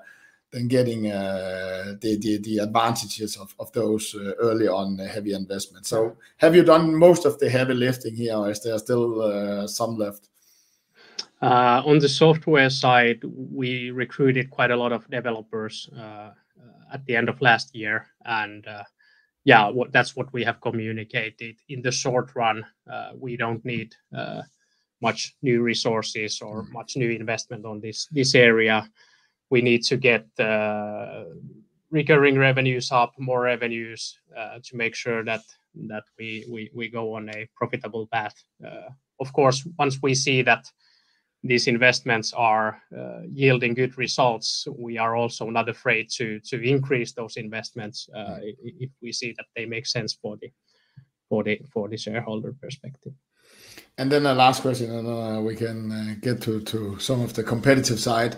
then 0.52 0.68
getting 0.68 1.12
uh, 1.12 1.96
the, 2.02 2.18
the 2.18 2.38
the 2.40 2.58
advantages 2.60 3.38
of 3.38 3.56
of 3.60 3.72
those 3.72 4.16
uh, 4.16 4.34
early 4.40 4.68
on 4.68 4.98
heavy 4.98 5.34
investments. 5.34 5.90
So, 5.90 6.18
have 6.38 6.56
you 6.56 6.64
done 6.64 6.96
most 6.96 7.26
of 7.26 7.40
the 7.40 7.50
heavy 7.50 7.74
lifting 7.74 8.16
here, 8.16 8.36
or 8.36 8.52
is 8.52 8.62
there 8.62 8.78
still 8.78 9.22
uh, 9.22 9.68
some 9.68 9.98
left? 9.98 10.30
Uh, 11.42 11.82
on 11.86 12.00
the 12.00 12.08
software 12.08 12.70
side, 12.70 13.22
we 13.24 13.92
recruited 13.92 14.50
quite 14.50 14.72
a 14.72 14.78
lot 14.78 14.94
of 14.94 15.10
developers 15.10 15.90
uh, 15.98 16.32
at 16.94 17.06
the 17.06 17.16
end 17.16 17.28
of 17.28 17.42
last 17.42 17.76
year, 17.76 18.08
and 18.26 18.66
yeah, 19.44 19.70
what, 19.70 19.92
that's 19.92 20.16
what 20.16 20.32
we 20.34 20.44
have 20.44 20.62
communicated. 20.62 21.56
In 21.70 21.82
the 21.82 21.92
short 21.92 22.32
run, 22.36 22.66
uh, 22.92 23.12
we 23.18 23.36
don't 23.36 23.64
need 23.66 23.94
uh, 24.16 24.42
much 25.02 25.36
new 25.42 25.62
resources 25.62 26.42
or 26.42 26.64
mm-hmm. 26.64 26.74
much 26.74 26.96
new 26.96 27.10
investment 27.10 27.66
on 27.66 27.82
this 27.82 28.08
this 28.12 28.36
area. 28.36 28.90
We 29.50 29.62
need 29.62 29.84
to 29.84 29.98
get 29.98 30.26
uh, 30.40 31.26
recurring 31.92 32.40
revenues 32.40 32.92
up, 32.92 33.14
more 33.20 33.42
revenues 33.42 34.18
to 34.64 34.76
make 34.76 34.96
sure 34.96 35.24
that 35.26 35.44
that 35.88 36.04
we, 36.18 36.46
we 36.50 36.72
we 36.74 36.90
go 36.90 37.14
on 37.14 37.30
a 37.30 37.48
profitable 37.56 38.08
path. 38.08 38.36
Of 39.20 39.32
course, 39.34 39.68
once 39.78 40.00
we 40.02 40.16
see 40.16 40.42
that 40.44 40.66
these 41.44 41.68
investments 41.68 42.34
are 42.34 42.82
uh, 42.98 43.22
yielding 43.30 43.74
good 43.74 43.98
results, 43.98 44.66
we 44.78 44.98
are 44.98 45.16
also 45.16 45.50
not 45.50 45.68
afraid 45.70 46.10
to 46.18 46.40
to 46.40 46.62
increase 46.62 47.12
those 47.14 47.36
investments 47.38 48.08
uh, 48.16 48.40
mm. 48.40 48.56
if 48.80 48.90
we 49.02 49.12
see 49.12 49.34
that 49.38 49.46
they 49.56 49.66
make 49.66 49.86
sense 49.86 50.14
for 50.14 50.38
the 50.38 50.50
for 51.30 51.44
the 51.44 51.60
for 51.74 51.90
the 51.90 51.98
shareholder 51.98 52.54
perspective. 52.62 53.14
And 53.98 54.12
then 54.12 54.24
the 54.24 54.34
last 54.34 54.62
question, 54.62 54.92
and 54.92 55.08
uh, 55.08 55.42
we 55.42 55.56
can 55.56 55.92
uh, 55.92 56.16
get 56.22 56.42
to 56.44 56.62
to 56.62 56.98
some 57.00 57.22
of 57.22 57.34
the 57.34 57.44
competitive 57.44 58.00
side. 58.00 58.36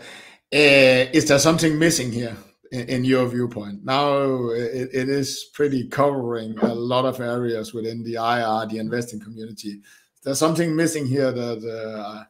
Uh, 0.53 1.11
is 1.13 1.27
there 1.27 1.39
something 1.39 1.77
missing 1.77 2.11
here 2.11 2.35
in, 2.71 2.89
in 2.89 3.03
your 3.03 3.27
viewpoint? 3.27 3.83
Now 3.83 4.49
it, 4.49 4.89
it 4.93 5.09
is 5.09 5.49
pretty 5.53 5.87
covering 5.87 6.57
a 6.59 6.73
lot 6.73 7.05
of 7.05 7.19
areas 7.19 7.73
within 7.73 8.03
the 8.03 8.15
IR, 8.15 8.67
the 8.67 8.79
investing 8.79 9.19
community 9.19 9.81
there's 10.23 10.39
something 10.39 10.75
missing 10.75 11.05
here 11.05 11.31
that 11.31 12.25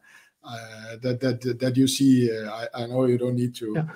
that, 1.02 1.20
that 1.20 1.58
that 1.60 1.76
you 1.76 1.86
see. 1.86 2.30
Uh, 2.30 2.50
I, 2.50 2.82
I 2.82 2.86
know 2.86 3.04
you 3.06 3.18
don't 3.18 3.36
need 3.36 3.54
to. 3.56 3.72
Yeah. 3.74 3.86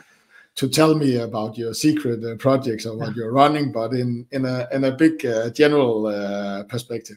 To 0.56 0.68
tell 0.68 0.94
me 0.94 1.16
about 1.16 1.56
your 1.56 1.72
secret 1.72 2.22
uh, 2.22 2.34
projects 2.36 2.84
or 2.84 2.94
what 2.94 3.10
yeah. 3.10 3.14
you're 3.16 3.32
running, 3.32 3.72
but 3.72 3.92
in 3.92 4.26
in 4.32 4.44
a 4.44 4.68
in 4.72 4.84
a 4.84 4.92
big 4.92 5.20
general 5.54 6.64
perspective. 6.68 7.16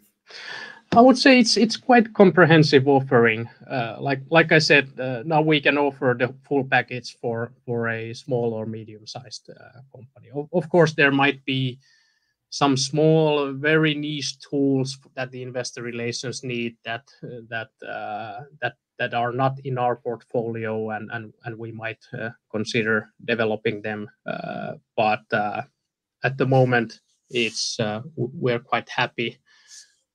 I 0.96 1.02
would 1.02 1.18
say 1.18 1.40
it's 1.40 1.58
it's 1.58 1.78
quite 1.78 2.14
comprehensive 2.14 2.88
offering. 2.88 3.50
Uh, 3.70 3.98
like 4.00 4.22
like 4.30 4.52
I 4.52 4.60
said, 4.60 4.92
uh, 5.00 5.24
now 5.26 5.42
we 5.42 5.60
can 5.60 5.78
offer 5.78 6.16
the 6.18 6.34
full 6.48 6.64
package 6.64 7.18
for 7.20 7.52
for 7.66 7.90
a 7.90 8.14
small 8.14 8.54
or 8.54 8.66
medium 8.66 9.08
sized 9.08 9.50
uh, 9.50 9.82
company. 9.92 10.30
Of, 10.34 10.50
of, 10.54 10.70
course, 10.70 10.94
there 10.94 11.12
might 11.12 11.44
be 11.46 11.80
some 12.50 12.78
small, 12.78 13.54
very 13.54 13.96
niche 13.96 14.38
tools 14.40 15.00
that 15.16 15.32
the 15.32 15.42
investor 15.42 15.82
relations 15.82 16.44
need 16.44 16.78
that 16.86 17.10
that 17.50 17.72
uh, 17.82 18.44
that 18.62 18.76
that 19.00 19.14
are 19.14 19.32
not 19.32 19.60
in 19.64 19.78
our 19.78 19.96
portfolio, 19.96 20.92
and 20.92 21.10
and 21.12 21.34
and 21.46 21.58
we 21.58 21.72
might 21.72 22.04
uh, 22.20 22.30
consider 22.52 23.10
developing 23.26 23.82
them. 23.82 24.10
Uh, 24.26 24.74
but 24.96 25.24
at 26.24 26.38
the 26.38 26.46
moment, 26.46 27.00
it's 27.30 27.78
we're 28.16 28.60
quite 28.60 28.90
happy 28.90 29.38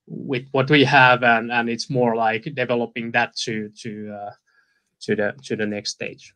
with 0.09 0.47
what 0.51 0.69
we 0.69 0.83
have 0.83 1.23
and 1.23 1.51
and 1.51 1.69
it's 1.69 1.89
more 1.89 2.15
like 2.15 2.43
developing 2.55 3.11
that 3.11 3.35
to 3.35 3.69
to 3.77 4.11
uh, 4.11 4.31
to 4.99 5.15
the 5.15 5.33
to 5.43 5.55
the 5.55 5.65
next 5.65 5.91
stage 5.91 6.33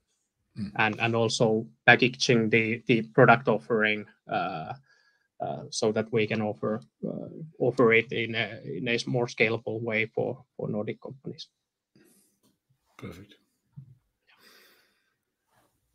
mm. 0.58 0.72
and 0.78 1.00
and 1.00 1.16
also 1.16 1.66
packaging 1.86 2.50
the 2.50 2.84
the 2.88 3.02
product 3.14 3.48
offering 3.48 4.06
uh, 4.32 4.74
uh, 5.42 5.64
so 5.72 5.92
that 5.92 6.12
we 6.12 6.28
can 6.28 6.42
offer 6.42 6.82
uh, 7.06 7.30
offer 7.60 7.94
it 7.94 8.12
in 8.12 8.36
a 8.36 8.62
in 8.64 8.88
a 8.88 8.98
more 9.08 9.26
scalable 9.26 9.82
way 9.82 10.06
for 10.06 10.46
for 10.56 10.70
Nordic 10.70 11.02
companies. 11.02 11.48
Perfect. 12.98 13.36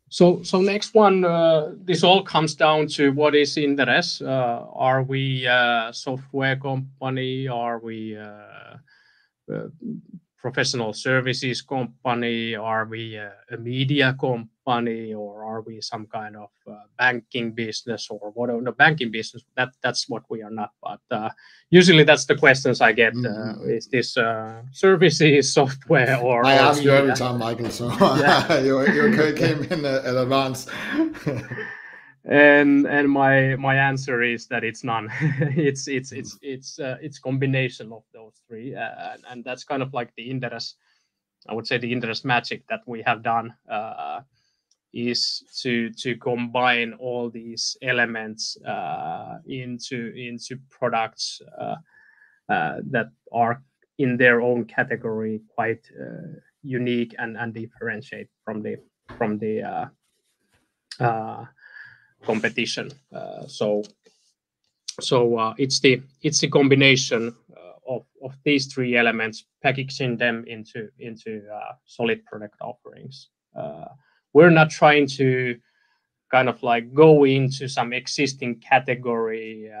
So, 0.09 0.41
so 0.41 0.59
next 0.59 0.95
one, 0.95 1.23
uh, 1.23 1.73
this 1.83 2.03
all 2.03 2.23
comes 2.23 2.55
down 2.55 2.87
to 2.87 3.11
what 3.11 3.35
is 3.35 3.57
in 3.57 3.77
Inderes. 3.77 4.25
Uh, 4.25 4.65
are 4.73 5.03
we 5.03 5.45
a 5.45 5.91
software 5.93 6.55
company? 6.55 7.47
Are 7.47 7.77
we 7.77 8.15
a, 8.15 8.81
a 9.49 9.67
professional 10.41 10.93
services 10.93 11.61
company? 11.61 12.55
Are 12.55 12.85
we 12.85 13.15
a, 13.15 13.33
a 13.51 13.57
media 13.57 14.15
company, 14.19 15.13
or 15.13 15.43
are 15.43 15.61
we 15.61 15.81
some 15.81 16.07
kind 16.07 16.35
of 16.35 16.49
uh, 16.67 16.75
banking 16.97 17.51
business, 17.51 18.07
or 18.09 18.31
whatever? 18.31 18.61
No, 18.61 18.71
banking 18.71 19.11
business. 19.11 19.43
That 19.55 19.69
that's 19.81 20.07
what 20.09 20.23
we 20.29 20.41
are 20.41 20.51
not. 20.51 20.71
But 20.81 21.01
uh, 21.11 21.29
usually, 21.69 22.03
that's 22.03 22.25
the 22.25 22.35
questions 22.35 22.81
I 22.81 22.93
get. 22.93 23.13
Uh, 23.13 23.19
mm-hmm. 23.19 23.69
is 23.69 23.87
this 23.87 24.17
uh, 24.17 24.61
services, 24.71 25.53
software, 25.59 26.17
or? 26.19 26.45
I 26.45 26.53
ask 26.53 26.83
you 26.83 26.91
every 26.91 27.15
time, 27.15 27.39
Michael. 27.39 27.69
So 27.69 27.91
yeah. 27.99 28.59
you, 28.67 28.81
you 28.81 29.33
came 29.33 29.63
in 29.63 29.85
in 29.85 30.17
advance. 30.17 30.67
And 32.25 32.85
and 32.85 33.09
my 33.09 33.55
my 33.55 33.75
answer 33.75 34.21
is 34.21 34.47
that 34.47 34.63
it's 34.63 34.83
none. 34.83 35.09
It's 35.55 35.87
it's 35.87 36.11
it's 36.11 36.37
it's 36.41 36.79
uh, 36.79 36.97
it's 37.01 37.19
combination 37.19 37.91
of 37.93 38.03
those 38.13 38.41
three 38.47 38.75
uh, 38.75 39.17
and 39.29 39.43
that's 39.43 39.63
kind 39.63 39.81
of 39.81 39.93
like 39.93 40.13
the 40.15 40.29
Inderes 40.29 40.75
i 41.47 41.53
would 41.53 41.67
say 41.67 41.77
the 41.77 41.91
Inderes 41.91 42.25
magic 42.25 42.67
that 42.67 42.81
we 42.85 43.01
have 43.01 43.23
done 43.23 43.53
uh, 43.71 44.21
is 44.93 45.43
to 45.61 45.91
to 45.91 46.17
combine 46.17 46.93
all 46.93 47.29
these 47.29 47.77
elements 47.81 48.57
uh, 48.65 49.37
into 49.45 50.11
into 50.15 50.57
products 50.69 51.41
uh, 51.59 51.75
uh, 52.49 52.77
that 52.89 53.07
are 53.31 53.61
in 53.99 54.17
their 54.17 54.41
own 54.41 54.65
category 54.65 55.41
quite 55.55 55.85
unique 56.63 57.15
and 57.19 57.37
and 57.37 57.53
differentiate 57.53 58.29
from 58.43 58.61
the 58.61 58.75
from 59.17 59.37
the 59.37 59.89
competition. 62.23 62.91
Uh, 63.13 63.47
so 63.47 63.83
so 65.01 65.37
uh, 65.37 65.53
it's 65.57 65.79
the 65.79 66.01
it's 66.21 66.39
the 66.39 66.49
combination 66.49 67.35
uh, 67.55 67.93
of, 67.95 68.05
of 68.23 68.35
these 68.43 68.67
three 68.67 68.97
elements, 68.97 69.45
packaging 69.63 70.17
them 70.17 70.43
into 70.47 70.89
into 70.99 71.41
solid 71.85 72.25
product 72.25 72.55
offerings. 72.61 73.29
we're 74.33 74.51
not 74.51 74.69
trying 74.69 75.07
to 75.07 75.57
kind 76.31 76.49
of 76.49 76.61
like 76.61 76.93
go 76.93 77.25
into 77.25 77.67
some 77.67 77.93
existing 77.93 78.59
category. 78.59 79.71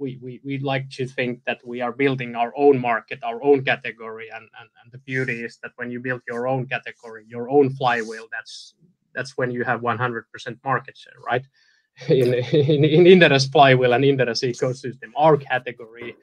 we, 0.00 0.18
we, 0.22 0.40
we 0.44 0.58
like 0.58 0.88
to 0.90 1.06
think 1.06 1.40
that 1.44 1.60
we 1.64 1.80
are 1.80 1.92
building 1.92 2.36
our 2.36 2.52
own 2.56 2.78
market, 2.78 3.18
our 3.24 3.42
own 3.42 3.64
category. 3.64 4.28
And, 4.28 4.48
and, 4.58 4.68
and 4.80 4.92
the 4.92 4.98
beauty 4.98 5.44
is 5.44 5.58
that 5.62 5.72
when 5.76 5.90
you 5.90 6.00
build 6.00 6.22
your 6.28 6.46
own 6.46 6.66
category, 6.66 7.24
your 7.28 7.50
own 7.50 7.70
flywheel, 7.70 8.26
that's 8.30 8.74
that's 9.18 9.36
when 9.36 9.50
you 9.50 9.64
have 9.64 9.80
100% 9.80 10.22
market 10.64 10.96
share, 10.96 11.20
right? 11.26 11.44
In, 12.08 12.32
in, 12.32 12.84
in 12.84 13.04
Inderes 13.12 13.50
flywheel 13.50 13.92
and 13.92 14.04
Inderes 14.04 14.44
ecosystem, 14.48 15.10
our 15.16 15.36
category, 15.36 16.14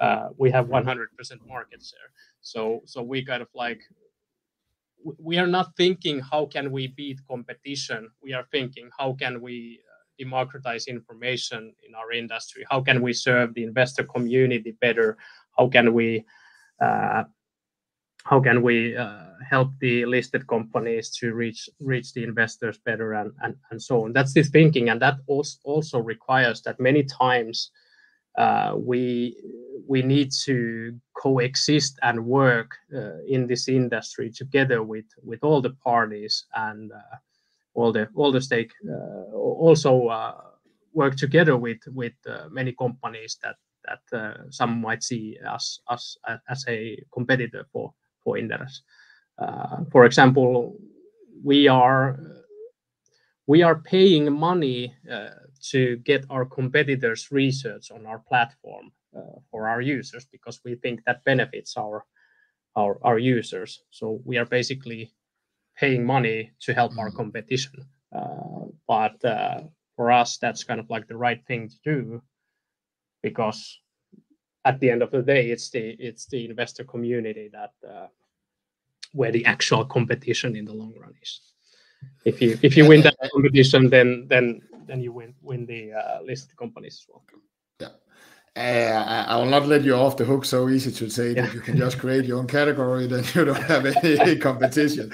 uh, 0.00 0.30
we 0.36 0.50
have 0.50 0.66
100% 0.66 1.06
market 1.46 1.80
share. 1.80 2.10
So, 2.40 2.82
so 2.86 3.02
we 3.02 3.24
kind 3.24 3.40
of 3.40 3.46
like, 3.54 3.82
we 5.28 5.38
are 5.38 5.46
not 5.46 5.76
thinking 5.76 6.18
how 6.18 6.46
can 6.46 6.72
we 6.72 6.88
beat 6.88 7.20
competition. 7.30 8.10
We 8.20 8.32
are 8.32 8.46
thinking 8.50 8.90
how 8.98 9.12
can 9.12 9.40
we 9.40 9.78
uh, 9.86 10.02
democratize 10.18 10.86
information 10.88 11.72
in 11.86 11.94
our 11.94 12.10
industry? 12.10 12.66
How 12.68 12.80
can 12.80 13.00
we 13.00 13.12
serve 13.12 13.54
the 13.54 13.62
investor 13.62 14.02
community 14.02 14.72
better? 14.80 15.16
How 15.56 15.68
can 15.68 15.94
we 15.94 16.24
uh, 16.80 17.22
how 18.24 18.40
can 18.40 18.62
we 18.62 18.96
uh, 18.96 19.32
help 19.48 19.70
the 19.80 20.04
listed 20.06 20.46
companies 20.46 21.10
to 21.10 21.34
reach 21.34 21.68
reach 21.80 22.12
the 22.12 22.22
investors 22.22 22.78
better 22.78 23.14
and, 23.14 23.32
and, 23.42 23.56
and 23.70 23.82
so 23.82 24.04
on. 24.04 24.12
That's 24.12 24.32
the 24.32 24.42
thinking 24.42 24.88
and 24.90 25.00
that 25.02 25.16
also, 25.26 25.58
also 25.64 25.98
requires 25.98 26.62
that 26.62 26.80
many 26.80 27.02
times 27.02 27.70
uh, 28.38 28.74
we 28.76 29.36
we 29.86 30.02
need 30.02 30.30
to 30.44 30.98
coexist 31.14 31.98
and 32.02 32.24
work 32.24 32.76
uh, 32.94 33.18
in 33.28 33.46
this 33.46 33.68
industry 33.68 34.30
together 34.30 34.82
with 34.82 35.06
with 35.22 35.40
all 35.42 35.60
the 35.60 35.74
parties 35.84 36.46
and 36.54 36.92
uh, 36.92 37.16
all 37.74 37.92
the 37.92 38.08
all 38.14 38.32
the 38.32 38.40
stake 38.40 38.72
uh, 38.88 39.34
also 39.34 40.06
uh, 40.08 40.40
work 40.94 41.16
together 41.16 41.56
with 41.56 41.80
with 41.88 42.14
many 42.50 42.72
companies 42.72 43.38
that 43.42 43.56
that 43.84 44.46
some 44.50 44.80
might 44.80 45.02
see 45.02 45.36
us 45.46 45.80
us 45.88 46.16
as 46.48 46.64
a 46.68 47.02
competitor 47.12 47.66
for 47.72 47.92
for 48.24 48.36
Inderes. 48.36 48.80
Uh, 49.38 49.84
for 49.90 50.04
example, 50.04 50.76
we 51.42 51.68
are 51.68 52.18
we 53.46 53.62
are 53.62 53.76
paying 53.76 54.32
money 54.32 54.94
uh, 55.10 55.30
to 55.70 55.96
get 55.98 56.24
our 56.30 56.44
competitors' 56.44 57.28
research 57.30 57.90
on 57.90 58.06
our 58.06 58.20
platform 58.20 58.92
uh, 59.16 59.38
for 59.50 59.68
our 59.68 59.80
users 59.80 60.26
because 60.30 60.60
we 60.64 60.74
think 60.76 61.00
that 61.04 61.24
benefits 61.24 61.76
our 61.76 62.04
our 62.76 62.98
our 63.02 63.18
users. 63.18 63.82
So 63.90 64.20
we 64.24 64.38
are 64.38 64.46
basically 64.46 65.12
paying 65.76 66.04
money 66.04 66.52
to 66.60 66.74
help 66.74 66.92
our 66.98 67.08
mm-hmm. 67.08 67.16
competition. 67.16 67.84
Uh, 68.14 68.66
but 68.86 69.24
uh, 69.24 69.62
for 69.96 70.12
us, 70.12 70.38
that's 70.38 70.64
kind 70.64 70.80
of 70.80 70.90
like 70.90 71.08
the 71.08 71.16
right 71.16 71.42
thing 71.46 71.68
to 71.68 71.76
do 71.84 72.22
because 73.22 73.80
at 74.64 74.80
the 74.80 74.90
end 74.90 75.02
of 75.02 75.10
the 75.10 75.22
day, 75.22 75.50
it's 75.50 75.70
the 75.70 75.90
it's 75.98 76.26
the 76.26 76.44
investor 76.48 76.84
community 76.84 77.50
that 77.52 77.72
uh, 77.88 78.06
where 79.12 79.32
the 79.32 79.44
actual 79.44 79.84
competition 79.84 80.56
in 80.56 80.64
the 80.64 80.72
long 80.72 80.94
run 80.98 81.14
is. 81.22 81.40
If 82.24 82.40
you 82.40 82.58
if 82.62 82.76
you 82.76 82.86
win 82.88 83.02
that 83.02 83.16
competition, 83.32 83.90
then 83.90 84.26
then 84.28 84.62
then 84.86 85.00
you 85.00 85.12
win 85.12 85.34
win 85.42 85.66
the 85.66 85.92
uh, 85.92 86.22
listed 86.22 86.56
companies 86.56 87.04
as 87.04 87.06
well. 87.08 87.24
Yeah. 87.80 87.88
Uh, 88.54 89.24
I 89.28 89.36
will 89.36 89.46
not 89.46 89.66
let 89.66 89.82
you 89.82 89.94
off 89.94 90.18
the 90.18 90.26
hook 90.26 90.44
so 90.44 90.68
easy 90.68 90.92
to 90.92 91.08
say 91.08 91.32
yeah. 91.32 91.42
that 91.42 91.54
you 91.54 91.60
can 91.60 91.76
just 91.78 91.98
create 91.98 92.26
your 92.26 92.38
own 92.38 92.46
category, 92.46 93.06
then 93.06 93.24
you 93.34 93.46
don't 93.46 93.62
have 93.62 93.86
any 93.86 94.36
competition. 94.48 95.10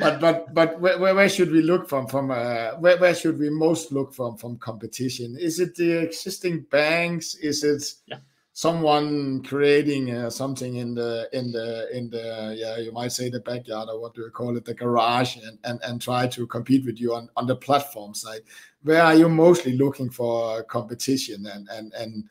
But 0.00 0.20
but 0.20 0.52
but 0.52 0.80
where, 0.80 0.98
where 0.98 1.28
should 1.28 1.52
we 1.52 1.62
look 1.62 1.88
from 1.88 2.08
from 2.08 2.32
uh, 2.32 2.72
where, 2.80 2.98
where 2.98 3.14
should 3.14 3.38
we 3.38 3.50
most 3.50 3.92
look 3.92 4.12
from 4.14 4.36
from 4.36 4.56
competition? 4.58 5.36
Is 5.38 5.60
it 5.60 5.76
the 5.76 5.98
existing 6.02 6.62
banks? 6.70 7.36
Is 7.36 7.62
it 7.62 7.84
yeah 8.06 8.18
someone 8.52 9.42
creating 9.44 10.10
uh, 10.10 10.28
something 10.28 10.76
in 10.76 10.94
the 10.94 11.28
in 11.32 11.52
the 11.52 11.88
in 11.96 12.10
the 12.10 12.54
yeah 12.58 12.78
you 12.78 12.92
might 12.92 13.12
say 13.12 13.30
the 13.30 13.40
backyard 13.40 13.88
or 13.88 14.00
what 14.00 14.14
do 14.14 14.22
you 14.22 14.30
call 14.30 14.56
it 14.56 14.64
the 14.64 14.74
garage 14.74 15.36
and 15.36 15.58
and, 15.64 15.80
and 15.84 16.02
try 16.02 16.26
to 16.26 16.46
compete 16.46 16.84
with 16.84 17.00
you 17.00 17.14
on, 17.14 17.28
on 17.36 17.46
the 17.46 17.54
platform 17.54 18.12
side 18.12 18.42
where 18.82 19.02
are 19.02 19.14
you 19.14 19.28
mostly 19.28 19.76
looking 19.76 20.10
for 20.10 20.62
competition 20.64 21.46
and 21.46 21.68
and 21.68 21.92
and 21.94 22.24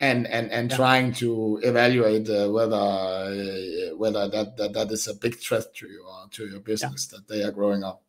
and 0.00 0.26
and, 0.26 0.50
and 0.50 0.70
yeah. 0.70 0.76
trying 0.76 1.12
to 1.12 1.60
evaluate 1.62 2.28
uh, 2.28 2.48
whether 2.50 2.74
uh, 2.74 3.96
whether 3.96 4.28
that, 4.28 4.56
that 4.56 4.72
that 4.72 4.90
is 4.90 5.06
a 5.06 5.14
big 5.14 5.36
threat 5.36 5.72
to 5.74 5.86
you 5.86 6.04
or 6.04 6.28
to 6.30 6.46
your 6.46 6.60
business 6.60 7.08
yeah. 7.10 7.18
that 7.18 7.28
they 7.28 7.44
are 7.44 7.52
growing 7.52 7.84
up 7.84 8.02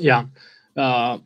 yeah 0.00 0.24
uh, 0.76 1.18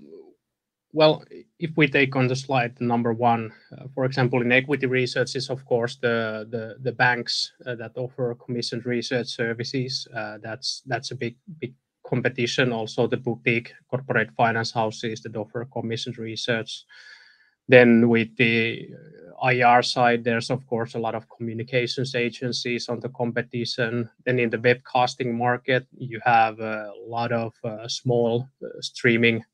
well, 0.92 1.24
if 1.58 1.70
we 1.76 1.88
take 1.88 2.14
on 2.14 2.28
the 2.28 2.36
slide 2.36 2.80
number 2.80 3.12
one, 3.12 3.52
uh, 3.76 3.86
for 3.94 4.04
example, 4.04 4.42
in 4.42 4.52
equity 4.52 4.86
research 4.86 5.34
is 5.34 5.50
of 5.50 5.64
course 5.64 5.96
the 5.96 6.46
the 6.82 6.92
banks 6.92 7.52
uh, 7.66 7.74
that 7.74 7.92
offer 7.96 8.36
commissioned 8.36 8.86
research 8.86 9.26
services. 9.26 10.06
Uh, 10.14 10.38
that's 10.42 11.10
a 11.10 11.16
big 11.16 11.36
big 11.60 11.74
competition. 12.06 12.72
Also, 12.72 13.06
the 13.06 13.16
boutique 13.16 13.72
corporate 13.90 14.30
finance 14.36 14.70
houses 14.70 15.20
that 15.22 15.36
offer 15.36 15.64
commissioned 15.72 16.18
research. 16.18 16.84
Then 17.70 18.08
with 18.08 18.34
the 18.36 18.88
IR 19.42 19.82
side, 19.82 20.24
there's 20.24 20.50
of 20.50 20.64
course 20.66 20.94
a 20.94 20.98
lot 20.98 21.14
of 21.14 21.28
communications 21.28 22.14
agencies 22.14 22.88
on 22.88 23.00
the 23.00 23.10
competition. 23.10 24.08
Then 24.24 24.38
in 24.38 24.50
the 24.50 24.58
webcasting 24.58 25.34
market, 25.34 25.86
you 25.92 26.20
have 26.24 26.60
a 26.60 26.92
lot 27.04 27.32
of 27.32 27.52
small 27.88 28.48
streaming 28.80 29.44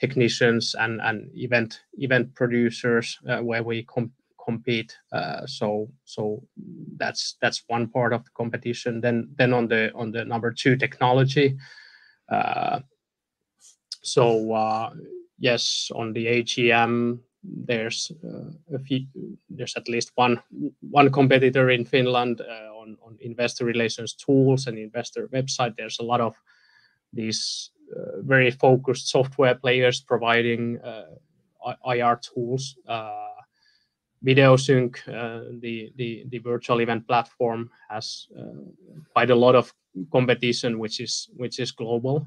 technicians 0.00 0.74
and 0.74 1.00
and 1.00 1.30
event 1.34 1.80
event 1.98 2.34
producers 2.34 3.18
where 3.42 3.62
we 3.62 3.86
compete. 4.44 4.98
Uh, 5.12 5.46
so 5.46 5.88
so 6.04 6.42
that's 6.96 7.36
that's 7.40 7.62
one 7.68 7.86
part 7.88 8.12
of 8.12 8.24
the 8.24 8.30
competition. 8.34 9.00
Then 9.00 9.28
then 9.38 9.52
on 9.52 9.68
the 9.68 9.92
on 9.94 10.10
the 10.12 10.24
number 10.24 10.52
two 10.52 10.76
technology, 10.76 11.56
Uh, 12.30 12.80
so 14.02 14.92
yes, 15.38 15.90
on 15.94 16.12
the 16.12 16.26
AGM, 16.26 17.18
there's 17.42 18.12
a 18.74 18.78
few, 18.78 19.06
there's 19.48 19.76
at 19.76 19.88
least 19.88 20.12
one 20.16 20.40
one 20.92 21.10
competitor 21.10 21.70
in 21.70 21.84
Finland 21.84 22.40
on 22.80 22.96
on 23.02 23.18
investor 23.20 23.66
relations 23.66 24.14
tools 24.14 24.66
and 24.66 24.78
investor 24.78 25.28
website. 25.28 25.74
There's 25.76 26.00
a 26.00 26.04
lot 26.04 26.20
of 26.20 26.34
these 27.16 27.70
Uh, 27.96 28.22
very 28.22 28.50
focused 28.50 29.08
software 29.08 29.54
players 29.54 30.00
providing 30.00 30.78
uh, 30.80 31.06
IR 31.86 32.20
tools. 32.22 32.76
Uh, 32.86 33.26
Videosync, 34.24 35.02
the 35.60 35.92
the 36.28 36.38
virtual 36.38 36.80
event 36.80 37.06
platform, 37.06 37.70
has 37.88 38.28
quite 39.14 39.30
a 39.30 39.34
lot 39.34 39.54
of 39.54 39.72
competition, 40.12 40.78
which 40.78 41.00
is 41.00 41.30
which 41.36 41.58
is 41.58 41.72
global. 41.72 42.26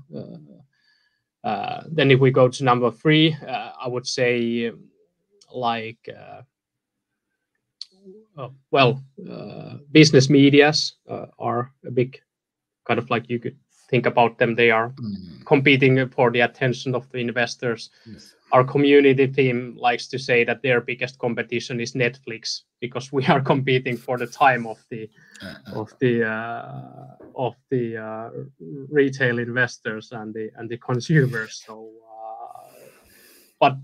Then 1.43 2.09
if 2.09 2.19
we 2.19 2.31
go 2.31 2.47
to 2.49 2.63
number 2.63 2.89
three, 2.89 3.37
I 3.45 3.87
would 3.87 4.07
say, 4.07 4.71
like 5.53 6.09
uh, 6.09 6.41
oh, 8.37 8.53
well, 8.71 9.03
uh, 9.29 9.77
business 9.91 10.31
medias 10.31 10.95
are 11.37 11.71
a 11.85 11.91
big 11.91 12.19
kind 12.85 12.97
of 12.97 13.09
like 13.11 13.29
you 13.29 13.39
could 13.39 13.57
think 13.93 14.07
about 14.07 14.39
them. 14.39 14.55
They 14.55 14.71
are 14.71 14.91
competing 15.45 16.09
for 16.09 16.31
the 16.31 16.41
attention 16.49 16.95
of 16.95 17.03
the 17.11 17.19
investors. 17.19 17.91
Our 18.51 18.63
community 18.63 19.27
team 19.27 19.57
likes 19.87 20.07
to 20.13 20.17
say 20.17 20.43
that 20.45 20.61
their 20.61 20.79
biggest 20.81 21.17
competition 21.19 21.79
is 21.79 21.93
Netflix 21.93 22.61
because 22.81 23.11
we 23.17 23.23
are 23.33 23.41
competing 23.53 23.97
for 23.97 24.17
the 24.17 24.27
time 24.27 24.65
of 24.73 24.79
the 24.89 25.09
uh, 25.43 25.45
uh, 25.45 25.81
of 25.81 25.89
the 25.99 26.13
uh, 26.23 27.45
of 27.45 27.53
the 27.69 27.85
retail 28.99 29.37
investors 29.39 30.11
and 30.11 30.33
the 30.33 30.45
and 30.57 30.69
the 30.69 30.77
consumers. 30.77 31.63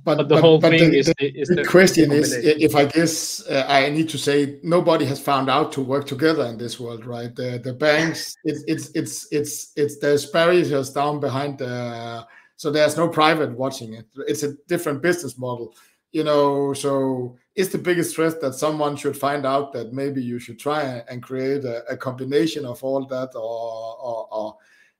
But 0.03 0.27
the 0.27 0.41
whole 0.41 0.59
thing 0.59 0.93
is 0.93 1.07
the 1.07 1.65
question 1.67 2.11
is, 2.11 2.34
if 2.34 2.75
I 2.75 2.86
guess 2.86 3.47
uh, 3.47 3.65
I 3.67 3.89
need 3.89 4.09
to 4.09 4.17
say, 4.17 4.59
nobody 4.63 5.05
has 5.05 5.19
found 5.19 5.49
out 5.49 5.71
to 5.73 5.82
work 5.82 6.05
together 6.05 6.45
in 6.45 6.57
this 6.57 6.80
world, 6.80 7.05
right? 7.05 7.34
The 7.36 7.75
banks, 7.80 8.36
it's 8.43 8.63
it's 8.67 8.89
it's 8.95 9.27
it's 9.32 9.71
it's 9.75 9.99
there's 9.99 10.25
barriers 10.25 10.89
down 10.91 11.19
behind, 11.19 11.57
the 11.59 12.25
so 12.55 12.71
there's 12.71 12.97
no 12.97 13.07
private 13.07 13.51
watching 13.57 13.93
it. 13.93 14.05
It's 14.27 14.43
a 14.43 14.55
different 14.67 15.01
business 15.01 15.38
model. 15.38 15.73
you 16.11 16.23
know. 16.23 16.73
So 16.73 17.38
it's 17.55 17.71
the 17.71 17.77
biggest 17.77 18.15
threat 18.15 18.41
that 18.41 18.53
someone 18.55 18.95
should 18.95 19.17
find 19.17 19.45
out 19.45 19.73
that 19.73 19.93
maybe 19.93 20.23
you 20.23 20.39
should 20.39 20.59
try 20.59 21.03
and 21.09 21.21
create 21.21 21.63
a 21.65 21.97
combination 21.97 22.65
of 22.65 22.84
all 22.84 23.05
that, 23.07 23.30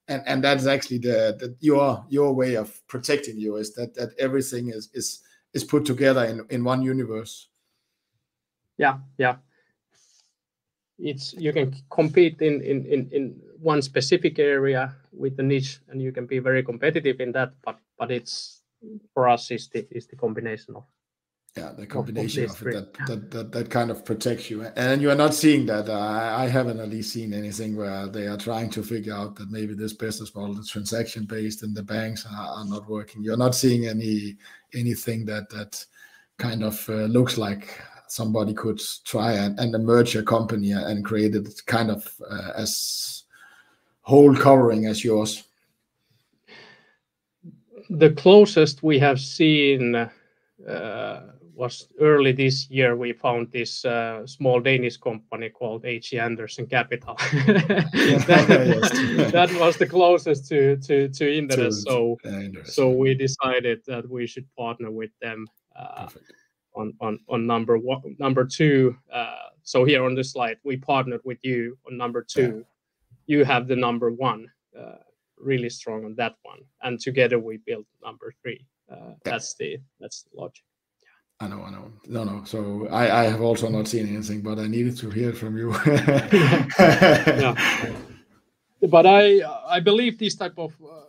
and 0.10 0.44
that's 0.44 0.66
actually 0.66 0.98
the 0.98 1.56
your 1.60 2.04
your 2.10 2.34
way 2.34 2.56
of 2.56 2.86
protecting 2.88 3.38
you, 3.38 3.58
is 3.58 3.74
that 3.76 3.94
that 3.94 4.10
everything 4.18 4.70
is 4.70 4.90
is 4.94 5.22
is 5.54 5.64
put 5.64 5.86
together 5.86 6.26
in 6.26 6.46
in 6.50 6.64
one 6.64 6.82
universe? 6.82 7.50
Yeah, 8.78 8.98
yeah. 9.18 9.38
It's 10.98 11.34
you 11.34 11.54
can 11.54 11.76
compete 11.90 12.42
in 12.42 12.62
in 12.62 12.86
in, 12.86 13.10
in 13.12 13.42
one 13.62 13.82
specific 13.82 14.40
area 14.40 14.96
with 15.12 15.38
the 15.38 15.44
niche, 15.44 15.80
and 15.90 16.02
you 16.02 16.12
can 16.12 16.26
be 16.26 16.40
very 16.40 16.64
competitive 16.64 17.22
in 17.22 17.32
that. 17.34 17.54
But 17.64 17.80
but 17.98 18.12
it's 18.12 18.62
for 19.14 19.30
us, 19.30 19.52
it's 19.52 19.68
the 19.70 20.16
combination 20.18 20.76
of. 20.76 20.84
Yeah, 21.60 21.72
the 21.78 21.86
combination 21.86 22.46
of 22.46 22.68
it 22.68 22.94
that 23.08 23.52
that 23.52 23.70
kind 23.70 23.92
of 23.92 24.06
protects 24.06 24.50
you. 24.50 24.64
And 24.76 25.02
you 25.02 25.10
are 25.12 25.22
not 25.26 25.34
seeing 25.34 25.66
that. 25.66 25.90
I 25.90 26.48
haven't 26.48 26.80
at 26.80 26.90
least 26.90 27.12
seen 27.14 27.34
anything 27.34 27.76
where 27.76 28.08
they 28.08 28.28
are 28.28 28.38
trying 28.38 28.70
to 28.72 28.82
figure 28.84 29.14
out 29.14 29.36
that 29.36 29.52
maybe 29.52 29.74
this 29.74 29.94
business 29.94 30.34
model 30.34 30.58
is 30.60 30.70
transaction-based 30.70 31.64
and 31.64 31.76
the 31.76 31.84
banks 31.84 32.26
are 32.26 32.66
not 32.66 32.90
working. 32.90 33.24
You're 33.24 33.44
not 33.46 33.56
seeing 33.56 33.88
any 33.88 34.38
anything 34.74 35.26
that 35.26 35.50
that 35.50 35.86
kind 36.38 36.64
of 36.64 36.90
uh, 36.90 37.08
looks 37.18 37.38
like 37.38 37.82
somebody 38.08 38.54
could 38.54 38.82
try 39.06 39.34
and 39.34 39.72
merge 39.86 40.16
a 40.16 40.24
company 40.24 40.72
and 40.72 41.06
create 41.06 41.36
it 41.36 41.62
kind 41.66 41.92
of 41.92 42.10
uh, 42.30 42.52
as 42.56 43.26
whole 44.02 44.36
covering 44.36 44.86
as 44.86 45.04
yours. 45.04 45.44
The 47.90 48.12
closest 48.12 48.82
we 48.82 48.98
have 49.00 49.20
seen 49.20 49.96
uh, 50.68 51.22
was 51.60 51.90
early 52.00 52.32
this 52.32 52.70
year. 52.70 52.96
We 52.96 53.12
found 53.12 53.52
this 53.52 53.84
uh, 53.84 54.26
small 54.26 54.62
Danish 54.62 54.96
company 54.96 55.50
called 55.50 55.84
HC 55.84 56.14
Andersen 56.14 56.66
Capital. 56.66 57.16
That 59.40 59.52
was 59.60 59.76
the 59.78 59.86
closest 59.86 60.48
to 60.48 60.78
Inderes. 61.40 61.84
We 62.90 63.14
decided 63.14 63.82
that 63.88 64.10
we 64.10 64.26
should 64.26 64.48
partner 64.56 64.90
with 64.90 65.12
them 65.22 65.48
uh, 65.76 66.08
on 66.76 66.94
on 67.02 67.20
on 67.28 67.46
number 67.46 68.46
two. 68.46 68.96
Uh, 69.12 69.50
so 69.64 69.84
Here 69.84 70.06
on 70.06 70.16
the 70.16 70.24
slide, 70.24 70.58
we 70.64 70.78
partnered 70.78 71.22
with 71.26 71.40
you 71.44 71.78
on 71.86 71.98
number 71.98 72.24
two. 72.24 72.66
You 73.28 73.44
have 73.44 73.68
the 73.68 73.76
number 73.76 74.10
one, 74.12 74.50
really 75.38 75.70
strong 75.70 76.06
on 76.06 76.16
that 76.16 76.36
one. 76.44 76.62
And 76.82 77.00
together, 77.00 77.38
we 77.38 77.58
built 77.58 77.86
number 78.02 78.34
three. 78.42 78.66
That's 79.26 79.54
the 79.56 79.78
That's 80.00 80.24
the 80.24 80.42
logic. 80.42 80.64
I 81.42 81.48
know, 81.48 81.64
I 81.64 81.72
know. 81.72 81.92
No, 82.08 82.26
no. 82.26 82.44
So 82.44 82.88
I 82.92 83.22
I 83.22 83.24
have 83.26 83.42
also 83.42 83.70
not 83.70 83.88
seen 83.88 84.08
anything, 84.08 84.42
but 84.42 84.60
I 84.60 84.68
needed 84.68 84.98
to 84.98 85.10
hear 85.10 85.34
from 85.34 85.58
you. 85.58 85.74
But 88.82 89.06
I 89.06 89.42
I 89.68 89.82
believe 89.82 90.18
these 90.18 90.36
type 90.36 90.58
of 90.58 90.74
uh, 90.82 91.02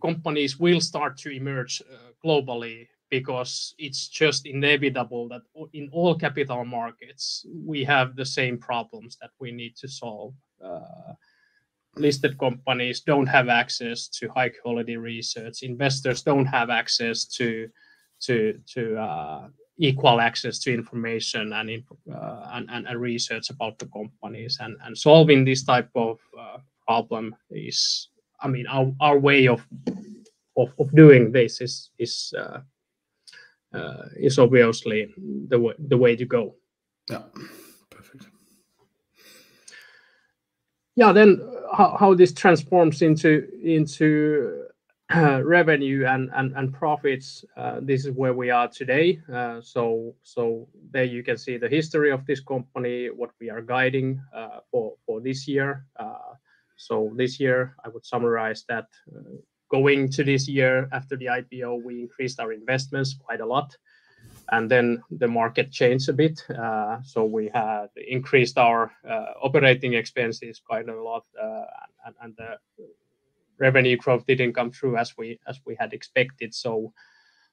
companies 0.00 0.58
will 0.58 0.80
start 0.80 1.16
to 1.18 1.30
emerge 1.30 1.82
uh, 1.82 2.12
globally 2.24 2.88
because 3.10 3.74
it's 3.78 4.08
just 4.08 4.46
inevitable 4.46 5.28
that 5.28 5.42
in 5.72 5.88
all 5.92 6.14
capital 6.14 6.64
markets, 6.64 7.44
we 7.66 7.84
have 7.84 8.16
the 8.16 8.24
same 8.24 8.58
problems 8.58 9.16
that 9.20 9.30
we 9.40 9.52
need 9.52 9.76
to 9.76 9.88
solve. 9.88 10.34
Uh, 10.64 11.12
listed 11.96 12.38
companies 12.38 13.00
don't 13.00 13.26
have 13.26 13.48
access 13.48 14.08
to 14.08 14.28
high-quality 14.28 14.96
research. 14.96 15.62
Investors 15.62 16.22
don't 16.22 16.46
have 16.46 16.70
access 16.70 17.24
to 17.38 17.68
equal 19.78 20.20
access 20.20 20.58
to 20.60 20.72
information 20.72 21.52
and 21.52 21.70
and 22.52 22.86
and 22.86 23.00
research 23.00 23.50
about 23.50 23.78
the 23.78 23.86
companies. 23.86 24.58
And 24.60 24.76
and 24.84 24.96
solving 24.96 25.44
this 25.44 25.64
type 25.64 25.90
of 25.94 26.18
uh, 26.38 26.58
problem 26.86 27.34
is, 27.50 28.08
I 28.40 28.48
mean, 28.48 28.66
our 28.66 28.92
our 29.00 29.18
way 29.18 29.48
of 29.48 29.66
of 30.56 30.94
doing 30.94 31.32
this 31.32 31.60
is 31.60 31.90
is 31.98 32.32
uh 32.38 32.60
is 34.16 34.38
obviously 34.38 35.12
the 35.48 35.96
way 35.96 36.16
to 36.16 36.24
go. 36.24 36.54
Yeah, 37.10 37.22
perfect. 37.90 38.26
Yeah, 40.96 41.12
then 41.12 41.40
how, 41.76 41.96
how 41.98 42.14
this 42.14 42.32
transforms 42.32 43.02
into 43.02 43.48
into 43.62 44.63
revenue 45.14 46.06
and 46.06 46.30
and, 46.34 46.56
and 46.56 46.72
profits, 46.72 47.44
this 47.82 48.06
is 48.06 48.12
where 48.12 48.32
we 48.32 48.50
are 48.50 48.68
today. 48.68 49.20
So 49.62 50.14
so 50.22 50.68
there 50.90 51.04
you 51.04 51.22
can 51.22 51.36
see 51.36 51.56
the 51.56 51.68
history 51.68 52.10
of 52.10 52.24
this 52.26 52.40
company, 52.40 53.08
what 53.10 53.30
we 53.40 53.50
are 53.50 53.60
guiding 53.60 54.20
for 54.70 54.94
for 55.06 55.20
this 55.20 55.46
year. 55.46 55.86
So 56.76 57.12
this 57.16 57.38
year, 57.38 57.76
I 57.84 57.88
would 57.88 58.04
summarize 58.04 58.64
that 58.68 58.86
going 59.70 60.10
to 60.10 60.24
this 60.24 60.48
year 60.48 60.88
after 60.92 61.16
the 61.16 61.26
IPO, 61.26 61.82
we 61.82 62.00
increased 62.00 62.40
our 62.40 62.52
investments 62.52 63.14
quite 63.14 63.40
a 63.40 63.46
lot. 63.46 63.76
And 64.50 64.70
then 64.70 65.02
the 65.10 65.28
market 65.28 65.70
changed 65.70 66.08
a 66.08 66.12
bit. 66.12 66.44
Uh, 66.50 67.02
so 67.02 67.24
we 67.24 67.50
had 67.52 67.88
increased 67.96 68.58
our 68.58 68.92
uh, 69.08 69.32
operating 69.42 69.94
expenses 69.94 70.60
quite 70.60 70.88
a 70.88 71.02
lot, 71.02 71.24
uh, 71.40 71.64
and 72.22 72.36
the 72.36 72.58
revenue 73.58 73.96
growth 73.96 74.26
did 74.26 74.40
not 74.40 74.54
come 74.54 74.70
through 74.70 74.96
as 74.96 75.16
we 75.16 75.38
as 75.46 75.60
we 75.66 75.76
had 75.78 75.92
expected. 75.92 76.54
So 76.54 76.92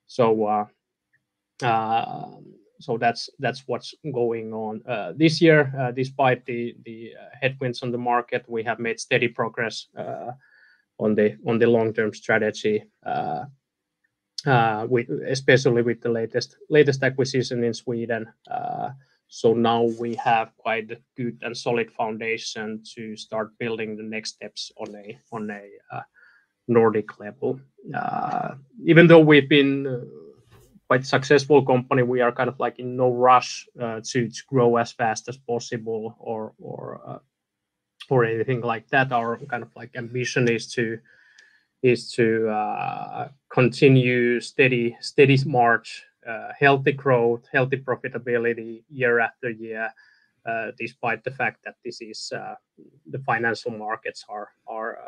so 0.08 0.46
uh, 0.46 0.66
um, 1.64 2.54
so 2.80 2.98
that's 2.98 3.30
that's 3.40 3.64
what's 3.68 3.94
going 4.14 4.54
on 4.54 4.82
uh, 4.88 5.14
this 5.16 5.42
year. 5.42 5.74
Uh, 5.80 5.92
despite 5.92 6.46
the 6.46 6.76
the 6.86 7.14
headwinds 7.40 7.84
on 7.84 7.92
the 7.92 7.98
market, 7.98 8.44
we 8.48 8.64
have 8.64 8.80
made 8.80 9.00
steady 9.00 9.28
progress 9.28 9.88
on 10.98 11.16
the 11.16 11.38
on 11.46 11.60
the 11.60 11.68
long-term 11.68 12.14
strategy, 12.14 12.84
especially 14.46 15.82
with 15.82 16.02
the 16.02 16.10
latest 16.10 16.58
latest 16.70 17.04
acquisition 17.04 17.64
in 17.64 17.74
Sweden. 17.74 18.28
So 19.34 19.54
now 19.54 19.84
we 19.98 20.16
have 20.16 20.52
quite 20.58 20.92
a 20.92 20.98
good 21.16 21.38
and 21.42 21.56
solid 21.56 21.90
foundation 21.90 22.84
to 22.96 23.16
start 23.16 23.58
building 23.60 23.96
the 23.96 24.04
next 24.04 24.32
steps 24.32 24.74
on 24.76 24.94
a 24.94 25.18
on 25.32 25.50
a 25.50 25.64
uh, 25.90 26.02
Nordic 26.68 27.18
level. 27.18 27.58
Uh, 27.96 28.56
even 28.84 29.08
though 29.08 29.22
we've 29.22 29.48
been 29.48 29.88
uh, 29.88 30.02
quite 30.90 31.06
successful 31.06 31.66
company, 31.66 32.04
we 32.04 32.20
are 32.20 32.34
kind 32.34 32.50
of 32.50 32.60
like 32.60 32.78
in 32.78 32.98
no 32.98 33.10
rush 33.10 33.70
to 33.80 34.30
grow 34.50 34.76
as 34.76 34.92
fast 34.92 35.30
as 35.30 35.38
possible 35.38 36.18
or 36.20 36.52
or 36.60 37.22
or 38.10 38.26
anything 38.26 38.60
like 38.60 38.90
that. 38.90 39.14
Our 39.14 39.38
kind 39.48 39.64
of 39.64 39.74
like 39.78 39.92
ambition 39.96 40.50
is 40.50 40.68
to 40.74 41.00
is 41.82 42.12
to 42.16 43.32
continue 43.48 44.42
steady 44.42 44.98
steady 45.00 45.38
march, 45.46 46.04
Uh, 46.28 46.50
healthy 46.60 46.92
growth, 46.92 47.48
healthy 47.52 47.78
profitability 47.78 48.84
year 48.92 49.20
after 49.20 49.50
year, 49.50 49.90
uh, 50.46 50.70
despite 50.78 51.24
the 51.24 51.32
fact 51.32 51.64
that 51.64 51.74
this 51.84 52.00
is 52.00 52.32
uh, 52.32 52.54
the 53.10 53.18
financial 53.26 53.72
markets 53.72 54.24
are 54.30 54.50
are 54.68 55.00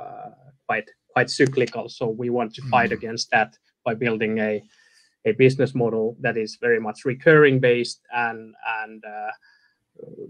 quite 0.66 0.90
quite 1.10 1.30
cyclical. 1.30 1.88
So 1.88 2.08
we 2.08 2.32
want 2.32 2.56
to 2.56 2.64
fight 2.64 2.90
mm-hmm. 2.90 2.98
against 2.98 3.30
that 3.30 3.56
by 3.86 3.94
building 3.94 4.40
a 4.40 4.64
a 5.26 5.34
business 5.34 5.76
model 5.76 6.18
that 6.20 6.36
is 6.36 6.58
very 6.60 6.80
much 6.80 7.06
recurring 7.06 7.60
based 7.60 8.02
and 8.12 8.56
and 8.82 9.04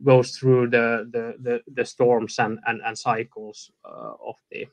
goes 0.03 0.35
through 0.37 0.69
the 0.69 1.07
the 1.13 1.35
the, 1.39 1.61
the 1.75 1.85
storms 1.85 2.39
and, 2.39 2.59
and 2.67 2.81
and 2.85 2.97
cycles 2.97 3.71
of 3.85 4.35
the 4.51 4.67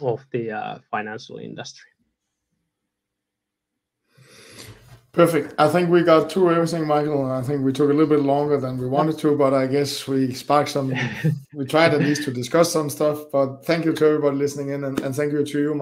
of 0.00 0.24
the 0.30 0.80
financial 0.92 1.38
industry. 1.38 1.90
Perfect. 5.12 5.54
I 5.58 5.68
think 5.68 5.90
we 5.90 6.04
got 6.04 6.30
through 6.30 6.52
everything, 6.52 6.86
Michael, 6.86 7.24
and 7.24 7.32
I 7.32 7.42
think 7.42 7.64
we 7.64 7.72
took 7.72 7.90
a 7.90 7.92
little 7.92 8.06
bit 8.06 8.20
longer 8.20 8.60
than 8.60 8.78
we 8.78 8.86
wanted 8.86 9.18
to, 9.18 9.36
but 9.36 9.54
I 9.54 9.66
guess 9.66 10.06
we 10.06 10.32
sparked 10.34 10.70
some. 10.70 10.94
we 11.54 11.64
tried 11.64 11.94
at 11.94 12.00
least 12.00 12.24
to 12.24 12.30
discuss 12.30 12.72
some 12.72 12.90
stuff. 12.90 13.24
But 13.32 13.64
thank 13.64 13.86
you 13.86 13.92
to 13.94 14.06
everybody 14.06 14.36
listening 14.36 14.68
in, 14.68 14.84
and, 14.84 15.00
and 15.00 15.16
thank 15.16 15.32
you 15.32 15.44
to 15.44 15.58
you. 15.60 15.74